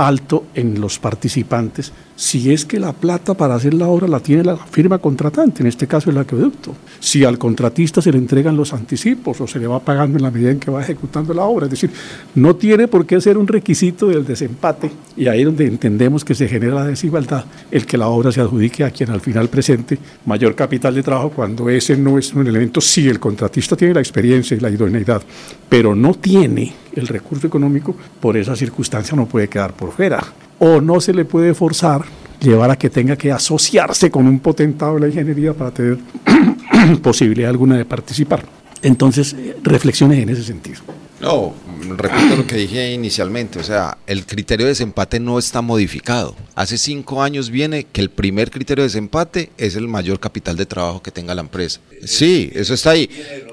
[0.00, 4.44] alto en los participantes si es que la plata para hacer la obra la tiene
[4.44, 6.76] la firma contratante, en este caso el acueducto.
[6.98, 10.30] Si al contratista se le entregan los anticipos o se le va pagando en la
[10.30, 11.64] medida en que va ejecutando la obra.
[11.64, 11.90] Es decir,
[12.34, 16.34] no tiene por qué ser un requisito del desempate y ahí es donde entendemos que
[16.34, 19.98] se genera la desigualdad, el que la obra se adjudique a quien al final presente
[20.26, 24.00] mayor capital de trabajo cuando ese no es un elemento, si el contratista tiene la
[24.00, 25.22] experiencia y la idoneidad,
[25.70, 30.22] pero no tiene el recurso económico, por esa circunstancia no puede quedar por fuera.
[30.60, 32.04] O no se le puede forzar
[32.40, 35.98] llevar a que tenga que asociarse con un potentado de la ingeniería para tener
[37.02, 38.44] posibilidad alguna de participar.
[38.82, 40.80] Entonces, eh, reflexiones en ese sentido.
[41.20, 41.52] No,
[41.98, 46.34] repito lo que dije inicialmente, o sea, el criterio de desempate no está modificado.
[46.54, 50.64] Hace cinco años viene que el primer criterio de desempate es el mayor capital de
[50.64, 51.80] trabajo que tenga la empresa.
[52.04, 53.10] Sí, eso está ahí.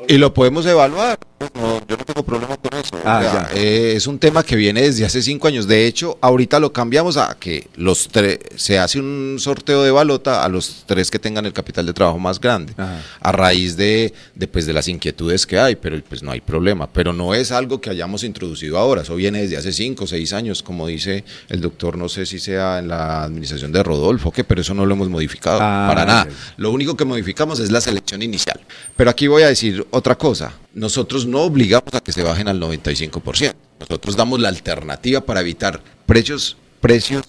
[0.07, 1.19] Y lo podemos evaluar.
[1.53, 2.97] No, yo no tengo problema con eso.
[3.05, 3.61] Ah, O sea, ya.
[3.61, 5.67] eh, es un tema que viene desde hace cinco años.
[5.67, 10.43] De hecho, ahorita lo cambiamos a que los tres se hace un sorteo de balota
[10.43, 12.73] a los tres que tengan el capital de trabajo más grande.
[13.19, 16.87] A raíz de, de, pues, de las inquietudes que hay, pero pues no hay problema.
[16.91, 19.03] Pero no es algo que hayamos introducido ahora.
[19.03, 22.39] Eso viene desde hace cinco o seis años, como dice el doctor, no sé si
[22.39, 26.03] sea en la administración de Rodolfo, que pero eso no lo hemos modificado Ah, para
[26.05, 26.27] nada.
[26.57, 28.59] Lo único que modificamos es la selección inicial.
[28.95, 30.53] Pero aquí voy a decir otra cosa.
[30.77, 33.55] Nosotros no obligamos a que se bajen al 95%.
[33.79, 37.23] Nosotros damos la alternativa para evitar precios, precios,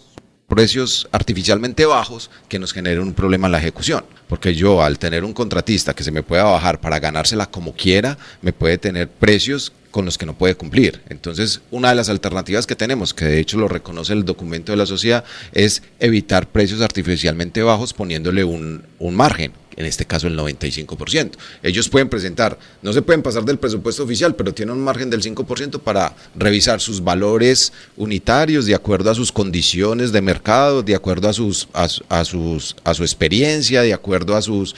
[0.47, 4.05] precios artificialmente bajos que nos generen un problema en la ejecución.
[4.29, 8.19] Porque yo, al tener un contratista que se me pueda bajar para ganársela como quiera,
[8.43, 11.01] me puede tener precios con los que no puede cumplir.
[11.09, 14.77] Entonces, una de las alternativas que tenemos, que de hecho lo reconoce el documento de
[14.77, 20.37] la sociedad, es evitar precios artificialmente bajos poniéndole un, un margen, en este caso el
[20.37, 21.31] 95%.
[21.63, 25.23] Ellos pueden presentar, no se pueden pasar del presupuesto oficial, pero tienen un margen del
[25.23, 31.29] 5% para revisar sus valores unitarios de acuerdo a sus condiciones de mercado, de acuerdo
[31.29, 34.75] a sus a, a a su experiencia, de acuerdo a sus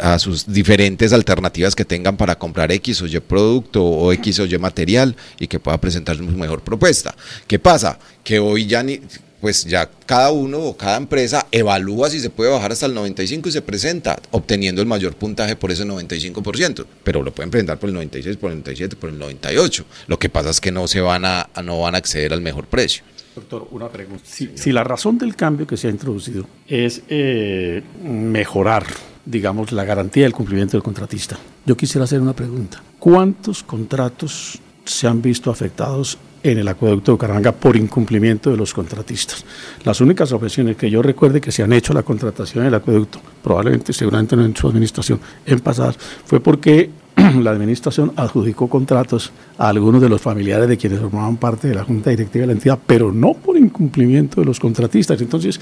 [0.00, 4.46] a sus diferentes alternativas que tengan para comprar X o Y producto o X o
[4.46, 7.14] Y material y que pueda presentar su mejor propuesta.
[7.46, 7.98] ¿Qué pasa?
[8.24, 9.02] Que hoy ya ni
[9.42, 13.48] pues ya cada uno o cada empresa evalúa si se puede bajar hasta el 95
[13.48, 17.88] y se presenta obteniendo el mayor puntaje por ese 95%, pero lo pueden presentar por
[17.88, 19.84] el 96, por el 97, por el 98.
[20.06, 22.66] Lo que pasa es que no se van a no van a acceder al mejor
[22.66, 23.02] precio.
[23.34, 24.22] Doctor, una pregunta.
[24.24, 28.86] Si, si la razón del cambio que se ha introducido es eh, mejorar,
[29.24, 31.36] digamos, la garantía del cumplimiento del contratista,
[31.66, 32.80] yo quisiera hacer una pregunta.
[33.00, 38.74] ¿Cuántos contratos se han visto afectados en el acueducto de Bucaramanga por incumplimiento de los
[38.74, 39.44] contratistas?
[39.84, 43.20] Las únicas objeciones que yo recuerde que se han hecho a la contratación del acueducto,
[43.42, 46.90] probablemente, seguramente no en su administración, en pasadas, fue porque
[47.42, 51.84] la administración adjudicó contratos a algunos de los familiares de quienes formaban parte de la
[51.84, 55.20] junta directiva de la entidad, pero no por incumplimiento de los contratistas.
[55.20, 55.60] Entonces,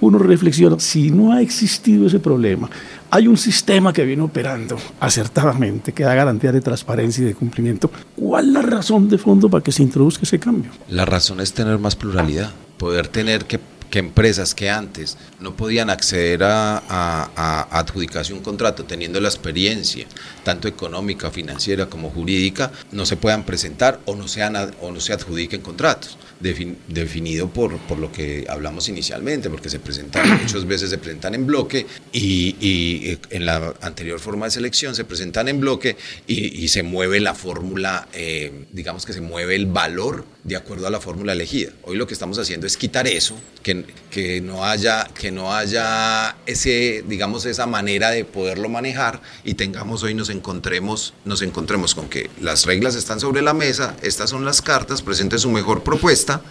[0.00, 2.68] uno reflexiona, si no ha existido ese problema,
[3.10, 7.90] hay un sistema que viene operando acertadamente, que da garantía de transparencia y de cumplimiento,
[8.16, 10.70] ¿cuál la razón de fondo para que se introduzca ese cambio?
[10.88, 13.60] La razón es tener más pluralidad, poder tener que,
[13.92, 19.28] que empresas que antes no podían acceder a, a- a adjudicarse un contrato teniendo la
[19.28, 20.06] experiencia,
[20.44, 25.12] tanto económica, financiera como jurídica, no se puedan presentar o no, sean, o no se
[25.12, 30.88] adjudiquen contratos, defin- definido por, por lo que hablamos inicialmente, porque se presentan, muchas veces
[30.88, 35.48] se presentan en bloque y, y, eh, en la anterior forma de selección se presentan
[35.48, 40.24] en bloque y, y se mueve la fórmula, eh, digamos que se mueve el valor
[40.44, 41.72] de acuerdo a la fórmula elegida.
[41.82, 46.36] Hoy lo que estamos haciendo es quitar eso, que, que no haya, que no haya
[46.46, 52.08] ese, digamos, esa manera de poderlo manejar y tengamos hoy nos encontremos, nos encontremos con
[52.08, 56.42] que las reglas están sobre la mesa, estas son las cartas, presente su mejor propuesta.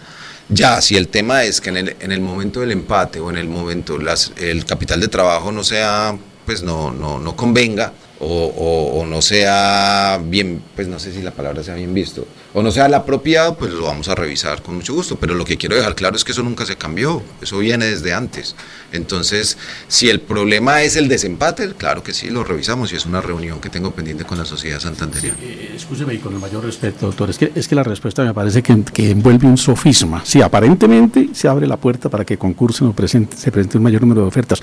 [0.48, 3.38] Ya, si el tema es que en el, en el momento del empate o en
[3.38, 8.26] el momento las, el capital de trabajo no sea, pues no, no, no convenga o,
[8.26, 12.62] o- o no sea bien, pues no sé si la palabra sea bien visto, o
[12.62, 15.16] no sea el apropiado, pues lo vamos a revisar con mucho gusto.
[15.16, 18.12] Pero lo que quiero dejar claro es que eso nunca se cambió, eso viene desde
[18.12, 18.54] antes.
[18.92, 19.56] Entonces,
[19.88, 23.60] si el problema es el desempate, claro que sí, lo revisamos y es una reunión
[23.60, 25.38] que tengo pendiente con la sociedad santandereana.
[25.40, 28.34] Eh, Escúcheme y con el mayor respeto, doctor, es que, es que la respuesta me
[28.34, 30.22] parece que, envuelve un sofisma.
[30.24, 32.94] Sí, aparentemente se abre la puerta para que concursen o
[33.36, 34.60] se presente un mayor número de ofertas,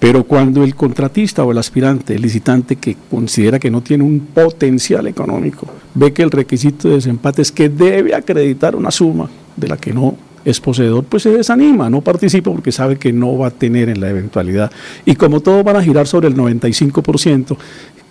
[0.00, 4.18] pero cuando el contratista o el aspirante, el licitante que considera que no tiene un
[4.32, 9.68] potencial económico, ve que el requisito de desempate es que debe acreditar una suma de
[9.68, 13.48] la que no es poseedor, pues se desanima, no participa porque sabe que no va
[13.48, 14.72] a tener en la eventualidad.
[15.04, 17.58] Y como todos van a girar sobre el 95%,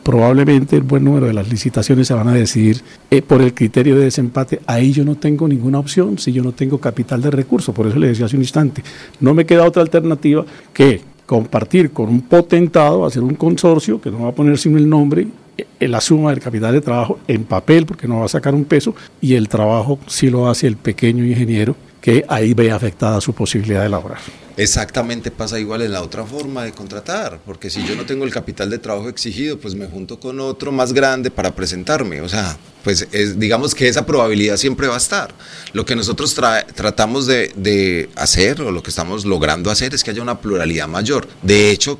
[0.03, 3.95] probablemente el buen número de las licitaciones se van a decidir eh, por el criterio
[3.98, 4.61] de desempate.
[4.68, 7.74] Ahí yo no tengo ninguna opción si yo no tengo capital de recurso.
[7.74, 8.84] Por eso le decía hace un instante,
[9.20, 14.23] no me queda otra alternativa que compartir con un potentado, hacer un consorcio que no
[14.23, 15.27] va a poner sino el nombre,
[15.80, 18.95] la suma del capital de trabajo en papel, porque no va a sacar un peso,
[19.22, 23.81] y el trabajo sí lo hace el pequeño ingeniero, que ahí ve afectada su posibilidad
[23.81, 24.19] de elaborar.
[24.57, 28.31] Exactamente pasa igual en la otra forma de contratar, porque si yo no tengo el
[28.31, 32.19] capital de trabajo exigido, pues me junto con otro más grande para presentarme.
[32.19, 35.34] O sea, pues es, digamos que esa probabilidad siempre va a estar.
[35.71, 40.03] Lo que nosotros tra- tratamos de, de hacer o lo que estamos logrando hacer es
[40.03, 41.26] que haya una pluralidad mayor.
[41.41, 41.97] De hecho,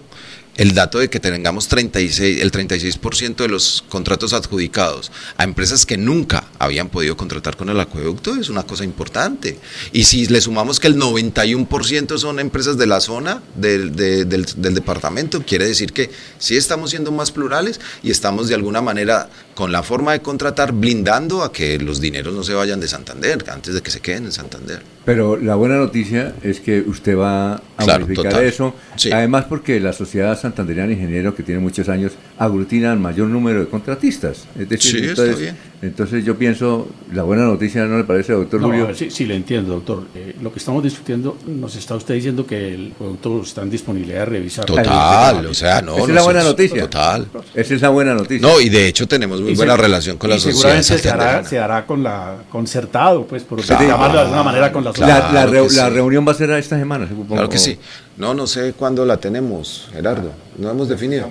[0.60, 5.96] el dato de que tengamos 36, el 36% de los contratos adjudicados a empresas que
[5.98, 9.58] nunca habían podido contratar con el acueducto es una cosa importante.
[9.94, 14.46] Y si le sumamos que el 91% son empresas de la zona, del, de- del,
[14.58, 19.30] del departamento, quiere decir que sí estamos siendo más plurales y estamos de alguna manera
[19.56, 23.44] con la forma de contratar blindando a que los dineros no se vayan de Santander
[23.52, 24.82] antes de que se queden en Santander.
[25.04, 28.46] Pero la buena noticia es que usted va a Claro, modificar total.
[28.48, 28.74] eso.
[29.12, 33.68] Además, porque la Sociedad Santanderiana Ingeniero, que tiene muchos años, aglutina al mayor número de
[33.68, 34.46] contratistas.
[34.58, 35.58] Es decir, Sí, está entonces, bien.
[35.82, 38.94] entonces yo pienso, la buena noticia, ¿no le parece, doctor No, Julio?
[38.94, 40.06] sí, sí, le entiendo, doctor.
[40.16, 44.20] Eh, lo que estamos discutiendo, nos está usted diciendo que el producto está en disponibilidad
[44.20, 44.66] de revisar.
[44.66, 45.96] Total, o sea, no.
[45.98, 46.82] Esa es la buena noticia.
[46.84, 47.28] Total.
[47.56, 48.48] Esa es la buena noticia.
[48.48, 50.98] No, y de hecho tenemos muy Y buena se- relación con la y sociedad seguramente
[51.00, 53.88] se hará, se hará con la concertado, pues, por Claro.
[53.88, 55.32] llamarlo de alguna manera con la La, sociedad.
[55.34, 55.80] la la sí.
[55.94, 57.34] reunión va a ser esta semana, supongo.
[57.36, 57.78] Claro que sí.
[58.18, 60.32] No, no sé cuándo la tenemos, Gerardo.
[60.60, 61.30] No hemos definido.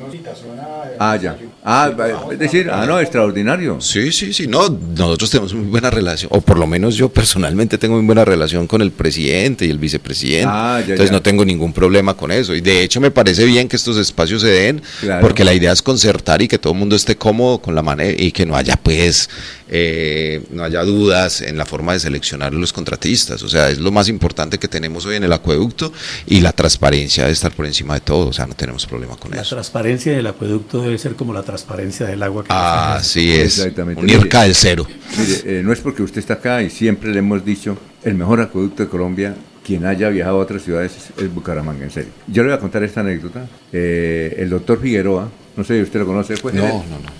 [0.98, 1.36] Ah, ya.
[1.64, 1.90] Ah,
[2.32, 3.78] es decir, ah, no, extraordinario.
[3.80, 4.46] Sí, sí, sí.
[4.46, 8.24] No, nosotros tenemos muy buena relación, o por lo menos yo personalmente tengo muy buena
[8.24, 10.48] relación con el presidente y el vicepresidente.
[10.50, 11.16] Ah, ya, Entonces ya.
[11.16, 12.54] no tengo ningún problema con eso.
[12.54, 15.20] Y de hecho me parece bien que estos espacios se den, Claro.
[15.20, 18.14] porque la idea es concertar y que todo el mundo esté cómodo con la manera
[18.20, 19.28] y que no haya pues
[19.68, 23.42] eh, no haya dudas en la forma de seleccionar los contratistas.
[23.42, 25.92] O sea, es lo más importante que tenemos hoy en el acueducto
[26.26, 28.28] y la transparencia de estar por encima de todo.
[28.28, 29.54] O sea, no tenemos problema con La eso.
[29.56, 32.42] transparencia del acueducto debe ser como la transparencia del agua.
[32.44, 33.58] Que Ah, Así es.
[33.58, 34.00] Exactamente.
[34.02, 34.86] Unir cada cero.
[35.18, 38.40] Mire, eh, no es porque usted está acá y siempre le hemos dicho el mejor
[38.40, 39.34] acueducto de Colombia.
[39.64, 42.10] Quien haya viajado a otras ciudades es, es Bucaramanga, en serio.
[42.26, 43.46] Yo le voy a contar esta anécdota.
[43.70, 47.10] Eh, el doctor Figueroa, no sé si usted lo conoce, fue No, no, no.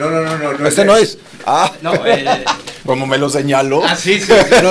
[0.00, 0.66] No, no, no, no, no.
[0.66, 1.18] Este no es.
[1.46, 2.24] Ah, No, eh,
[2.86, 3.82] como me lo señaló.
[3.84, 4.32] Ah, sí, sí.
[4.62, 4.70] No,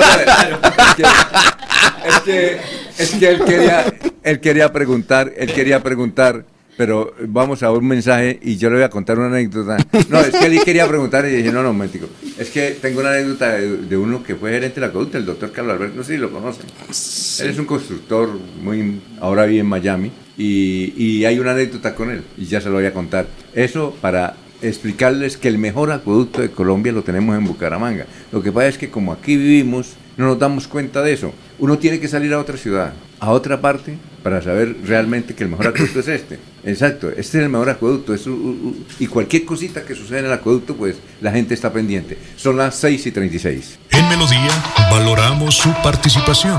[2.04, 2.58] es, que,
[2.98, 3.94] es que él quería,
[4.24, 6.44] él quería preguntar, él quería preguntar,
[6.76, 9.76] pero vamos a un mensaje y yo le voy a contar una anécdota.
[10.08, 12.08] No, es que él quería preguntar y dije, no, no, momentico.
[12.36, 15.26] Es que tengo una anécdota de, de uno que fue gerente de la conducta, el
[15.26, 16.66] doctor Carlos Alberto, no sé si lo conocen.
[16.88, 18.30] Él es un constructor
[18.60, 22.68] muy, ahora vive en Miami y, y hay una anécdota con él y ya se
[22.68, 23.26] lo voy a contar.
[23.54, 28.06] Eso para explicarles que el mejor acueducto de Colombia lo tenemos en Bucaramanga.
[28.32, 31.32] Lo que pasa es que como aquí vivimos, no nos damos cuenta de eso.
[31.58, 35.50] Uno tiene que salir a otra ciudad, a otra parte, para saber realmente que el
[35.50, 36.38] mejor acueducto es este.
[36.64, 38.14] Exacto, este es el mejor acueducto.
[38.98, 42.18] y cualquier cosita que suceda en el acueducto, pues la gente está pendiente.
[42.36, 43.78] Son las 6 y 36.
[43.90, 44.50] En Melodía
[44.90, 46.58] valoramos su participación.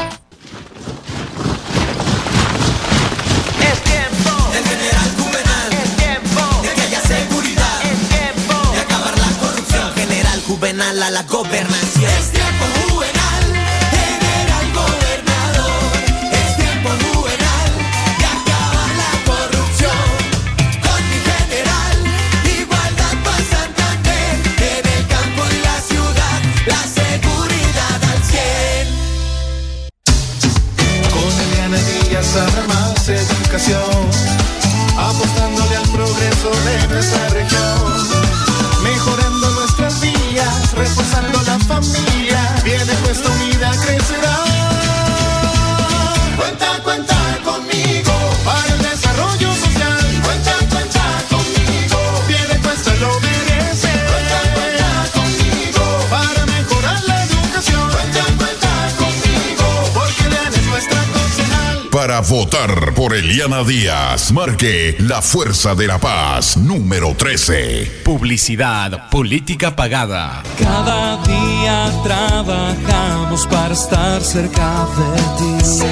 [10.83, 13.43] Es tiempo Juvenal.
[13.93, 15.93] General gobernador.
[16.33, 17.71] Es tiempo Juvenal
[18.17, 20.01] de acabar la corrupción.
[20.81, 21.97] Con mi general,
[22.59, 24.33] igualdad para Santander.
[24.57, 28.89] En el campo y la ciudad, la seguridad al 100.
[31.13, 34.09] Con Eliana Díaz habrá más educación,
[34.97, 38.10] apostándole al progreso de nuestra región,
[40.73, 44.50] reforzando la familia, viene puesta unida crecerá.
[62.01, 68.01] Para votar por Eliana Díaz, marque la Fuerza de la Paz número 13.
[68.03, 70.41] Publicidad, política pagada.
[70.57, 75.83] Cada día trabajamos para estar cerca de ti.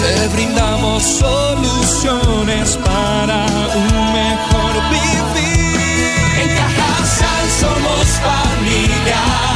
[0.00, 3.44] Te brindamos soluciones para
[3.74, 5.80] un mejor vivir.
[6.42, 9.53] En Cajasal somos familia,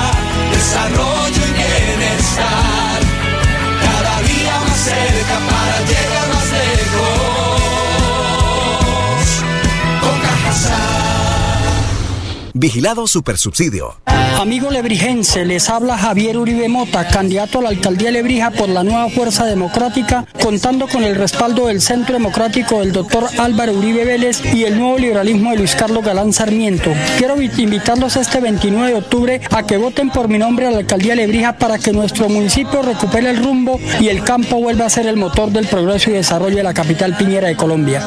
[12.62, 14.00] Vigilado Supersubsidio.
[14.40, 18.82] Amigo lebrigense, les habla Javier Uribe Mota, candidato a la alcaldía de Lebrija por la
[18.82, 24.42] nueva Fuerza Democrática, contando con el respaldo del Centro Democrático del doctor Álvaro Uribe Vélez
[24.52, 26.92] y el nuevo liberalismo de Luis Carlos Galán Sarmiento.
[27.16, 30.78] Quiero vi- invitarlos este 29 de octubre a que voten por mi nombre a la
[30.78, 34.90] alcaldía de Lebrija para que nuestro municipio recupere el rumbo y el campo vuelva a
[34.90, 38.00] ser el motor del progreso y desarrollo de la capital piñera de Colombia.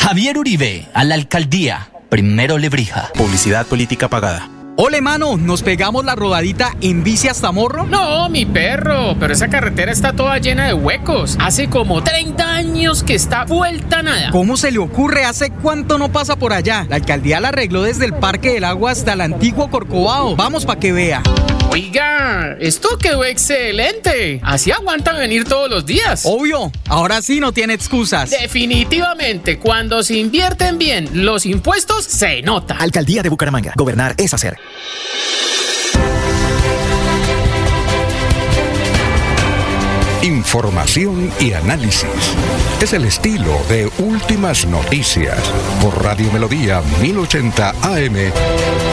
[0.00, 1.88] Javier Uribe, a la alcaldía.
[2.12, 3.10] Primero Lebrija.
[3.14, 4.50] Publicidad política pagada.
[4.76, 7.86] Ole, mano, ¿nos pegamos la rodadita en bici hasta Morro?
[7.86, 11.38] No, mi perro, pero esa carretera está toda llena de huecos.
[11.40, 14.30] Hace como 30 años que está vuelta nada.
[14.30, 15.24] ¿Cómo se le ocurre?
[15.24, 16.84] ¿Hace cuánto no pasa por allá?
[16.90, 20.36] La alcaldía la arregló desde el Parque del Agua hasta el antiguo Corcovado.
[20.36, 21.22] Vamos para que vea.
[21.70, 24.40] Oiga, esto quedó excelente.
[24.42, 26.22] Así aguantan venir todos los días.
[26.24, 28.30] Obvio, ahora sí no tiene excusas.
[28.30, 32.76] Definitivamente, cuando se invierten bien los impuestos, se nota.
[32.78, 33.72] Alcaldía de Bucaramanga.
[33.76, 34.58] Gobernar es hacer.
[40.22, 42.06] Información y análisis.
[42.80, 45.36] Es el estilo de Últimas Noticias
[45.80, 48.91] por Radio Melodía 1080 AM.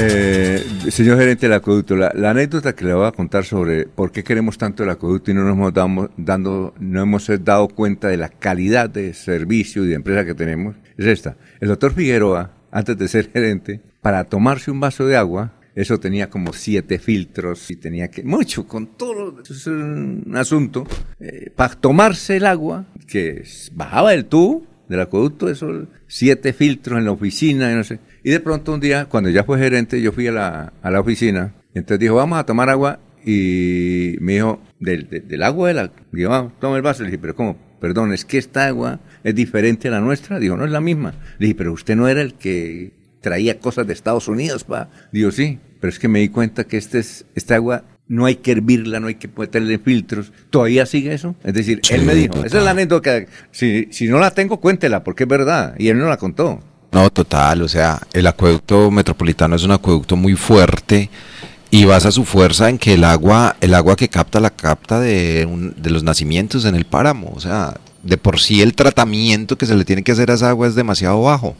[0.00, 4.22] Eh, señor gerente del acueducto, la, anécdota que le voy a contar sobre por qué
[4.22, 5.74] queremos tanto el acueducto y no nos hemos
[6.16, 10.76] dado, no hemos dado cuenta de la calidad de servicio y de empresa que tenemos
[10.96, 11.36] es esta.
[11.60, 16.30] El doctor Figueroa, antes de ser gerente, para tomarse un vaso de agua, eso tenía
[16.30, 20.86] como siete filtros y tenía que, mucho, con todo, eso es un asunto,
[21.18, 23.42] eh, para tomarse el agua, que
[23.74, 28.00] bajaba del tubo del acueducto, eso, siete filtros en la oficina, y no sé.
[28.24, 31.00] Y de pronto un día, cuando ya fue gerente, yo fui a la, a la
[31.00, 35.74] oficina, entonces dijo, vamos a tomar agua, y me dijo, del, de- del agua de
[35.74, 37.56] la, digo, vamos, toma el vaso, le dije, pero ¿cómo?
[37.80, 41.14] Perdón, es que esta agua es diferente a la nuestra, dijo, no es la misma.
[41.38, 44.90] Le dije, pero usted no era el que traía cosas de Estados Unidos, pa.
[45.12, 48.36] Digo, sí, pero es que me di cuenta que este es, esta agua no hay
[48.36, 50.32] que hervirla, no hay que meterle filtros.
[50.50, 51.36] ¿Todavía sigue eso?
[51.44, 53.20] Es decir, él me dijo, esa es la anécdota.
[53.20, 55.74] que- Si, si no la tengo, cuéntela, porque es verdad.
[55.78, 56.60] Y él no la contó.
[56.90, 61.10] No, total, o sea, el acueducto metropolitano es un acueducto muy fuerte
[61.70, 65.46] y basa su fuerza en que el agua, el agua que capta la capta de,
[65.76, 69.74] de los nacimientos en el páramo, o sea, de por sí el tratamiento que se
[69.74, 71.56] le tiene que hacer a esa agua es demasiado bajo.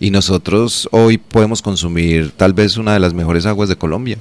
[0.00, 4.18] Y nosotros hoy podemos consumir tal vez una de las mejores aguas de Colombia,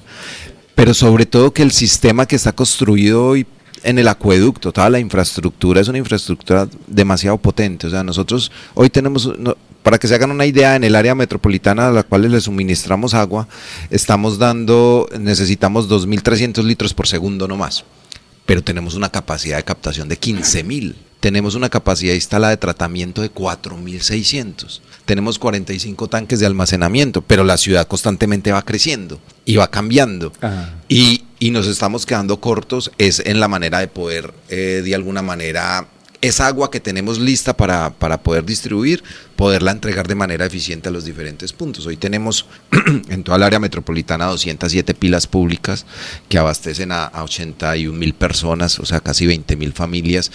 [0.75, 3.45] pero sobre todo que el sistema que está construido hoy
[3.83, 7.87] en el acueducto, toda la infraestructura es una infraestructura demasiado potente.
[7.87, 9.31] O sea, nosotros hoy tenemos,
[9.83, 13.13] para que se hagan una idea, en el área metropolitana a la cual le suministramos
[13.13, 13.47] agua,
[13.89, 17.83] estamos dando, necesitamos 2.300 litros por segundo no más.
[18.45, 20.95] Pero tenemos una capacidad de captación de 15.000.
[21.19, 24.81] Tenemos una capacidad instalada de tratamiento de 4.600.
[25.05, 30.33] Tenemos 45 tanques de almacenamiento, pero la ciudad constantemente va creciendo y va cambiando.
[30.87, 35.21] Y, y nos estamos quedando cortos es en la manera de poder, eh, de alguna
[35.21, 35.87] manera,
[36.21, 39.03] esa agua que tenemos lista para, para poder distribuir,
[39.35, 41.85] poderla entregar de manera eficiente a los diferentes puntos.
[41.87, 42.45] Hoy tenemos
[43.09, 45.85] en toda el área metropolitana 207 pilas públicas
[46.29, 50.31] que abastecen a, a 81 mil personas, o sea, casi 20 mil familias.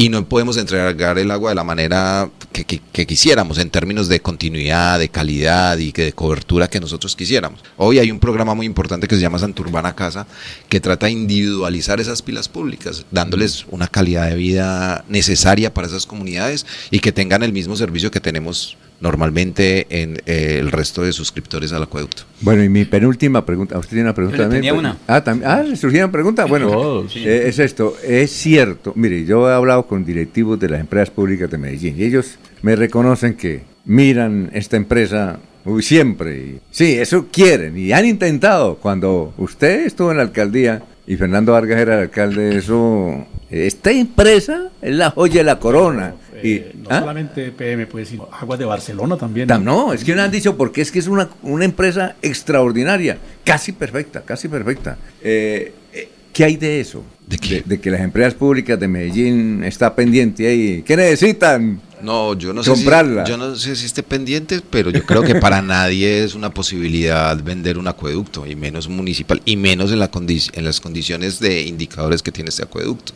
[0.00, 5.00] Y no podemos entregar el agua de la manera que, quisiéramos, en términos de continuidad,
[5.00, 7.64] de calidad y que de cobertura que nosotros quisiéramos.
[7.76, 10.28] Hoy hay un programa muy importante que se llama Santurbana Casa,
[10.68, 16.06] que trata de individualizar esas pilas públicas, dándoles una calidad de vida necesaria para esas
[16.06, 21.12] comunidades y que tengan el mismo servicio que tenemos normalmente en eh, el resto de
[21.12, 22.24] suscriptores al acueducto.
[22.40, 23.78] Bueno, y mi penúltima pregunta.
[23.78, 24.62] ¿Usted tiene una pregunta también?
[24.62, 24.98] tenía una.
[25.06, 25.50] Ah, también.
[25.50, 26.48] Ah, le surgieron preguntas.
[26.48, 27.20] Bueno, sí.
[27.26, 27.96] eh, es esto.
[28.04, 28.92] Es cierto.
[28.96, 32.74] Mire, yo he hablado con directivos de las empresas públicas de Medellín y ellos me
[32.74, 36.36] reconocen que miran esta empresa uy, siempre.
[36.36, 38.76] Y, sí, eso quieren y han intentado.
[38.76, 43.26] Cuando usted estuvo en la alcaldía y Fernando Vargas era el alcalde, eso.
[43.50, 46.14] Esta empresa es la joya de la corona.
[46.42, 47.00] Y, No ¿ah?
[47.00, 49.48] solamente PM, pues, sino Aguas de Barcelona también.
[49.48, 53.18] Tam- No, es que me han dicho porque es que es una, una empresa extraordinaria,
[53.44, 54.96] casi perfecta, casi perfecta.
[55.22, 57.02] Eh, eh, ¿Qué hay de eso?
[57.28, 60.82] ¿De, de que las empresas públicas de Medellín está pendiente ahí.
[60.82, 61.80] ¿Qué necesitan?
[62.00, 63.22] No, yo no Comprarla.
[63.22, 66.36] sé si, yo no sé si esté pendiente, pero yo creo que para nadie es
[66.36, 70.80] una posibilidad vender un acueducto y menos municipal y menos en la condi- en las
[70.80, 73.12] condiciones de indicadores que tiene este acueducto.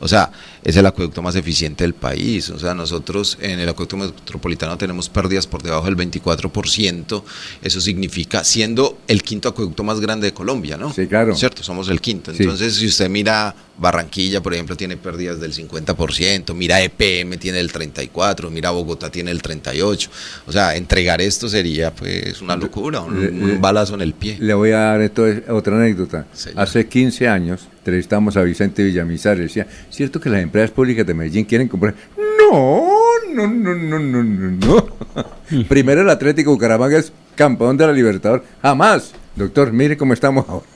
[0.00, 0.30] O sea,
[0.62, 2.50] es el acueducto más eficiente del país.
[2.50, 7.22] O sea, nosotros en el acueducto metropolitano tenemos pérdidas por debajo del 24%.
[7.62, 10.92] Eso significa siendo el quinto acueducto más grande de Colombia, ¿no?
[10.92, 11.34] Sí, claro.
[11.34, 12.32] Cierto, somos el quinto.
[12.34, 12.42] Sí.
[12.42, 13.47] Entonces, si usted mira
[13.78, 19.30] Barranquilla, por ejemplo, tiene pérdidas del 50%, mira EPM tiene el 34%, mira Bogotá tiene
[19.30, 20.08] el 38%.
[20.46, 24.14] O sea, entregar esto sería pues una locura, un, Le- un le- balazo en el
[24.14, 24.36] pie.
[24.40, 26.26] Le voy a dar esto, otra anécdota.
[26.56, 31.14] Hace 15 años entrevistamos a Vicente Villamizar y decía, ¿cierto que las empresas públicas de
[31.14, 31.94] Medellín quieren comprar?
[32.50, 32.88] No,
[33.32, 35.64] no, no, no, no, no, no.
[35.68, 38.44] Primero el Atlético Bucaramanga es campeón de la Libertador.
[38.60, 39.12] Jamás.
[39.36, 40.66] Doctor, mire cómo estamos ahora.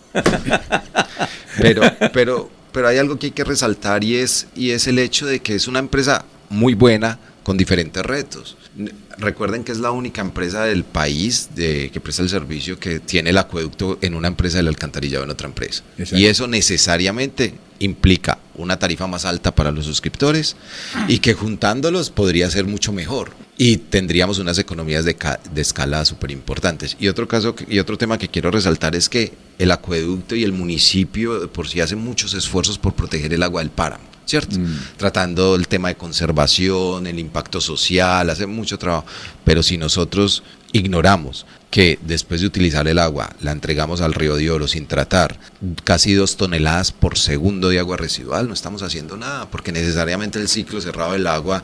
[1.60, 1.82] Pero,
[2.12, 5.40] pero, pero hay algo que hay que resaltar y es, y es el hecho de
[5.40, 8.56] que es una empresa muy buena con diferentes retos.
[9.18, 13.30] Recuerden que es la única empresa del país de, que presta el servicio que tiene
[13.30, 15.82] el acueducto en una empresa del alcantarillado en otra empresa.
[15.98, 16.16] Exacto.
[16.16, 20.56] Y eso necesariamente implica una tarifa más alta para los suscriptores
[21.08, 25.16] y que juntándolos podría ser mucho mejor y tendríamos unas economías de,
[25.52, 26.96] de escala súper importantes.
[26.98, 30.52] Y otro caso y otro tema que quiero resaltar es que el acueducto y el
[30.52, 34.04] municipio por sí hacen muchos esfuerzos por proteger el agua del páramo.
[34.24, 34.56] ¿Cierto?
[34.96, 39.04] Tratando el tema de conservación, el impacto social, hace mucho trabajo.
[39.44, 44.50] Pero si nosotros ignoramos que después de utilizar el agua la entregamos al río de
[44.50, 45.38] oro sin tratar
[45.84, 50.48] casi dos toneladas por segundo de agua residual, no estamos haciendo nada, porque necesariamente el
[50.48, 51.62] ciclo cerrado del agua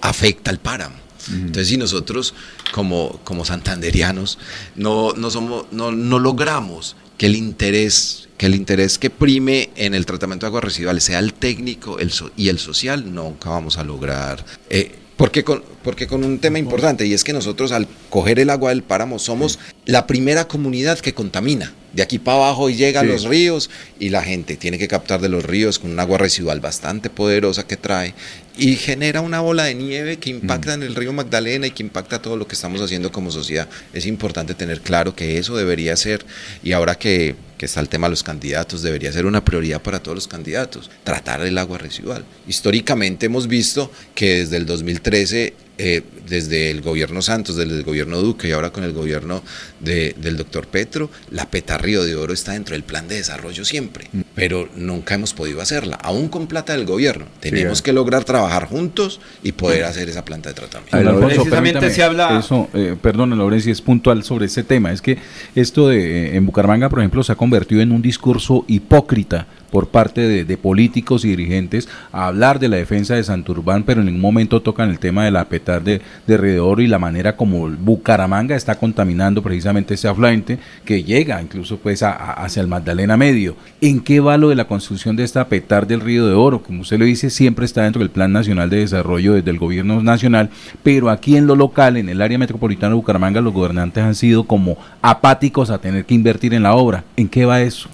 [0.00, 0.96] afecta al páramo.
[1.32, 2.34] Entonces, si nosotros
[2.72, 4.38] como, como santanderianos
[4.74, 9.94] no, no, somos, no, no logramos que el interés que el interés que prime en
[9.94, 13.76] el tratamiento de aguas residuales sea el técnico el so- y el social, nunca vamos
[13.76, 14.42] a lograr.
[14.70, 18.48] eh, porque con, porque con un tema importante, y es que nosotros al coger el
[18.48, 21.74] agua del páramo somos la primera comunidad que contamina.
[21.92, 23.68] De aquí para abajo y llega a los ríos
[23.98, 27.66] y la gente tiene que captar de los ríos con un agua residual bastante poderosa
[27.66, 28.14] que trae
[28.56, 32.22] y genera una bola de nieve que impacta en el río Magdalena y que impacta
[32.22, 33.68] todo lo que estamos haciendo como sociedad.
[33.92, 36.24] Es importante tener claro que eso debería ser,
[36.62, 39.98] y ahora que, que está el tema de los candidatos, debería ser una prioridad para
[40.02, 42.24] todos los candidatos, tratar el agua residual.
[42.48, 48.18] Históricamente hemos visto que desde el 2013 eh, desde el gobierno Santos, desde el gobierno
[48.20, 49.42] Duque y ahora con el gobierno
[49.80, 53.64] de- del doctor Petro, la PETA Río de Oro está dentro del plan de desarrollo
[53.64, 57.24] siempre, pero nunca hemos podido hacerla, aún con plata del gobierno.
[57.40, 57.84] Tenemos Sí.
[57.84, 60.96] que lograr trabajar juntos y poder hacer esa planta de tratamiento.
[60.98, 64.92] Alfonso, Precisamente se habla- Eso, eh, perdón, Laurencia, es puntual sobre ese tema.
[64.92, 65.16] Es que
[65.54, 69.88] esto de eh, en Bucaramanga, por ejemplo, se ha convertido en un discurso hipócrita por
[69.88, 74.20] parte de, políticos y dirigentes a hablar de la defensa de Santurbán, pero en ningún
[74.20, 78.56] momento tocan el tema de la petar de, de Oro y la manera como Bucaramanga
[78.56, 83.56] está contaminando precisamente ese afluente que llega incluso pues a- a- hacia el Magdalena Medio.
[83.80, 86.62] ¿En qué va lo de la construcción de esta petar del Río de Oro?
[86.62, 90.02] Como usted lo dice, siempre está dentro del Plan Nacional de Desarrollo desde el gobierno
[90.02, 90.50] nacional,
[90.82, 94.44] pero aquí en lo local, en el área metropolitana de Bucaramanga, los gobernantes han sido
[94.44, 97.04] como apáticos a tener que invertir en la obra.
[97.16, 97.88] ¿En qué va eso?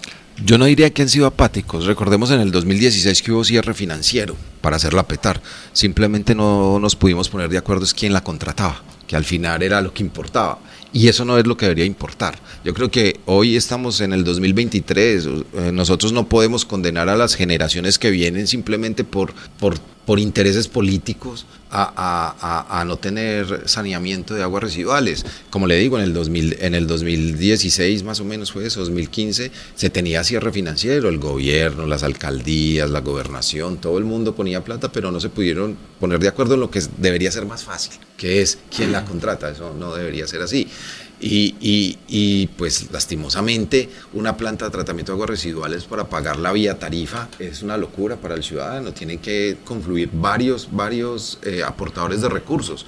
[0.44, 1.86] Yo no diría que han sido apáticos.
[1.86, 5.40] Recordemos en el 2016 que hubo cierre financiero para hacerla petar.
[5.72, 9.80] Simplemente no nos pudimos poner de acuerdo es quién la contrataba, que al final era
[9.80, 10.58] lo que importaba.
[10.92, 12.38] Y eso no es lo que debería importar.
[12.64, 15.26] Yo creo que hoy estamos en el 2023.
[15.26, 20.68] eh, Nosotros no podemos condenar a las generaciones que vienen simplemente por, por, por intereses
[20.68, 21.46] políticos
[21.76, 25.24] a, no tener saneamiento de aguas residuales.
[25.50, 29.50] Como le digo, en el, 2000, en el 2016 más o menos fue eso, 2015,
[29.74, 34.90] se tenía cierre financiero, el gobierno, las alcaldías, la gobernación, todo el mundo ponía plata,
[34.90, 38.42] pero no se pudieron poner de acuerdo en lo que debería ser más fácil, que
[38.42, 40.68] es quién la contrata, eso no debería ser así.
[41.18, 47.28] Y, pues lastimosamente una planta de tratamiento de aguas residuales para pagar la vía tarifa
[47.38, 48.92] es una locura para el ciudadano.
[48.92, 52.86] Tienen que confluir varios, varios eh, aportadores de recursos.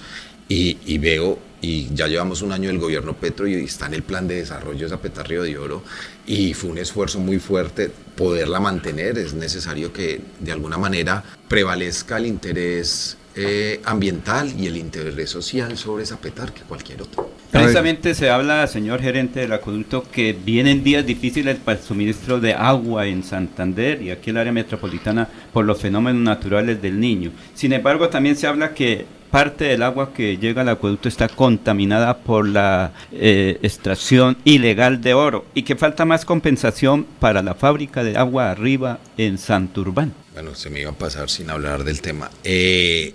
[0.51, 4.27] Y, veo, y ya llevamos un año del gobierno Petro y está en el plan
[4.27, 5.83] de desarrollo esa Petarrio de Oro
[6.27, 9.19] y fue un esfuerzo muy fuerte poderla mantener.
[9.19, 15.77] Es necesario que de alguna manera prevalezca el interés eh, ambiental y el interés social
[15.77, 17.38] sobre esa petar que cualquier otro.
[17.51, 22.53] Precisamente se habla, señor gerente del acueducto, que vienen días difíciles para el suministro de
[22.53, 27.31] agua en Santander y aquí en el área metropolitana por los fenómenos naturales del niño.
[27.55, 32.19] Sin embargo, también se habla que parte del agua que llega al acueducto está contaminada
[32.19, 38.05] por la eh, extracción ilegal de oro y que falta más compensación para la fábrica
[38.05, 40.13] de agua arriba en Santurbán.
[40.35, 42.31] Bueno, se me iba a pasar sin hablar del tema.
[42.45, 43.15] Eh,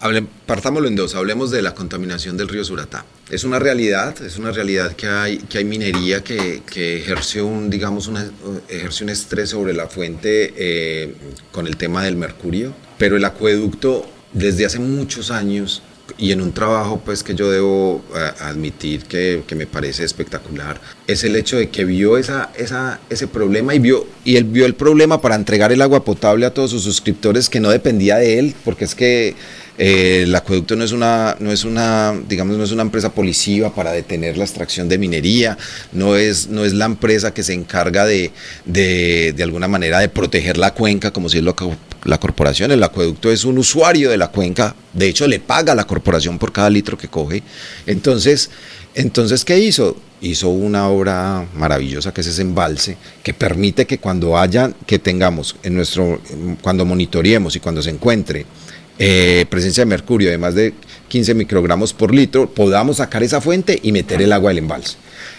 [0.00, 3.04] Hable- partámoslo en dos, hablemos de la contaminación del río Suratá.
[3.30, 7.68] Es una realidad, es una realidad que hay, que hay minería que, que ejerce un,
[7.68, 8.30] digamos, una-
[8.68, 11.14] ejerce un estrés sobre la fuente eh,
[11.52, 15.82] con el tema del mercurio, pero el acueducto desde hace muchos años
[16.18, 20.80] y en un trabajo pues que yo debo eh, admitir que, que me parece espectacular
[21.06, 24.66] es el hecho de que vio esa, esa, ese problema y vio y él vio
[24.66, 28.38] el problema para entregar el agua potable a todos sus suscriptores que no dependía de
[28.38, 29.36] él porque es que
[29.78, 33.74] eh, el acueducto no es una no es una digamos no es una empresa policiva
[33.74, 35.56] para detener la extracción de minería
[35.92, 38.32] no es no es la empresa que se encarga de
[38.64, 41.54] de, de alguna manera de proteger la cuenca como si es lo
[42.04, 45.76] la corporación, el acueducto es un usuario de la cuenca, de hecho le paga a
[45.76, 47.42] la corporación por cada litro que coge.
[47.86, 48.50] Entonces,
[48.94, 49.96] entonces ¿qué hizo?
[50.20, 55.56] Hizo una obra maravillosa que es ese embalse, que permite que cuando haya, que tengamos
[55.62, 56.20] en nuestro,
[56.62, 58.46] cuando monitoreemos y cuando se encuentre
[58.98, 60.74] eh, presencia de mercurio de más de
[61.08, 64.96] 15 microgramos por litro, podamos sacar esa fuente y meter el agua del embalse.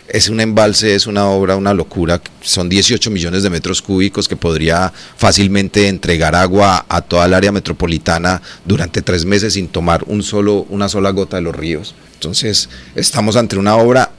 [0.08, 2.20] Es un embalse, es una obra, una locura.
[2.42, 7.52] Son 18 millones de metros cúbicos que podría fácilmente entregar agua a toda el área
[7.52, 11.94] metropolitana durante tres meses sin tomar un solo, una sola gota de los ríos.
[12.16, 14.12] Entonces, estamos ante una obra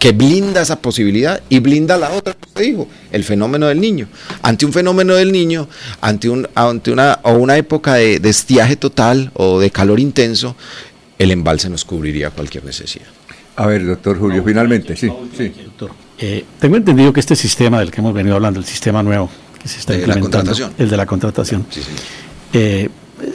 [0.00, 4.08] que blinda esa posibilidad y blinda la otra, como usted dijo, el fenómeno del niño.
[4.42, 5.68] Ante un fenómeno del niño,
[6.00, 10.56] ante, un, ante una, o una época de, de estiaje total o de calor intenso,
[11.18, 13.06] el embalse nos cubriría cualquier necesidad.
[13.56, 15.10] A ver, doctor Julio, finalmente, sí.
[15.36, 15.52] sí.
[16.18, 19.28] Eh, tengo entendido que este sistema del que hemos venido hablando, el sistema nuevo
[19.62, 20.72] que se está De la implementando, contratación.
[20.78, 21.80] el de la contratación, Sí,
[22.54, 22.88] eh,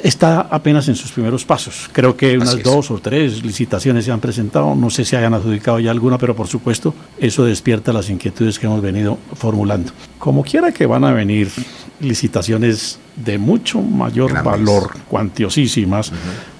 [0.03, 1.89] está apenas en sus primeros pasos.
[1.91, 2.63] Creo que unas Así es.
[2.63, 6.35] dos o tres licitaciones se han presentado, no sé si hayan adjudicado ya alguna, pero
[6.35, 9.91] por supuesto eso despierta las inquietudes que hemos venido formulando.
[10.19, 11.49] Como quiera que van a venir
[11.99, 14.51] licitaciones de mucho mayor Grandes.
[14.51, 16.11] valor, cuantiosísimas,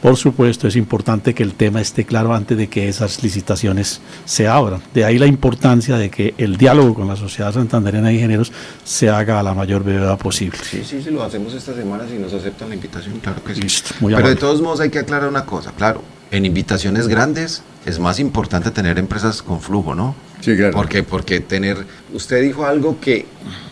[0.02, 4.48] por supuesto es importante que el tema esté claro antes de que esas licitaciones se
[4.48, 4.82] abran.
[4.94, 8.54] De ahí la importancia de que el diálogo con la Sociedad Santandereana de Ingenieros
[8.86, 10.58] se haga a la mayor brevedad posible.
[10.64, 13.62] Sí, sí, sí, lo hacemos esta semana si nos aceptan la invitación, claro que sí.
[13.62, 16.02] Listo, muy Pero de todos modos hay que aclarar una cosa, claro,
[16.32, 20.16] en invitaciones grandes es más importante tener empresas con flujo, ¿no?
[20.42, 20.74] Sí, claro.
[20.76, 23.26] Porque, porque tener, usted dijo algo que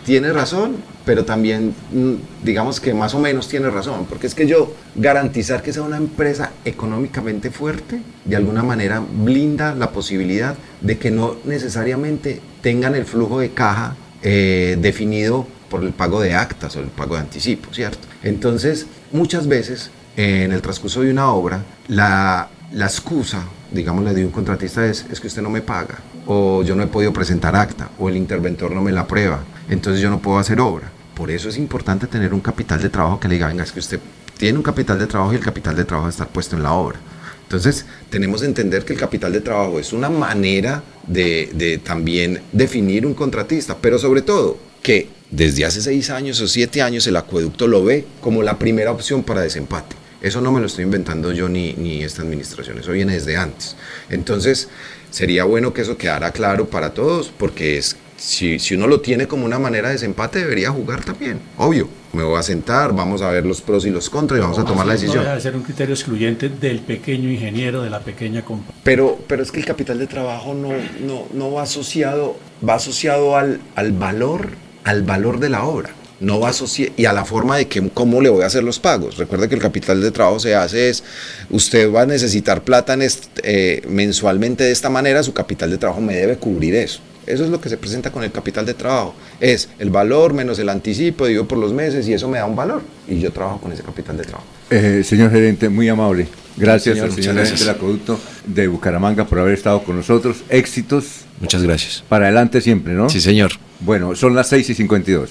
[0.06, 4.48] tiene razón, pero también mm, digamos que más o menos tiene razón, porque es que
[4.48, 10.98] yo garantizar que sea una empresa económicamente fuerte, de alguna manera blinda la posibilidad de
[10.98, 16.76] que no necesariamente tengan el flujo de caja eh, definido por el pago de actas
[16.76, 18.08] o el pago de anticipo, ¿cierto?
[18.22, 24.26] Entonces, muchas veces eh, en el transcurso de una obra, la, la excusa, digámosle, de
[24.26, 27.56] un contratista es, es que usted no me paga, o yo no he podido presentar
[27.56, 30.92] acta, o el interventor no me la aprueba, entonces yo no puedo hacer obra.
[31.16, 33.80] Por eso es importante tener un capital de trabajo que le diga, venga, es que
[33.80, 34.00] usted
[34.38, 37.00] tiene un capital de trabajo y el capital de trabajo está puesto en la obra.
[37.44, 42.42] Entonces, tenemos que entender que el capital de trabajo es una manera de, de también
[42.52, 47.16] definir un contratista, pero sobre todo que desde hace seis años o siete años el
[47.16, 49.96] acueducto lo ve como la primera opción para desempate.
[50.22, 53.76] Eso no me lo estoy inventando yo ni, ni esta administración, eso viene desde antes.
[54.10, 54.70] Entonces,
[55.10, 59.28] sería bueno que eso quedara claro para todos, porque es, si, si uno lo tiene
[59.28, 61.40] como una manera de desempate, debería jugar también.
[61.58, 64.60] Obvio, me voy a sentar, vamos a ver los pros y los contras y vamos
[64.60, 65.24] a tomar la No decisión.
[65.24, 68.80] deja de ser un criterio excluyente del pequeño ingeniero, de la pequeña compañía.
[68.84, 70.70] Pero, pero es que el capital de trabajo no,
[71.06, 72.38] no, no va asociado,
[72.68, 74.52] va asociado al, al valor,
[74.84, 75.90] al valor de la obra.
[76.20, 78.80] No va asociado y a la forma de que cómo le voy a hacer los
[78.80, 79.18] pagos.
[79.18, 81.04] Recuerda que el capital de trabajo se hace es,
[81.50, 85.78] usted va a necesitar plata en est- eh, mensualmente de esta manera, su capital de
[85.78, 87.02] trabajo me debe cubrir eso.
[87.26, 89.16] Eso es lo que se presenta con el capital de trabajo.
[89.40, 92.56] Es el valor menos el anticipo, digo por los meses y eso me da un
[92.56, 92.82] valor.
[93.08, 94.46] Y yo trabajo con ese capital de trabajo.
[94.70, 96.28] Eh, señor gerente, muy amable.
[96.56, 100.38] Gracias Señor, al señor gerente del acueducto de Bucaramanga por haber estado con nosotros.
[100.50, 101.23] Éxitos.
[101.44, 102.04] Muchas gracias.
[102.08, 103.10] Para adelante siempre, ¿no?
[103.10, 103.52] Sí, señor.
[103.82, 105.30] Bueno, son las 6 y 52.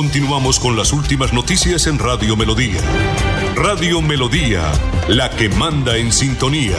[0.00, 2.80] Continuamos con las últimas noticias en Radio Melodía.
[3.54, 4.62] Radio Melodía,
[5.08, 6.76] la que manda en sintonía.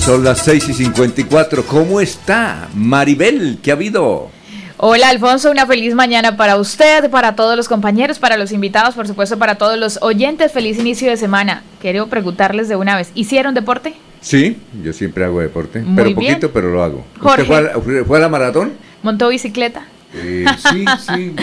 [0.00, 1.66] Son las 6 y 54.
[1.66, 3.58] ¿Cómo está Maribel?
[3.62, 4.30] ¿Qué ha habido?
[4.78, 9.06] Hola Alfonso, una feliz mañana para usted, para todos los compañeros, para los invitados, por
[9.06, 10.52] supuesto para todos los oyentes.
[10.52, 11.62] Feliz inicio de semana.
[11.82, 13.94] Quiero preguntarles de una vez, ¿hicieron deporte?
[14.26, 15.78] Sí, yo siempre hago deporte.
[15.78, 16.32] Muy pero bien.
[16.34, 17.06] poquito, pero lo hago.
[17.20, 17.42] Jorge.
[17.42, 17.60] ¿Usted fue a,
[18.00, 18.72] la- fue a la maratón?
[19.04, 19.86] ¿Montó bicicleta?
[20.14, 21.36] Eh, sí, sí.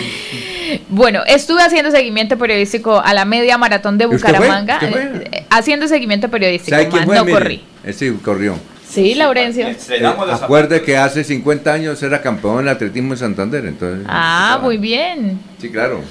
[0.90, 4.32] Bueno, estuve haciendo seguimiento periodístico a la media maratón de ¿Usted fue?
[4.34, 4.76] Bucaramanga.
[4.76, 5.28] ¿Usted fue?
[5.32, 7.16] eh, Haciendo seguimiento periodístico, ¿Sabe quién más fue?
[7.16, 7.64] no Mire, corrí.
[7.86, 8.56] Ese corrió.
[8.94, 9.68] Sí, Laurencio.
[9.68, 14.06] Eh, acuerde que hace 50 años era campeón en atletismo en Santander, entonces.
[14.08, 15.40] Ah, muy bien.
[15.60, 16.02] Sí, claro.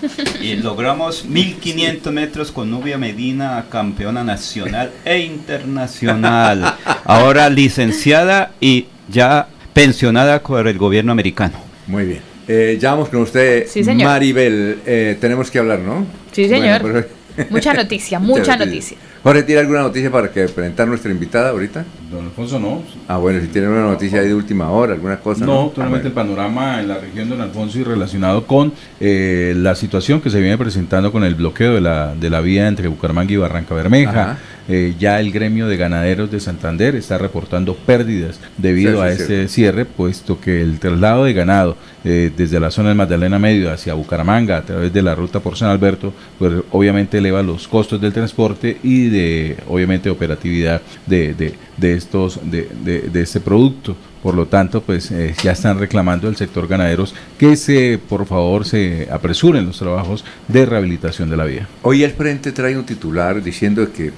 [0.41, 6.75] Y logramos 1500 metros con Nubia Medina, campeona nacional e internacional.
[7.05, 11.55] Ahora licenciada y ya pensionada por el gobierno americano.
[11.87, 12.21] Muy bien.
[12.49, 14.09] Eh, ya vamos con usted, Sí, señor.
[14.09, 14.79] Maribel.
[14.85, 16.05] Eh, tenemos que hablar, ¿no?
[16.33, 16.83] Sí, señor.
[16.83, 17.05] Bueno,
[17.37, 18.97] pero- Mucha noticia, mucha noticia.
[19.23, 21.85] Jorge, ¿tiene alguna noticia para que presentar nuestra invitada ahorita?
[22.12, 22.82] Don Alfonso, no.
[23.09, 25.44] Ah, bueno, si tiene una noticia ahí de última hora, alguna cosa.
[25.47, 28.72] No, No, totalmente Ah, el panorama en la región de Don Alfonso y relacionado con
[29.01, 32.68] eh, la situación que se viene presentando con el bloqueo de la, de la vía
[32.68, 34.39] entre Bucaramanga y Barranca Bermeja.
[34.68, 39.22] Eh, ya el gremio de ganaderos de Santander está reportando pérdidas debido Sí, a sí,
[39.22, 43.72] este cierre, puesto que el traslado de ganado eh, desde la zona del Magdalena Medio
[43.72, 48.01] hacia Bucaramanga a través de la ruta por San Alberto, pues obviamente eleva los costos
[48.01, 53.97] del transporte y de obviamente operatividad de, de, de estos de, de, de este producto.
[54.23, 58.65] Por lo tanto, pues eh, ya están reclamando el sector ganaderos que se, por favor,
[58.65, 61.66] se apresuren los trabajos de rehabilitación de la vía.
[61.83, 64.12] Hoy el Frente trae un titular diciendo que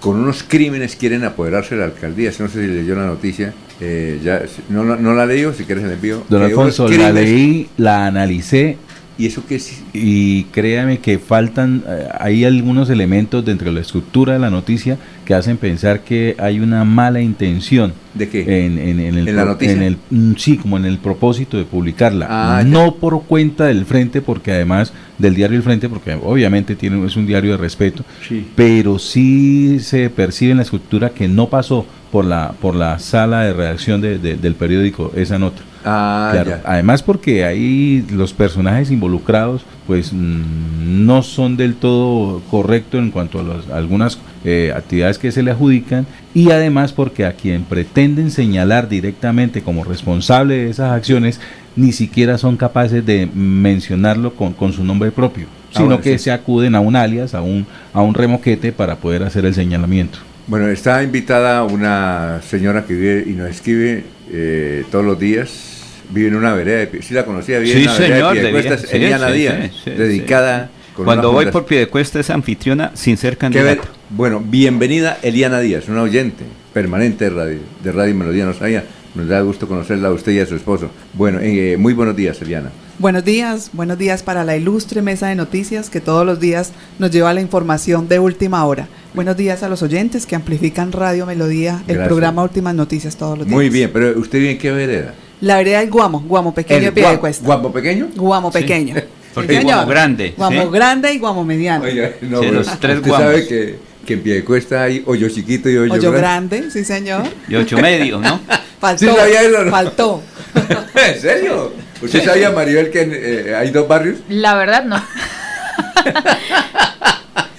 [0.00, 2.30] con unos crímenes quieren apoderarse de la alcaldía.
[2.38, 3.54] No sé si leyó la noticia.
[3.80, 4.40] eh, ya,
[4.70, 6.22] no, la- no la leo, si quieres la envío.
[6.30, 8.78] Don Alfonso, la leí, la analicé.
[9.18, 9.82] ¿Y eso qué es?
[9.94, 14.98] Y créame que faltan, eh, hay algunos elementos dentro de la estructura de la noticia
[15.24, 17.94] que hacen pensar que hay una mala intención.
[18.12, 18.66] ¿De qué?
[18.66, 19.74] En, en- en el, ¿En la noticia?
[19.74, 22.26] en el- mm, sí, como en el propósito de publicarla.
[22.28, 22.68] Ah, ya.
[22.68, 27.16] no por cuenta del Frente, porque además del diario El Frente, porque obviamente tiene, es
[27.16, 28.46] un diario de respeto, Sí.
[28.54, 33.42] pero sí se percibe en la estructura que no pasó por la, por la sala
[33.44, 35.62] de redacción de- de- del periódico esa nota.
[35.88, 36.60] Ah, Claro, ya.
[36.64, 43.38] Además porque ahí los personajes involucrados pues mm, no son del todo correctos en cuanto
[43.38, 46.04] a, los- a algunas eh, actividades que se le adjudican
[46.34, 51.40] y además porque a quien pretenden señalar directamente como responsable de esas acciones
[51.76, 56.18] ni siquiera son capaces de mencionarlo con, con su nombre propio, Ah, sino bueno, que
[56.18, 56.24] sí.
[56.24, 60.18] se acuden a un alias, a un, a un remoquete para poder hacer el señalamiento.
[60.48, 65.75] Bueno, está invitada una señora que vive y nos escribe eh, todos los días.
[66.10, 68.34] Vive en una vereda de Pie- Sí la conocía, vive Sí, una señor.
[68.36, 70.70] de bien, sí, Eliana sí, Díaz, sí, sí, dedicada.
[70.94, 73.82] Cuando voy por Piedecuesta es anfitriona sin ser Qué candidata.
[74.10, 78.84] Bueno, bienvenida Eliana Díaz, una oyente permanente de Radio, de radio Melodía, no sabía.
[79.14, 80.90] Nos da gusto conocerla a usted y a su esposo.
[81.14, 82.70] Bueno, eh, muy buenos días, Eliana.
[82.98, 87.10] Buenos días, buenos días para la ilustre mesa de noticias que todos los días nos
[87.10, 88.88] lleva la información de última hora.
[89.14, 92.08] Buenos días a los oyentes que amplifican Radio Melodía, el Gracias.
[92.08, 93.54] programa Últimas Noticias todos los días.
[93.56, 95.14] Muy bien, pero ¿usted vive en qué vereda?
[95.40, 97.44] La vereda del Guamo, Guamo pequeño ¿El de pie de Guamo- cuesta.
[97.44, 98.08] Guamo pequeño?
[98.16, 98.58] Guamo Sí.
[98.58, 98.94] pequeño.
[99.34, 99.88] Porque Sí, Guamo señor.
[99.94, 100.68] grande, Guamo ¿sí?
[100.72, 101.84] grande y Guamo mediano.
[101.84, 103.26] Oiga, no, Sí, los tres usted guamos.
[103.28, 106.56] sabe que, que en Piedecuesta hay hoyo chiquito y hoyo, Hoyo grande.
[106.60, 107.24] grande, sí señor.
[107.48, 108.40] Y ocho medio, ¿no?
[108.80, 109.70] Faltó, ¿Sí sabía eso, no?
[109.70, 110.22] faltó.
[111.14, 111.72] ¿En serio?
[112.00, 112.24] ¿Usted Sí.
[112.26, 113.02] sabía, Maribel, que
[113.50, 114.18] eh, hay dos barrios?
[114.28, 115.02] La verdad no.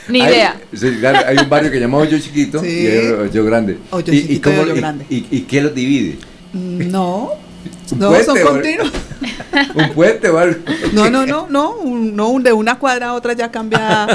[0.09, 0.55] Ni hay- idea.
[0.73, 2.67] sí, claro, hay un barrio que se llama Hoyo Chiquito Sí.
[2.69, 3.77] y hay Hoyo Grande.
[3.91, 5.05] Hoyo ¿Y, Chiquito y cómo- Hoyo y- Grande.
[5.09, 6.17] y- y qué los divide?
[6.53, 7.37] No, ¿Un
[7.95, 8.91] no, puente son o- continuos.
[9.75, 10.59] ¿Un puente o algo?
[10.93, 14.07] No, no, no, no, un- no, un- de una cuadra a otra ya cambia,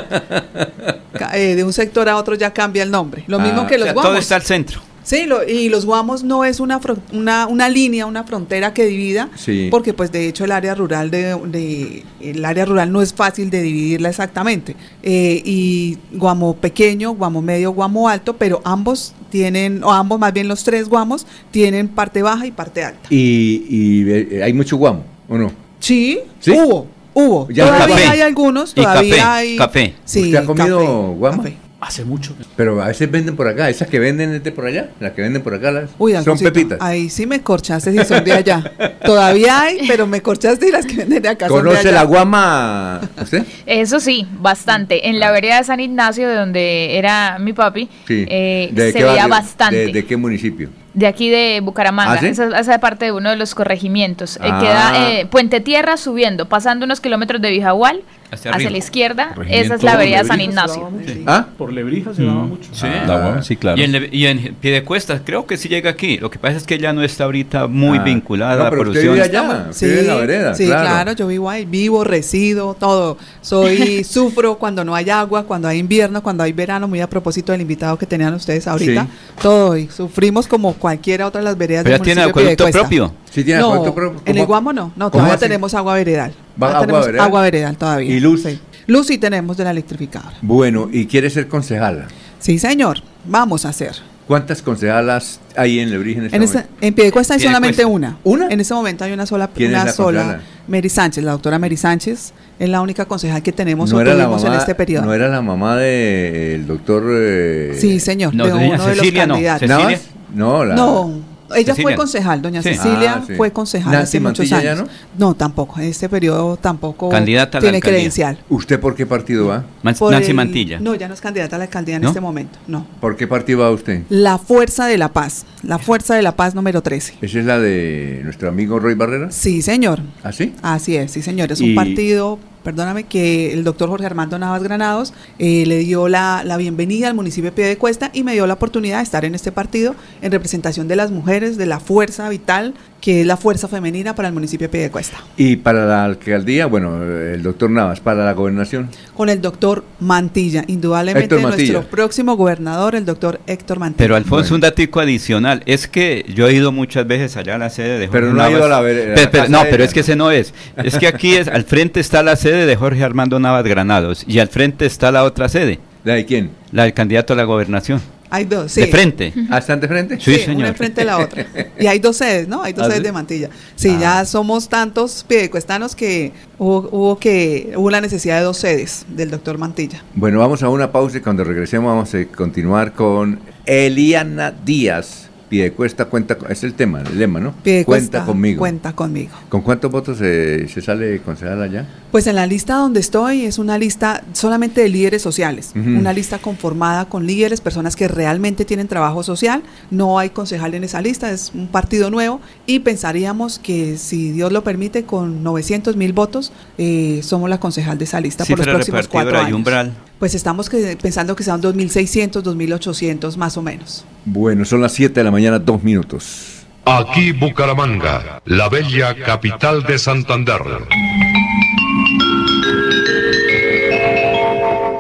[1.13, 3.25] ca- eh, de un sector a otro ya cambia el nombre.
[3.27, 4.11] Lo mismo Ah, que o los sea, guamos.
[4.11, 4.81] Todo está al centro.
[5.05, 8.85] Sí, lo- y los guamos no es una, fron- una, una línea, una frontera que
[8.87, 9.67] divida, Sí.
[9.69, 13.51] porque pues de hecho el área rural de, de- el área rural no es fácil
[13.51, 14.77] de dividirla exactamente.
[15.03, 20.47] Eh, y guamo pequeño, guamo medio, guamo alto, pero ambos tienen, o ambos más bien
[20.47, 23.09] los tres guamos, tienen parte baja y parte alta.
[23.09, 25.51] Y, y, eh, hay mucho guamo, ¿o no?
[25.81, 26.51] Sí, ¿Sí?
[26.53, 27.49] hubo, hubo.
[27.51, 28.09] Ya todavía café.
[28.09, 29.57] hay algunos, Y todavía café, hay.
[29.57, 29.95] café.
[30.05, 31.43] Sí, ¿Usted ha comido café, guamo?
[31.43, 31.57] café.
[31.85, 32.33] Hace mucho.
[32.57, 35.23] Pero a veces venden por acá, esas que venden es de por allá, las que
[35.23, 36.79] venden por acá las Uy, son pepitas.
[36.81, 38.73] Ahí sí me corchaste si son de allá.
[39.05, 41.99] Todavía hay, pero me corchaste y las que venden de acá son de ¿Conoce allá.
[41.99, 43.45] la guama usted?
[43.67, 45.09] Eso sí, bastante.
[45.09, 48.27] En la vereda de San Ignacio, de donde era mi papi, Sí.
[48.29, 49.29] eh, ¿De se qué veía barrio?
[49.31, 49.87] bastante.
[49.87, 50.69] ¿De, de qué municipio?
[50.95, 52.27] De aquí de Bucaramanga, ¿Ah, sí?
[52.27, 54.37] esa, esa es parte de uno de los corregimientos.
[54.37, 54.61] Eh, Ah.
[54.61, 58.03] queda eh, Puente Tierra subiendo, pasando unos kilómetros de Vijagual
[58.33, 59.35] Hacia la izquierda.
[59.49, 60.91] Esa es la vereda San Ignacio.
[61.27, 61.47] ¿Ah?
[61.59, 62.71] Por Lebrija se daba mucho.
[62.73, 62.87] Sí.
[63.07, 63.79] Guama, sí, claro.
[63.79, 66.17] Y en, y en Piedecuestas, creo que sí llega aquí.
[66.19, 68.03] Lo que pasa es que ella no está ahorita muy Ah.
[68.05, 69.13] vinculada No, a la usted producción.
[69.15, 69.67] vive allá.
[69.73, 70.83] Sí, vive en la vereda, sí, claro.
[70.83, 71.13] claro.
[71.13, 73.19] yo vivo ahí, vivo, resido, todo.
[73.43, 77.53] Soy, sufro cuando no hay agua, cuando hay invierno, cuando hay verano, muy a propósito
[77.53, 79.03] del invitado que tenían ustedes ahorita.
[79.05, 79.09] Sí.
[79.43, 83.13] Todo, y sufrimos como cualquiera otra de las veredas Pero del ya tiene acueducto propio.
[83.31, 84.21] Sí tiene no, acueducto propio.
[84.25, 85.41] en el ¿Cómo- Guamo no, no, todavía así?
[85.45, 86.33] tenemos agua veredal.
[86.61, 87.27] ¿Va Todavía agua veredal?
[87.27, 88.15] agua veredal todavía.
[88.15, 88.43] ¿Y luz?
[88.43, 88.59] Sí.
[88.87, 90.35] Luz sí tenemos de la electrificadora.
[90.43, 92.09] Bueno, y quiere ser concejala.
[92.41, 93.93] Sí, señor, vamos a hacer.
[94.27, 98.19] ¿Cuántas concejalas hay en Lebrija en este En, Piedecuesta hay solamente una.
[98.25, 98.49] ¿Una?
[98.49, 100.21] En este momento hay una sola, ¿Quién es una la sola.
[100.21, 100.43] concejala?
[100.69, 104.15] Mary Sánchez, la doctora Mary Sánchez, es la única concejal que tenemos no o era
[104.15, 105.05] la mamá, en este periodo.
[105.07, 109.29] no era la mamá del doctor eh, Sí, señor, No, de uno de Cecilia los
[109.29, 109.35] no.
[109.35, 109.61] candidatos.
[109.69, 109.85] Cecilia.
[109.87, 110.01] ¿Navas?
[110.35, 111.21] No, la No,
[111.55, 112.75] ella fue concejal, doña Sí.
[112.75, 113.35] Cecilia Ah, sí.
[113.35, 114.91] fue concejal Nancy hace muchos Mantilla ya años.
[115.19, 115.35] No?
[115.35, 117.99] tampoco, en este periodo tampoco Candidata a la tiene alcaldía.
[117.99, 118.39] credencial.
[118.49, 119.65] ¿Usted por qué partido va?
[119.83, 120.79] Man- Por Nancy el- Mantilla.
[120.81, 122.09] No, ya no es candidata a la alcaldía en ¿No?
[122.09, 122.87] este momento, no.
[123.01, 124.03] ¿Por qué partido va usted?
[124.09, 127.15] La Fuerza de la Paz, la Fuerza de la Paz número 13.
[127.21, 129.31] ¿Esa es la de nuestro amigo Roy Barrera?
[129.31, 130.01] Sí, señor.
[130.23, 130.53] ¿Ah, sí?
[130.63, 131.53] Así es, sí, señor.
[131.53, 136.09] Es Y- un partido, perdóname, que el doctor Jorge Armando Navas Granados eh, le dio
[136.09, 139.35] la, la bienvenida al municipio de Piedecuesta y me dio la oportunidad de estar en
[139.37, 143.67] este partido en representación de las mujeres, de la fuerza vital, que es la fuerza
[143.67, 145.19] femenina para el municipio de Piedecuesta.
[145.37, 148.89] Y para la alcaldía, bueno, el doctor Navas, para la gobernación.
[149.17, 151.73] Con el doctor Mantilla, indudablemente Mantilla.
[151.73, 153.99] nuestro próximo gobernador, el doctor Héctor Mantilla.
[153.99, 157.71] Pero Alfonso, un datico adicional, es que yo he ido muchas veces allá a la
[157.71, 159.51] sede de Jorge Pero no ha ido a la ver- a la Pero- pero- casa
[159.53, 159.85] no, pero ella.
[159.85, 160.55] es que ese no es.
[160.77, 164.39] Es que aquí es, al frente está la sede de Jorge Armando Navas Granados y
[164.39, 166.51] al frente está la otra sede, ¿La de quién?
[166.71, 168.01] la del candidato a la gobernación.
[168.35, 168.81] Hay dos, sí.
[168.81, 169.31] De frente.
[169.51, 170.19] ¿Ah, están de frente?
[170.19, 170.67] Sí, una señor.
[170.69, 171.47] enfrente de la otra.
[171.79, 172.63] Y hay dos sedes, ¿no?
[172.63, 173.05] Hay dos ¿Ah, sedes sí?
[173.05, 173.51] de Mantilla.
[173.77, 174.01] Sí, Ah.
[174.01, 179.31] ya somos tantos piedecuestanos que hubo, hubo que hubo la necesidad de dos sedes del
[179.31, 180.03] doctor Mantilla.
[180.15, 185.29] Bueno, vamos a una pausa y cuando regresemos vamos a continuar con Eliana Díaz.
[185.53, 187.53] Piedecuesta cuenta, es el tema, el lema, ¿no?
[187.63, 188.59] Piedecuesta, Cuenta conmigo.
[188.61, 189.33] Cuenta conmigo.
[189.51, 191.87] ¿Con cuántos votos se, se sale concejal allá?
[192.11, 196.39] Pues en la lista donde estoy es una lista solamente de líderes sociales, una lista
[196.39, 199.63] conformada con líderes, personas que realmente tienen trabajo social.
[199.91, 204.53] No hay concejal en esa lista, es un partido nuevo y pensaríamos que si Dios
[204.53, 208.67] lo permite, con 900 mil votos eh, somos la concejal de esa lista por los
[208.67, 209.53] próximos cuatro años.
[209.53, 209.93] umbral.
[210.23, 214.05] Pues estamos que- pensando que sean 2.600, 2.800 más o menos.
[214.25, 216.63] Bueno, son las 7 de la mañana, dos minutos.
[216.85, 220.63] Aquí Bucaramanga, la bella capital de Santander.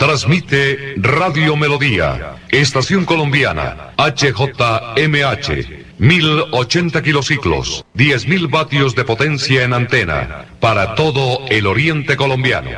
[0.00, 10.96] Transmite Radio Melodía, Estación Colombiana, HJMH, 1080 kilociclos, 10.000 vatios de potencia en antena, para
[10.96, 12.70] todo el oriente colombiano.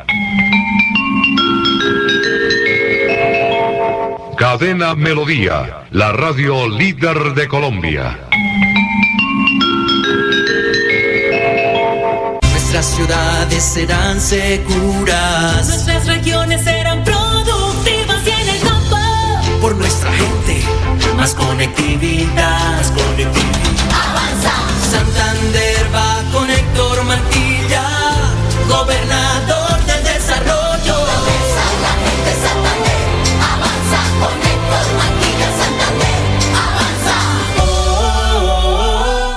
[4.37, 8.19] Cadena Melodía, la radio líder de Colombia.
[12.43, 15.69] Nuestras ciudades serán seguras.
[15.69, 18.97] Nuestras regiones serán productivas y en el campo.
[19.61, 20.63] Por nuestra gente,
[21.17, 22.77] más conectividad.
[22.77, 23.89] Más conectividad.
[23.93, 24.53] Avanza.
[24.91, 25.64] Santander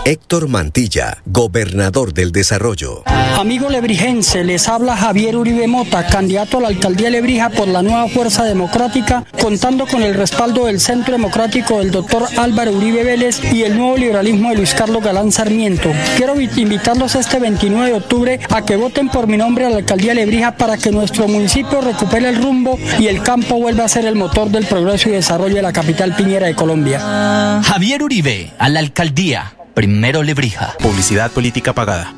[0.08, 3.04] Héctor Mantilla, gobernador del desarrollo.
[3.38, 7.82] Amigo lebrijense, les habla Javier Uribe Mota, candidato a la alcaldía de Lebrija por la
[7.82, 13.42] nueva Fuerza Democrática, contando con el respaldo del Centro Democrático del doctor Álvaro Uribe Vélez
[13.54, 15.92] y el nuevo liberalismo de Luis Carlos Galán Sarmiento.
[16.16, 20.14] Quiero invitarlos este 29 de octubre a que voten por mi nombre a la alcaldía
[20.14, 24.06] de Lebrija para que nuestro municipio recupere el rumbo y el campo vuelva a ser
[24.06, 27.62] el motor del progreso y desarrollo de la capital piñera de Colombia.
[27.62, 29.57] Javier Uribe, a la alcaldía.
[29.78, 30.74] Primero Lebrija.
[30.80, 32.12] Publicidad política pagada.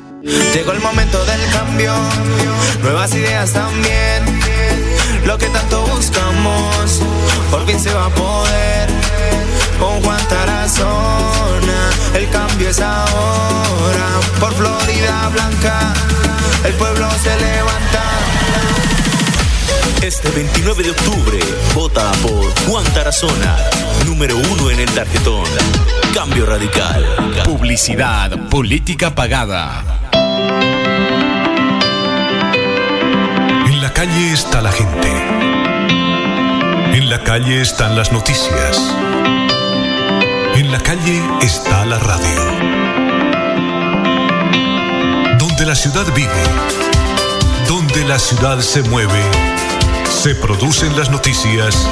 [0.54, 1.92] Llegó el momento del cambio,
[2.80, 4.24] nuevas ideas también.
[5.26, 7.02] Lo que tanto buscamos,
[7.50, 8.88] por fin se va a poder.
[9.78, 14.06] Con Juan Tarazona, el cambio es ahora.
[14.40, 15.92] Por Florida Blanca,
[16.64, 18.09] el pueblo se levanta.
[20.02, 21.38] Este 29 de octubre,
[21.74, 23.56] vota por Juan Tarazona,
[24.06, 25.44] número uno en el tarjetón.
[26.14, 27.04] Cambio radical.
[27.44, 29.84] Publicidad política pagada.
[33.66, 35.12] En la calle está la gente.
[36.96, 38.96] En la calle están las noticias.
[40.54, 42.42] En la calle está la radio.
[45.38, 46.42] Donde la ciudad vive,
[47.68, 49.49] donde la ciudad se mueve,
[50.10, 51.88] se producen las noticias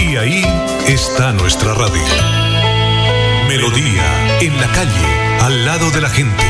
[0.00, 0.44] y ahí
[0.88, 2.02] está nuestra radio.
[3.46, 6.44] Melodía, en la calle, al lado de la gente,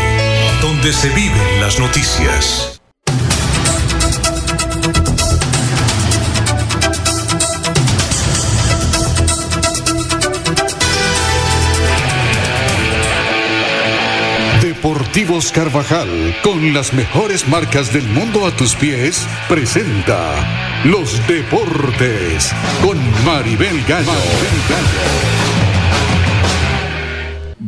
[0.63, 2.81] donde se viven las noticias.
[14.87, 20.33] Deportivos Carvajal, con las mejores marcas del mundo a tus pies, presenta
[20.85, 22.53] Los Deportes
[22.85, 24.13] con Maribel Gallo.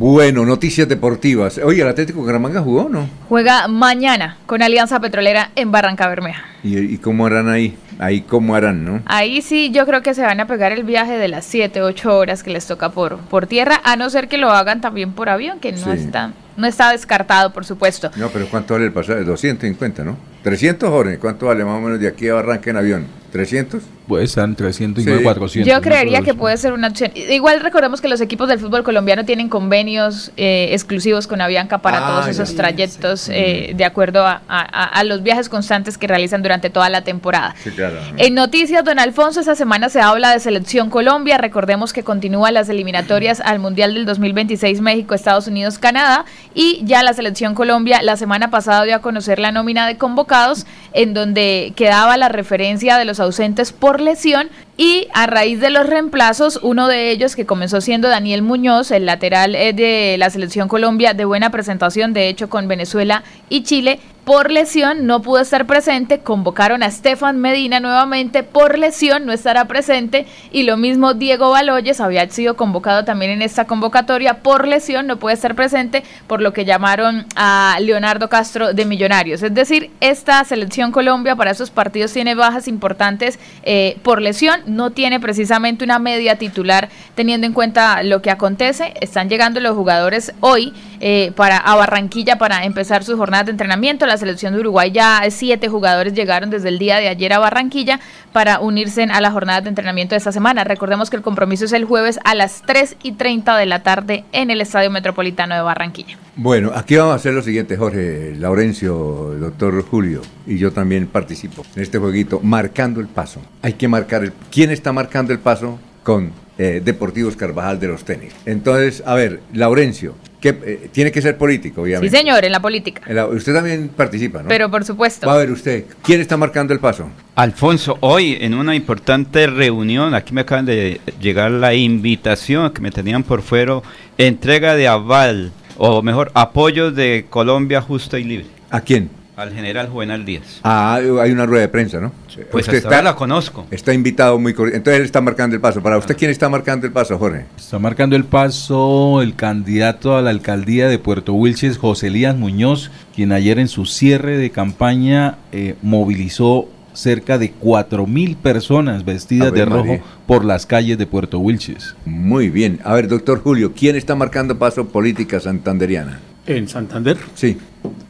[0.01, 1.59] Bueno, noticias deportivas.
[1.59, 3.11] Oye, ¿el Atlético Bucaramanga jugó o no?
[3.29, 6.45] Juega mañana con Alianza Petrolera en Barranca Bermeja.
[6.63, 7.77] ¿Y, y cómo harán ahí?
[7.99, 9.03] Ahí cómo harán, ¿no?
[9.07, 12.17] Ahí sí yo creo que se van a pegar el viaje de las 7, 8
[12.17, 15.29] horas que les toca por, por tierra, a no ser que lo hagan también por
[15.29, 15.91] avión, que no Sí.
[15.91, 18.11] está no está descartado, por supuesto.
[18.17, 19.25] No, pero ¿cuánto vale el pasaje?
[19.25, 20.17] 250, ¿no?
[20.43, 21.19] 300, Jorge.
[21.19, 23.07] ¿Cuánto vale más o menos de aquí a Barranca en avión?
[23.33, 23.81] ¿300?
[24.07, 25.23] Pues están 300 y Sí.
[25.23, 25.71] 400.
[25.71, 27.11] Yo creería que puede ser una opción.
[27.15, 31.99] Igual recordemos que los equipos del fútbol colombiano tienen convenios eh, exclusivos con Avianca para
[31.99, 36.43] Ah, todos esos trayectos eh, de acuerdo a, a- a los viajes constantes que realizan
[36.43, 37.55] durante toda la temporada.
[37.63, 37.97] Sí, claro.
[38.17, 41.37] En noticias, don Alfonso, esta semana se habla de Selección Colombia.
[41.37, 46.25] Recordemos que continúan las eliminatorias al Mundial del 2026 México, Estados Unidos, Canadá.
[46.55, 50.65] Y ya la Selección Colombia la semana pasada dio a conocer la nómina de convocados,
[50.95, 54.49] en donde quedaba la referencia de los ausentes por lesión.
[54.77, 59.07] Y a raíz de los reemplazos, uno de ellos que comenzó siendo Daniel Muñoz, el
[59.07, 63.99] lateral eh, de la Selección Colombia, de buena presentación, de hecho con Venezuela y Chile,
[64.29, 68.43] por lesión no pudo estar presente, convocaron a Stefan Medina nuevamente.
[68.43, 70.27] Por lesión, no estará presente.
[70.53, 74.43] Y lo mismo Diego Baloyes había sido convocado también en esta convocatoria.
[74.43, 79.43] Por lesión, no puede estar presente, por lo que llamaron a Leonardo Castro de Millonarios.
[79.43, 84.91] Es decir, esta selección Colombia para esos partidos tiene bajas importantes eh, por lesión, no
[84.91, 90.35] tiene precisamente una media titular teniendo en cuenta lo que acontece, están llegando los jugadores
[90.41, 94.07] hoy eh, para a Barranquilla para empezar sus jornadas de entrenamiento.
[94.07, 98.01] La selección de Uruguay ya siete jugadores llegaron desde el día de ayer a Barranquilla
[98.33, 100.65] para unirse a las jornadas de entrenamiento de esta semana.
[100.65, 104.25] Recordemos que el compromiso es el jueves a las 3 y 30 de la tarde
[104.33, 106.17] en el Estadio Metropolitano de Barranquilla.
[106.37, 108.95] Bueno, aquí vamos a hacer lo siguiente, Jorge, Laurencio,
[109.41, 113.41] doctor Julio, y yo también participo en este jueguito, marcando el paso.
[113.63, 114.33] Hay que marcar el...
[114.51, 118.35] ¿Quién está marcando el paso con eh, Deportivos Carvajal de los tenis?
[118.47, 122.17] Entonces, a ver, Laurencio, que eh, tiene que ser político, Sí, obviamente.
[122.17, 123.03] señor, en la política.
[123.31, 124.49] Usted también participa, ¿no?
[124.49, 125.27] Pero por supuesto.
[125.27, 127.09] Va a ver usted, ¿quién está marcando el paso?
[127.35, 132.91] Alfonso, hoy en una importante reunión, aquí me acaban de llegar la invitación que me
[132.91, 133.81] tenían por fuera,
[134.17, 138.47] entrega de aval, o mejor, apoyo de Colombia Justa y Libre.
[138.71, 139.11] ¿A quién?
[139.39, 140.59] Al general Juvenal Díaz.
[140.65, 142.11] Ah, hay una rueda de prensa, ¿no?
[142.51, 143.69] Pues hasta ahora la conozco.
[143.71, 145.81] Está invitado muy Entonces él está marcando el paso.
[145.81, 147.47] Para usted, ¿quién está marcando el paso, Jorge?
[147.57, 152.91] Está marcando el paso el candidato a la alcaldía de Puerto Wilches, José Elías Muñoz,
[153.15, 159.53] quien ayer en su cierre de campaña eh, movilizó cerca de 4 mil personas vestidas
[159.53, 160.03] de rojo María.
[160.27, 161.95] por las calles de Puerto Wilches.
[162.05, 162.81] Muy bien.
[162.83, 166.19] A ver, doctor Julio, ¿quién está marcando paso política santanderiana?
[166.45, 167.19] En Santander.
[167.35, 167.57] Sí.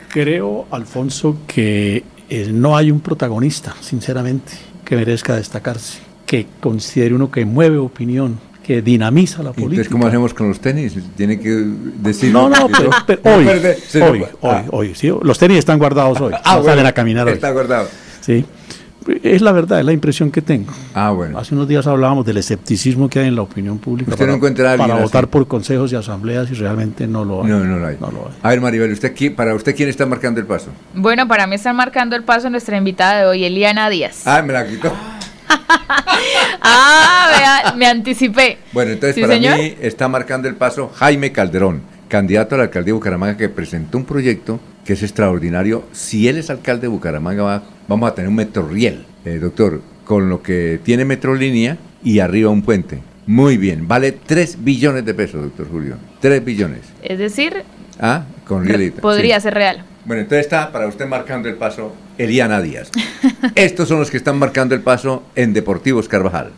[0.09, 4.53] Creo, Alfonso, que eh, no hay un protagonista, sinceramente,
[4.85, 9.91] que merezca destacarse, que considere uno que mueve opinión, que dinamiza la Entonces, política.
[9.93, 10.95] ¿cómo hacemos con los tenis?
[11.17, 12.33] Tiene que decir.
[12.33, 13.47] No, no, pero, pero hoy,
[14.03, 14.65] hoy, Ah.
[14.71, 17.35] hoy, sí, los tenis están guardados hoy, Ah, no bueno, salen a caminar hoy.
[17.35, 17.89] Está guardado.
[18.21, 18.45] Sí.
[19.23, 20.73] Es la verdad, es la impresión que tengo.
[20.95, 21.39] Ah, bueno.
[21.39, 24.69] Hace unos días hablábamos del escepticismo que hay en la opinión pública ¿Usted no encuentra
[24.69, 25.05] a alguien para así?
[25.05, 27.49] votar por consejos y asambleas y realmente no lo hay.
[27.51, 27.97] No, no lo hay.
[28.43, 30.69] A ver, Maribel, ¿usted, qui- ¿para usted quién está marcando el paso?
[30.95, 34.23] Bueno, para mí están marcando el paso nuestra invitada de hoy, Eliana Díaz.
[34.27, 34.93] Ah, me la quitó.
[36.61, 37.29] Ah,
[37.65, 38.59] vea, me anticipé.
[38.73, 39.57] Bueno, entonces ¿Sí, para señor?
[39.59, 43.99] mí está marcando el paso Jaime Calderón, candidato a la alcaldía de Bucaramanga, que presentó
[43.99, 45.85] un proyecto que es extraordinario.
[45.93, 50.29] Si él es alcalde de Bucaramanga, va- vamos a tener un metroriel, eh, doctor, con
[50.29, 53.01] lo que tiene metrolínea y arriba un puente.
[53.27, 55.97] Muy bien, vale 3 billones de pesos, doctor Julio.
[56.21, 56.81] 3 billones.
[57.03, 57.63] Es decir,
[58.01, 58.65] Ah, con
[59.01, 59.43] podría sí.
[59.45, 59.85] ser real.
[60.05, 62.91] Bueno, entonces está para usted marcando el paso Eliana Díaz.
[63.55, 66.53] Estos son los que están marcando el paso en Deportivos Carvajal.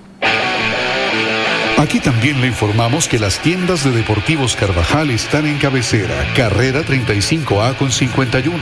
[1.80, 7.74] Aquí también le informamos que las tiendas de Deportivos Carvajal están en cabecera, carrera 35A
[7.74, 8.58] con 51,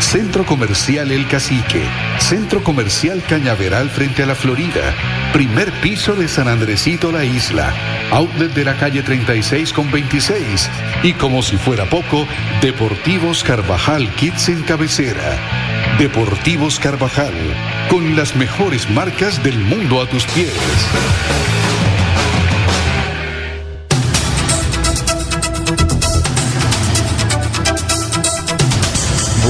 [0.00, 1.82] Centro Comercial El Cacique,
[2.18, 4.94] Centro Comercial Cañaveral frente a la Florida,
[5.34, 7.70] primer piso de San Andresito La Isla,
[8.12, 10.70] outlet de la calle 36 con 26
[11.02, 12.26] y como si fuera poco,
[12.62, 15.38] Deportivos Carvajal Kids en cabecera.
[15.98, 17.34] Deportivos Carvajal,
[17.90, 20.54] con las mejores marcas del mundo a tus pies.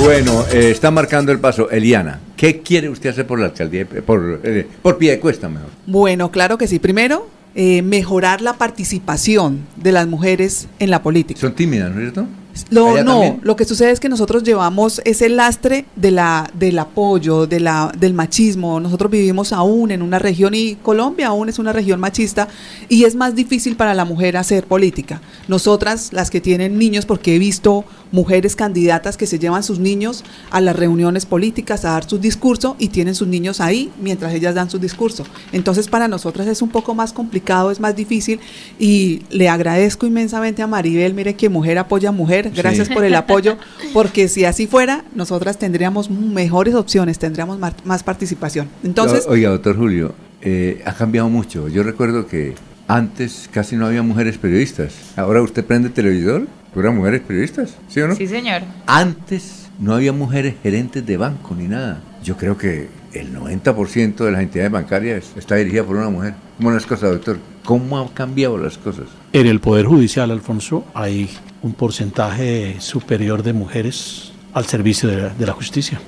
[0.02, 1.70] Bueno, eh, está marcando el paso.
[1.70, 3.84] Eliana, ¿qué quiere usted hacer por la alcaldía?
[3.84, 5.68] de- Por, eh, por pie de cuesta, mejor.
[5.86, 6.78] Bueno, claro que sí.
[6.78, 11.40] Primero, eh, mejorar la participación de las mujeres en la política.
[11.40, 12.26] Son tímidas, ¿no es cierto?
[12.70, 13.40] Lo, no, también.
[13.42, 17.92] lo que sucede es que nosotros llevamos ese lastre de la, del apoyo, de la,
[17.96, 18.80] del machismo.
[18.80, 22.48] Nosotros vivimos aún en una región y Colombia aún es una región machista
[22.88, 25.20] y es más difícil para la mujer hacer política.
[25.48, 30.22] Nosotras, las que tienen niños, porque he visto mujeres candidatas que se llevan sus niños
[30.52, 34.54] a las reuniones políticas a dar su discurso y tienen sus niños ahí mientras ellas
[34.54, 35.24] dan su discurso.
[35.52, 38.38] Entonces para nosotras es un poco más complicado, es más difícil
[38.78, 42.94] y le agradezco inmensamente a Maribel, mire que mujer apoya a mujer, gracias Sí.
[42.94, 43.56] por el apoyo,
[43.92, 48.68] porque si así fuera, nosotras tendríamos mejores opciones, tendríamos más participación.
[48.82, 51.68] Entonces, Oiga, doctor Julio, eh, ha cambiado mucho.
[51.68, 52.54] Yo recuerdo que
[52.86, 54.92] antes casi no había mujeres periodistas.
[55.16, 58.14] Ahora usted prende el televisor, pura mujeres periodistas, ¿sí o no?
[58.14, 58.62] Sí, señor.
[58.86, 62.00] Antes no había mujeres gerentes de banco ni nada.
[62.22, 66.34] Yo creo que el 90% de las entidades bancarias está dirigida por una mujer.
[66.58, 67.38] ¿Cómo las cosas, doctor?
[67.64, 69.06] ¿Cómo han cambiado las cosas?
[69.32, 71.30] En el Poder Judicial, Alfonso, hay
[71.64, 75.98] un porcentaje superior de mujeres al servicio de la, justicia.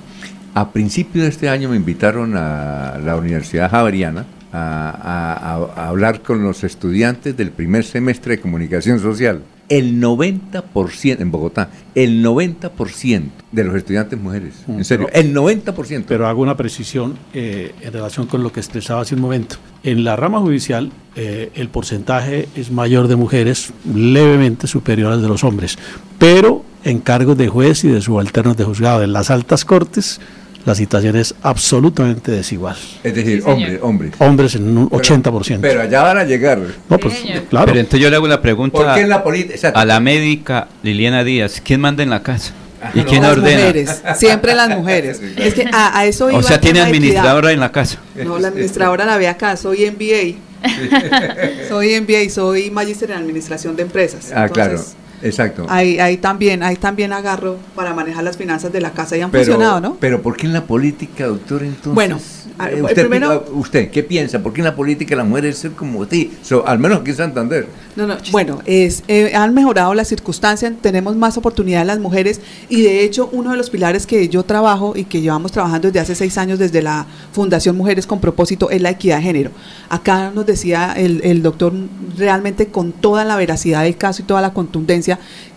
[0.53, 6.63] A principio de este año me invitaron a la Universidad Javeriana a hablar con los
[6.63, 9.41] estudiantes del primer semestre de comunicación social.
[9.69, 14.53] El 90% en Bogotá, el 90% de los estudiantes mujeres.
[14.67, 16.05] En serio, el 90%.
[16.07, 19.57] Pero hago una precisión eh, en relación con lo que expresaba hace un momento.
[19.83, 25.27] En la rama judicial, eh, el porcentaje es mayor de mujeres, levemente superior al de
[25.27, 25.77] los hombres,
[26.17, 29.03] pero en cargos de juez y de subalternos de juzgado.
[29.03, 30.21] En las altas cortes,
[30.67, 32.75] la situación es absolutamente desigual.
[33.01, 34.13] Es decir, hombres, hombres.
[34.19, 35.59] Hombres en un 80%.
[35.61, 36.59] Pero allá van a llegar.
[36.89, 37.67] No, pues, claro.
[37.67, 39.69] Pero entonces yo le hago la pregunta ¿Por qué en la política?
[39.69, 42.51] a la médica Liliana Díaz, ¿quién manda en la casa?
[42.93, 43.59] ¿Y quién las ordena?
[43.59, 45.21] mujeres, siempre las mujeres.
[45.37, 47.99] Es que a, a eso iba O sea, tiene administradora en la casa.
[48.21, 50.37] No, la administradora la ve acá, soy MBA.
[51.69, 54.33] soy MBA, soy magíster en administración de empresas.
[54.35, 54.83] Ah, claro.
[55.23, 55.65] Exacto.
[55.69, 59.31] Ahí, ahí también, ahí también agarro para manejar las finanzas de la casa y han
[59.31, 59.97] pero, funcionado, ¿no?
[59.99, 61.93] Pero ¿por qué en la política, doctor, entonces?
[61.93, 62.19] Bueno,
[62.59, 64.41] Eh, usted, primero- usted, ¿qué piensa?
[64.41, 66.31] ¿Por qué en la política la mujer es ser como ti?
[66.41, 67.67] So, al menos aquí en Santander.
[67.95, 72.81] No, no, bueno, es, eh, han mejorado las circunstancias, tenemos más oportunidades las mujeres y
[72.81, 76.15] de hecho uno de los pilares que yo trabajo y que llevamos trabajando desde hace
[76.15, 79.51] seis años desde la Fundación Mujeres con Propósito es la equidad de género.
[79.89, 81.73] Acá nos decía el, el doctor
[82.17, 85.06] realmente con toda la veracidad del caso y toda la contundencia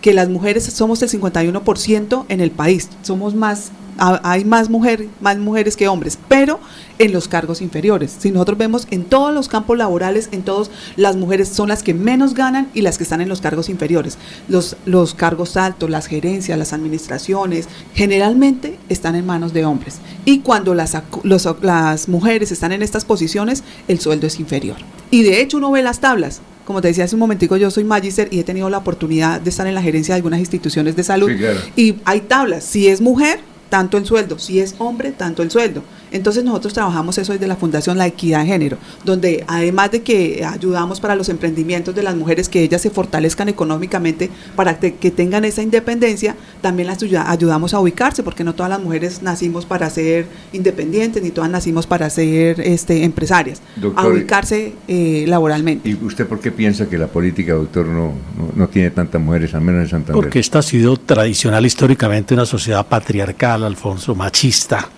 [0.01, 5.37] que las mujeres somos el 51% en el país, somos más hay más, mujer, más
[5.37, 6.59] mujeres que hombres, pero
[6.99, 8.15] en los cargos inferiores.
[8.19, 11.93] Si nosotros vemos en todos los campos laborales, en todos, las mujeres son las que
[11.93, 14.17] menos ganan y las que están en los cargos inferiores.
[14.47, 19.95] Los, los cargos altos, las gerencias, las administraciones, generalmente están en manos de hombres.
[20.25, 24.77] Y cuando las, los- las mujeres están en estas posiciones, el sueldo es inferior.
[25.09, 26.41] Y de hecho uno ve las tablas.
[26.65, 29.49] Como te decía hace un momentico, yo soy magíster y he tenido la oportunidad de
[29.49, 31.29] estar en la gerencia de algunas instituciones de salud.
[31.29, 31.59] Sí, claro.
[31.75, 32.63] Y hay tablas.
[32.63, 33.39] Si es mujer,
[33.71, 34.37] tanto el sueldo.
[34.37, 35.81] Si es hombre, tanto el sueldo.
[36.11, 40.45] Entonces nosotros trabajamos eso desde la Fundación La Equidad de Género, donde además de que
[40.45, 45.45] ayudamos para los emprendimientos de las mujeres, que ellas se fortalezcan económicamente para que tengan
[45.45, 49.89] esa independencia, también las ayuda- ayudamos a ubicarse, porque no todas las mujeres nacimos para
[49.89, 53.61] ser independientes, ni todas nacimos para ser este, empresarias,
[53.95, 55.89] a ubicarse eh, laboralmente.
[55.89, 59.53] ¿Y usted por qué piensa que la política, doctor, no, no, no tiene tantas mujeres,
[59.53, 60.15] al menos en Santander?
[60.21, 64.89] Porque esta ha sido tradicional históricamente una sociedad patriarcal, Alfonso, machista,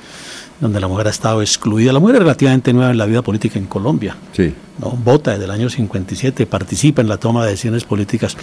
[0.64, 1.94] donde la mujer ha estado excluida.
[1.94, 4.16] La mujer es relativamente nueva en la vida política en Colombia.
[4.36, 4.54] Sí.
[4.80, 4.90] ¿no?
[4.92, 8.36] Vota desde el año 57, participa en la toma de decisiones políticas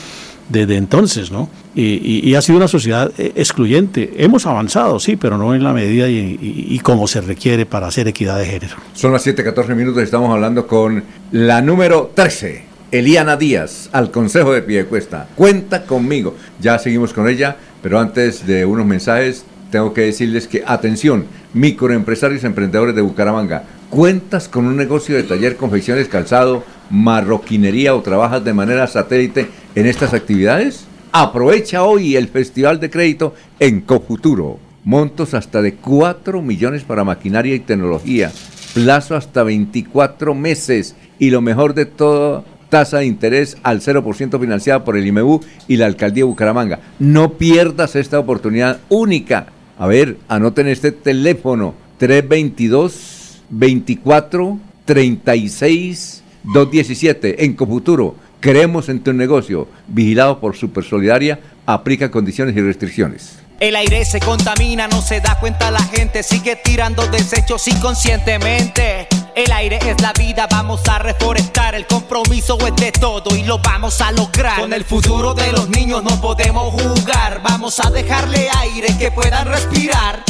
[0.48, 1.48] desde entonces, ¿no?
[1.74, 4.12] Y, y- y ha sido una sociedad eh, excluyente.
[4.18, 7.88] Hemos avanzado, sí, pero no en la medida y, y- y como se requiere para
[7.88, 8.76] hacer equidad de género.
[8.94, 11.02] Son las 7:14 minutos, estamos hablando con
[11.32, 15.28] la número 13, Eliana Díaz, al Consejo de Piedecuesta.
[15.36, 16.36] Cuenta conmigo.
[16.60, 22.44] Ya seguimos con ella, pero antes de unos mensajes, tengo que decirles que, atención, microempresarios
[22.44, 28.54] emprendedores de Bucaramanga, ¿cuentas con un negocio de taller, confecciones, calzado, marroquinería o trabajas de
[28.54, 30.86] manera satélite en estas actividades?
[31.12, 34.58] Aprovecha hoy el Festival de Crédito en Cofuturo.
[34.84, 38.30] Montos hasta de 4 millones para maquinaria y tecnología.
[38.74, 40.94] Plazo hasta 24 meses.
[41.18, 45.76] Y lo mejor de todo, tasa de interés al 0% financiada por el IMEU y
[45.76, 46.80] la Alcaldía de Bucaramanga.
[46.98, 49.46] No pierdas esta oportunidad única.
[49.80, 58.14] A ver, anoten este teléfono 322 24 36 217 en Cofuturo.
[58.40, 59.68] Creemos en tu negocio.
[59.88, 61.40] Vigilado por Super Solidaria.
[61.64, 63.38] Aplica condiciones y restricciones.
[63.60, 69.06] El aire se contamina, no se da cuenta la gente, sigue tirando desechos inconscientemente.
[69.34, 73.58] El aire es la vida, vamos a reforestar, el compromiso es de todo y lo
[73.58, 74.58] vamos a lograr.
[74.58, 79.46] Con el futuro de los niños no podemos jugar, vamos a dejarle aire que puedan
[79.46, 80.24] respirar.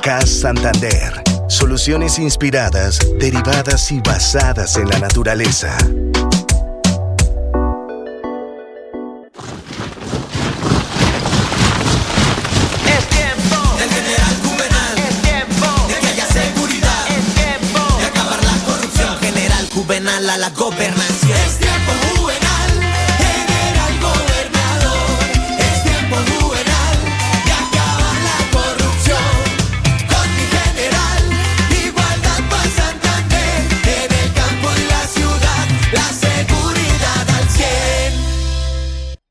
[0.00, 1.22] CAS Santander.
[1.48, 5.76] Soluciones inspiradas, derivadas y basadas en la naturaleza.
[19.90, 21.69] Juvenal a la gobernación.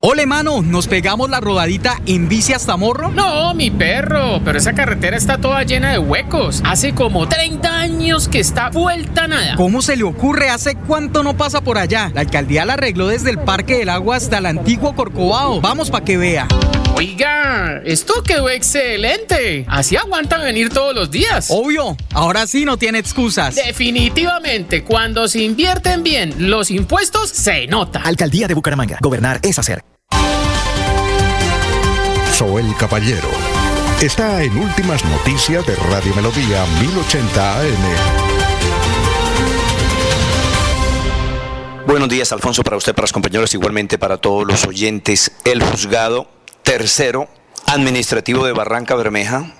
[0.02, 3.12] Ole, mano, ¿nos pegamos la rodadita en bici hasta Morro?
[3.12, 6.62] No, mi perro, pero esa carretera está toda llena de huecos.
[6.64, 9.58] Hace como 30 años que está vuelta nada.
[9.58, 10.50] ¿Cómo se le ocurre?
[10.50, 12.12] ¿Hace cuánto no pasa por allá?
[12.14, 15.60] La alcaldía la arregló desde el Parque del Agua hasta el antiguo Corcovado.
[15.60, 16.48] Vamos pa' que vea.
[17.00, 19.64] Oiga, esto quedó excelente.
[19.70, 21.48] Así aguantan venir todos los días.
[21.50, 23.56] Obvio, ahora sí no tiene excusas.
[23.56, 28.02] Definitivamente, cuando se invierten bien los impuestos, se nota.
[28.02, 28.98] Alcaldía de Bucaramanga.
[29.02, 29.82] Gobernar es hacer.
[32.34, 33.30] Soel Caballero
[34.02, 37.70] está en Últimas Noticias de Radio Melodía 1080 AM.
[41.88, 45.32] Buenos días, Alfonso, para usted, para los compañeros, igualmente para todos los oyentes.
[45.46, 46.39] El juzgado
[46.70, 47.28] tercero
[47.66, 49.54] administrativo de Barranca Bermeja,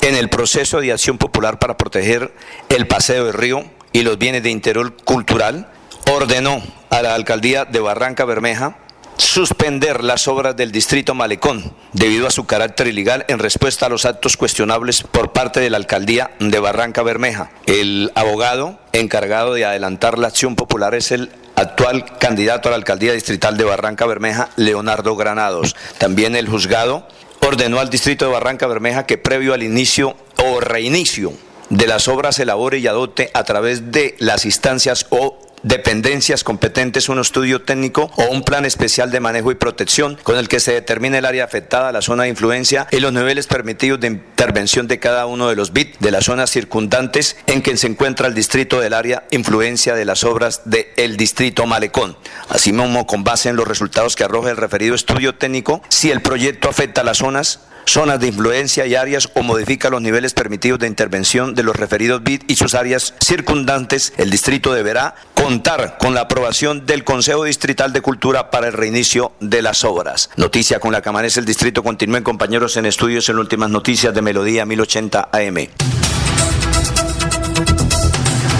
[0.00, 2.34] en el proceso de acción popular para proteger
[2.68, 3.62] el paseo del río
[3.92, 5.70] y los bienes de interior cultural,
[6.12, 6.60] ordenó
[6.90, 8.78] a la alcaldía de Barranca Bermeja
[9.16, 14.04] suspender las obras del distrito Malecón debido a su carácter ilegal en respuesta a los
[14.04, 17.52] actos cuestionables por parte de la alcaldía de Barranca Bermeja.
[17.66, 23.12] El abogado encargado de adelantar la acción popular es el actual candidato a la alcaldía
[23.12, 25.74] distrital de Barranca Bermeja, Leonardo Granados.
[25.98, 27.08] También el juzgado
[27.40, 31.32] ordenó al distrito de Barranca Bermeja que previo al inicio o reinicio
[31.70, 37.18] de las obras elabore y adopte a través de las instancias o dependencias competentes un
[37.18, 41.18] estudio técnico o un plan especial de manejo y protección con el que se determine
[41.18, 45.26] el área afectada, la zona de influencia y los niveles permitidos de intervención de cada
[45.26, 48.94] uno de los bits de las zonas circundantes en que se encuentra el distrito del
[48.94, 52.16] área influencia de las obras del distrito Malecón.
[52.48, 56.68] Asimismo, con base en los resultados que arroja el referido estudio técnico, si el proyecto
[56.68, 60.86] afecta a las zonas zonas de influencia y áreas o modifica los niveles permitidos de
[60.86, 66.22] intervención de los referidos BID y sus áreas circundantes, el distrito deberá contar con la
[66.22, 70.30] aprobación del Consejo Distrital de Cultura para el reinicio de las obras.
[70.36, 71.82] Noticia con la que amanece el distrito.
[71.82, 75.68] Continúen compañeros en estudios en últimas noticias de Melodía 1080 AM.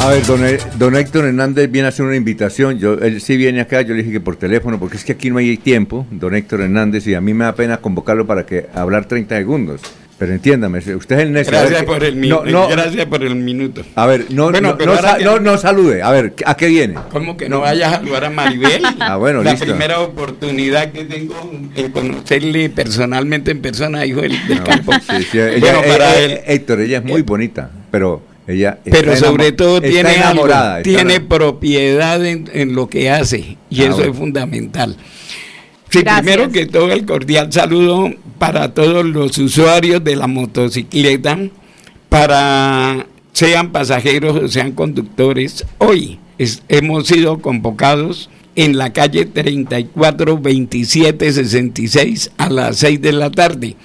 [0.03, 2.79] A ver, don, E- don Héctor Hernández viene a hacer una invitación.
[2.79, 5.31] Yo, él sí viene acá, yo le dije que por teléfono, porque es que aquí
[5.31, 8.67] no hay tiempo, don Héctor Hernández, y a mí me da pena convocarlo para que
[8.75, 9.81] hablar 30 segundos.
[10.19, 11.53] Pero entiéndame, usted es el necio.
[11.53, 13.83] Gracias por el no, gracias por el minuto.
[13.97, 16.03] A ver, no, Bueno, no, no, ahora sa- que- no- no salude.
[16.03, 16.95] A ver, ¿a qué viene?
[17.11, 18.83] ¿Cómo que no vayas a saludar a Maribel?
[19.01, 19.67] Ah, bueno, La listo.
[19.67, 21.35] primera oportunidad que tengo
[21.75, 24.93] en conocerle personalmente en persona, hijo del, del campo.
[24.95, 28.23] Sí, sí, ella- Bueno, eh, para eh, él- eh, Héctor, ella es muy bonita, pero
[28.47, 30.83] ella Pero sobre todo tiene enamorada.
[30.83, 31.29] tiene enamorada.
[31.29, 34.13] propiedad en, en lo que hace y Ah, eso bueno.
[34.13, 34.97] es fundamental.
[35.91, 41.39] Sí, primero que todo el cordial saludo para todos los usuarios de la motocicleta,
[42.09, 45.65] para sean pasajeros o sean conductores.
[45.79, 53.13] Hoy es- hemos sido convocados en la calle 34 27 66 a las 6 de
[53.13, 53.77] la tarde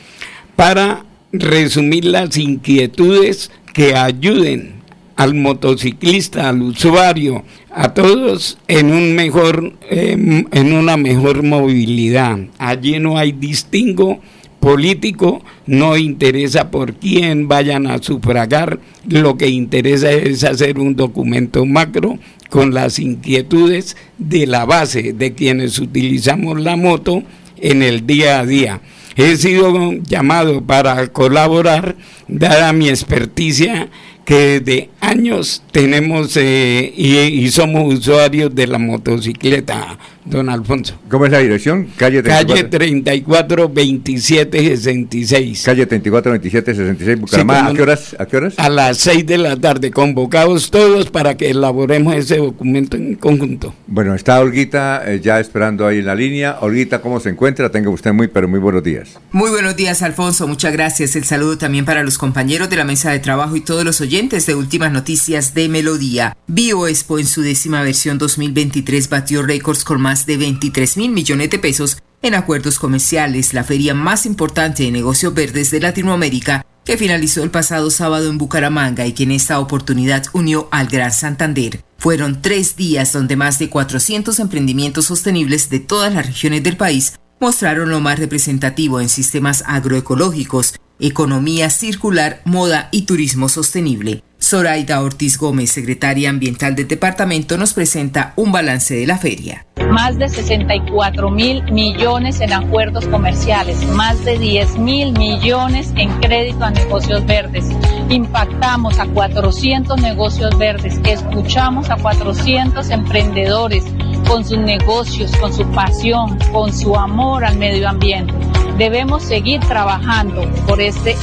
[0.56, 4.82] para resumir las inquietudes que ayuden
[5.16, 12.40] al motociclista, al usuario, a todos en un mejor, eh, en una mejor movilidad.
[12.58, 14.20] Allí no hay distingo
[14.60, 21.66] político, no interesa por quién vayan a sufragar, lo que interesa es hacer un documento
[21.66, 22.20] macro
[22.50, 27.24] con las inquietudes de la base de quienes utilizamos la moto
[27.58, 28.82] en el día a día.
[29.16, 31.96] He sido llamado para colaborar,
[32.28, 33.90] dada mi experticia
[34.26, 41.00] que de años tenemos eh, y somos usuarios de la motocicleta, don Alfonso.
[41.10, 41.88] ¿Cómo es la dirección?
[41.98, 42.56] Calle 34.
[42.56, 45.64] Calle 34 27 66.
[45.64, 47.62] Calle 34 27 66 Bucaramanga.
[47.62, 48.16] Sí, ¿A qué horas?
[48.20, 48.54] ¿A qué horas?
[48.58, 53.74] A las 6 de la tarde, convocados todos para que elaboremos ese documento en conjunto.
[53.88, 56.58] Bueno, está Olguita eh, ya esperando ahí en la línea.
[56.62, 57.70] Olguita, ¿cómo se encuentra?
[57.70, 59.20] Tenga usted muy, pero muy buenos días.
[59.32, 60.48] Muy buenos días, Alfonso.
[60.48, 61.16] Muchas gracias.
[61.16, 64.46] El saludo también para los compañeros de la mesa de trabajo y todos los oyentes
[64.46, 66.36] de Últimas Noticias de Melodía.
[66.48, 71.60] BioExpo en su décima versión 2023 batió récords con más de 23 mil millones de
[71.60, 77.44] pesos en acuerdos comerciales, la feria más importante de negocios verdes de Latinoamérica, que finalizó
[77.44, 81.84] el pasado sábado en Bucaramanga y que en esta oportunidad unió al Gran Santander.
[81.98, 87.14] Fueron tres días donde más de 400 emprendimientos sostenibles de todas las regiones del país
[87.40, 94.24] mostraron lo más representativo en sistemas agroecológicos, economía circular, moda y turismo sostenible.
[94.42, 99.66] Zoraida Ortiz Gómez, secretaria ambiental del departamento, nos presenta un balance de la feria.
[99.92, 106.64] más de 64 mil millones en acuerdos comerciales, más de 10 mil millones en crédito
[106.64, 107.66] a negocios verdes.
[108.10, 113.84] Impactamos a 400 negocios verdes, escuchamos a 400 emprendedores
[114.28, 118.34] con sus negocios, con su pasión, con su amor al medio ambiente.
[118.78, 121.16] Debemos seguir trabajando por este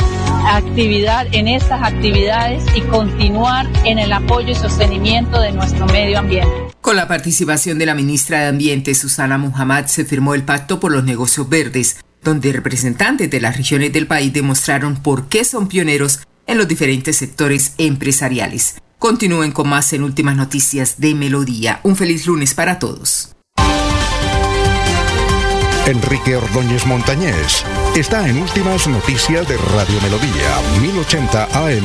[0.47, 6.53] actividad, en estas actividades y continuar en el apoyo y sostenimiento de nuestro medio ambiente.
[6.81, 10.93] Con la participación de la ministra de Ambiente, Susana Muhammad, se firmó el Pacto por
[10.93, 16.21] los Negocios Verdes, donde representantes de las regiones del país demostraron por qué son pioneros
[16.47, 18.77] en los diferentes sectores empresariales.
[18.99, 21.79] Continúen con más en Últimas Noticias de Melodía.
[21.85, 23.33] Un feliz lunes para todos.
[25.87, 27.65] Enrique Ordóñez Montañés
[27.97, 31.85] está en Últimas Noticias de Radio Melodía, 1080 AM.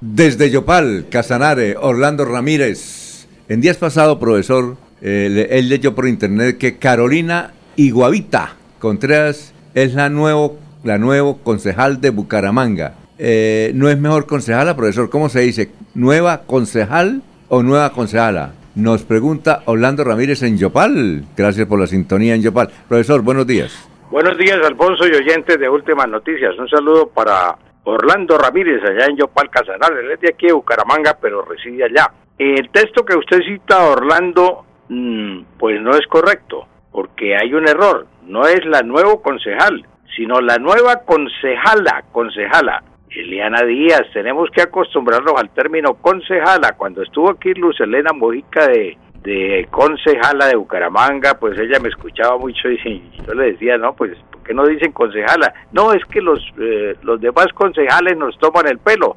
[0.00, 3.26] Desde Yopal, Casanare, Orlando Ramírez.
[3.48, 10.08] En días pasados, profesor, eh, él leyó por internet que Carolina Iguavita Contreras es la
[10.08, 12.94] nuevo, la nuevo concejal de Bucaramanga.
[13.18, 15.10] Eh, ¿No es mejor concejala, profesor?
[15.10, 15.70] ¿Cómo se dice?
[15.94, 18.52] ¿Nueva concejal o nueva concejala?
[18.76, 21.24] Nos pregunta Orlando Ramírez en Yopal.
[21.36, 22.70] Gracias por la sintonía en Yopal.
[22.88, 23.88] Profesor, buenos días.
[24.10, 26.56] Buenos días, Alfonso y oyentes de Últimas Noticias.
[26.58, 30.00] Un saludo para Orlando Ramírez, allá en Yopal Casanare.
[30.00, 32.12] Él es de aquí de Bucaramanga, pero reside allá.
[32.38, 38.06] El texto que usted cita, Orlando, mm, pues no es correcto, porque hay un error.
[38.26, 39.84] No es la nuevo concejal,
[40.16, 42.82] sino la nueva concejala, concejala.
[43.10, 46.72] Eliana Díaz, tenemos que acostumbrarnos al término concejala.
[46.76, 52.36] Cuando estuvo aquí Luz Elena Mojica de, de concejala de Bucaramanga, pues ella me escuchaba
[52.38, 55.52] mucho y yo le decía, no, pues, ¿por qué no dicen concejala?
[55.72, 59.14] No, es que los, eh, los demás concejales nos toman el pelo.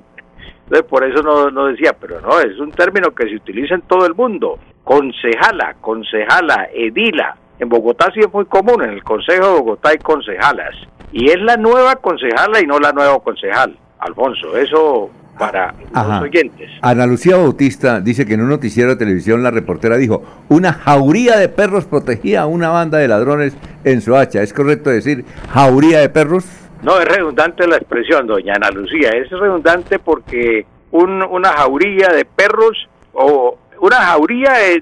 [0.64, 3.82] Entonces, por eso no, no decía, pero no, es un término que se utiliza en
[3.82, 4.60] todo el mundo.
[4.84, 7.36] Concejala, concejala, edila.
[7.60, 10.76] En Bogotá sí es muy común, en el Consejo de Bogotá hay concejalas.
[11.12, 13.76] Y es la nueva concejala y no la nueva concejal.
[14.00, 16.16] Alfonso, eso para Ajá.
[16.16, 16.70] los oyentes.
[16.82, 21.38] Ana Lucía Bautista dice que en un noticiero de televisión la reportera dijo, una jauría
[21.38, 24.42] de perros protegía a una banda de ladrones en Soacha.
[24.42, 26.46] ¿Es correcto decir jauría de perros?
[26.84, 29.10] No, es redundante la expresión, doña Ana Lucía.
[29.10, 34.82] Es redundante porque un- una jauría de perros o una jauría eh,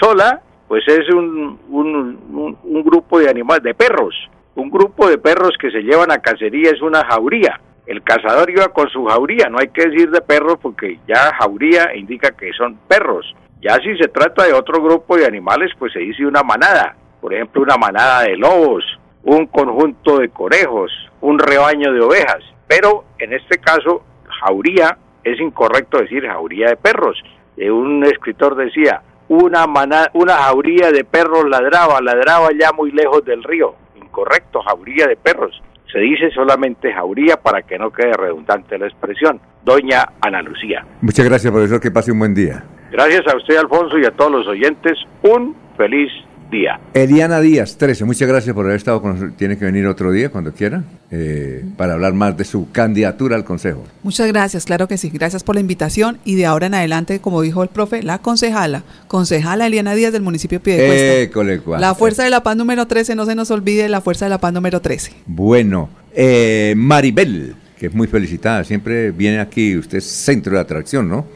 [0.00, 0.40] sola
[0.70, 4.14] pues es un, un, grupo de animales, de perros.
[4.54, 7.60] Un grupo de perros que se llevan a cacería es una jauría.
[7.86, 11.96] El cazador iba con su jauría, no hay que decir de perros porque ya jauría
[11.96, 13.34] indica que son perros.
[13.60, 16.94] Ya si se trata de otro grupo de animales, pues se dice una manada.
[17.20, 18.84] Por ejemplo, una manada de lobos,
[19.24, 22.44] un conjunto de conejos, un rebaño de ovejas.
[22.68, 24.04] Pero en este caso,
[24.40, 27.20] jauría, es incorrecto decir jauría de perros.
[27.56, 33.24] Eh, un escritor decía, una, mana- una jauría de perros ladraba, ladraba ya muy lejos
[33.24, 33.74] del río.
[33.96, 35.62] Incorrecto, jauría de perros.
[35.92, 39.40] Se dice solamente jauría para que no quede redundante la expresión.
[39.64, 40.84] Doña Ana Lucía.
[41.00, 41.80] Muchas gracias, profesor.
[41.80, 42.64] Que pase un buen día.
[42.90, 44.98] Gracias a usted, Alfonso, y a todos los oyentes.
[45.22, 46.10] Un feliz
[46.50, 46.80] día.
[46.94, 49.36] Eliana Díaz, 13, muchas gracias por haber estado con nosotros.
[49.36, 53.44] Tiene que venir otro día, cuando quiera, eh, para hablar más de su candidatura al
[53.44, 53.84] Consejo.
[54.02, 55.10] Muchas gracias, claro que sí.
[55.10, 58.82] Gracias por la invitación y de ahora en adelante, como dijo el profe, la concejala,
[59.08, 61.78] concejala Eliana Díaz del municipio de Piedecuesta.
[61.78, 64.38] La Fuerza de la Paz número 13, no se nos olvide la Fuerza de la
[64.38, 65.12] Paz número 13.
[65.26, 71.08] Bueno, eh, Maribel, que es muy felicitada, siempre viene aquí, usted es centro de atracción,
[71.08, 71.26] ¿no?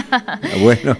[0.62, 0.96] bueno,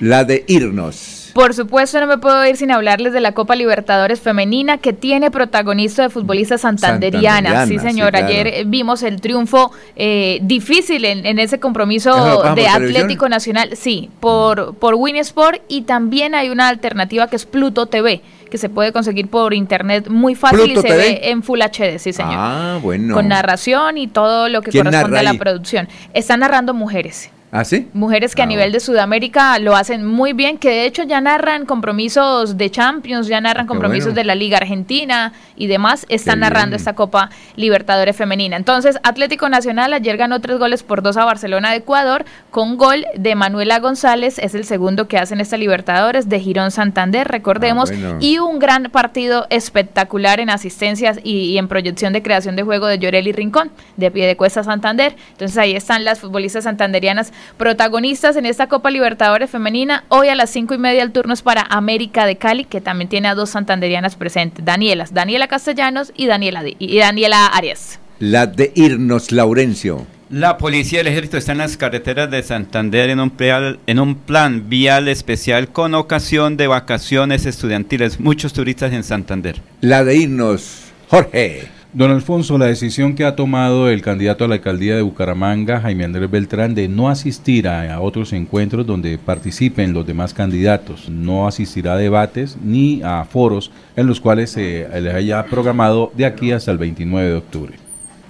[0.00, 1.19] la de irnos.
[1.40, 5.30] Por supuesto, no me puedo ir sin hablarles de la Copa Libertadores Femenina, que tiene
[5.30, 7.52] protagonista de futbolistas santanderianas.
[7.54, 8.10] Santanderiana, Sí, sí, señor.
[8.10, 8.26] claro.
[8.26, 12.82] Ayer eh, vimos el triunfo eh, difícil en, en ese ¿Eso lo compromiso de televisión?
[12.84, 13.70] Atlético Nacional.
[13.74, 18.68] Sí, por, por Winsport y también hay una alternativa que es Pluto TV, que se
[18.68, 20.96] puede conseguir por internet muy fácil ¿Pluto y se TV?
[20.98, 22.34] ve en Full HD, sí, señor.
[22.36, 23.14] Ah, bueno.
[23.14, 25.38] Con narración y todo lo que ¿Quién corresponde a la ahí?
[25.38, 25.88] producción.
[26.12, 27.30] Están narrando mujeres.
[27.52, 27.88] ¿Ah, sí?
[27.94, 31.66] Mujeres que a nivel de Sudamérica lo hacen muy bien, que de hecho ya narran
[31.66, 34.16] compromisos de Champions, ya narran compromisos bueno.
[34.20, 36.80] de la Liga Argentina y demás, están Qué narrando bien.
[36.80, 38.56] esta Copa Libertadores Femenina.
[38.56, 43.04] Entonces, Atlético Nacional ayer ganó tres goles por dos a Barcelona de Ecuador, con gol
[43.16, 47.94] de Manuela González, es el segundo que hacen esta Libertadores, de Girón Santander, recordemos, Ah,
[47.98, 48.16] bueno.
[48.20, 52.86] y un gran partido espectacular en asistencias y, y en proyección de creación de juego
[52.86, 55.16] de Llorelli Rincón, de pie de cuesta Santander.
[55.32, 60.04] Entonces ahí están las futbolistas santanderianas protagonistas en esta Copa Libertadores femenina.
[60.08, 63.08] Hoy a las cinco y media el turno es para América de Cali, que también
[63.08, 68.00] tiene a dos santanderianas presentes, Danielas, Daniela Castellanos y Daniela, y Daniela Arias.
[68.18, 70.06] La de irnos, Laurencio.
[70.30, 74.14] La policía del ejército está en las carreteras de Santander en un, plan, en un
[74.14, 78.20] plan vial especial con ocasión de vacaciones estudiantiles.
[78.20, 79.60] Muchos turistas en Santander.
[79.80, 81.79] La de irnos, Jorge.
[81.92, 86.04] Don Alfonso, la decisión que ha tomado el candidato a la alcaldía de Bucaramanga, Jaime
[86.04, 91.94] Andrés Beltrán, de no asistir a, otros encuentros donde participen los demás candidatos, no asistirá
[91.94, 96.70] a debates ni a foros en los cuales se les haya programado de aquí hasta
[96.70, 97.74] el 29 de octubre.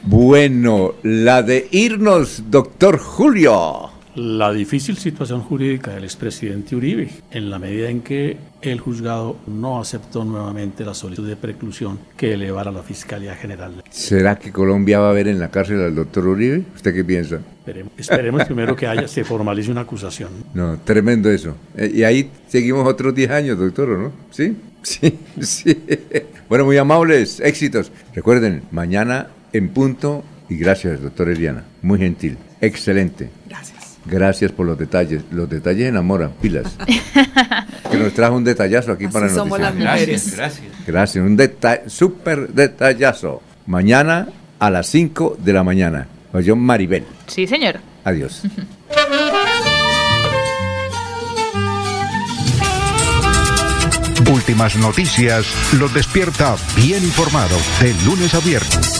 [0.04, 3.89] Bueno, la de irnos, doctor Julio.
[4.16, 9.80] La difícil situación jurídica del expresidente Uribe, en la medida en que el juzgado no
[9.80, 13.84] aceptó nuevamente la solicitud de preclusión que elevara la Fiscalía General.
[13.90, 16.64] ¿Será que Colombia va a ver en la cárcel al doctor Uribe?
[16.74, 17.40] ¿Usted qué piensa?
[17.60, 20.30] Esperemos, esperemos primero que haya, se formalice una acusación.
[20.54, 21.56] No, tremendo eso.
[21.76, 24.12] Eh, y ahí seguimos otros 10 años, doctor, ¿o ¿no?
[24.30, 24.56] ¿Sí?
[24.82, 25.76] Sí, sí.
[26.48, 27.92] Bueno, muy amables, éxitos.
[28.14, 31.64] Recuerden, mañana en punto, y gracias, doctor Eliana.
[31.82, 33.30] Muy gentil, excelente.
[33.48, 33.79] Gracias.
[34.10, 35.22] Gracias por los detalles.
[35.30, 36.76] Los detalles enamoran, pilas.
[37.90, 40.36] que nos trajo un detallazo aquí Así para las mujeres.
[40.36, 40.66] Gracias.
[40.86, 43.40] Gracias, un detalle, súper detallazo.
[43.66, 46.08] Mañana a las 5 de la mañana.
[46.42, 47.04] Yo, Maribel.
[47.26, 47.80] Sí, señor.
[48.04, 48.42] Adiós.
[54.30, 55.46] Últimas noticias
[55.78, 58.99] los despierta bien informados de lunes a viernes.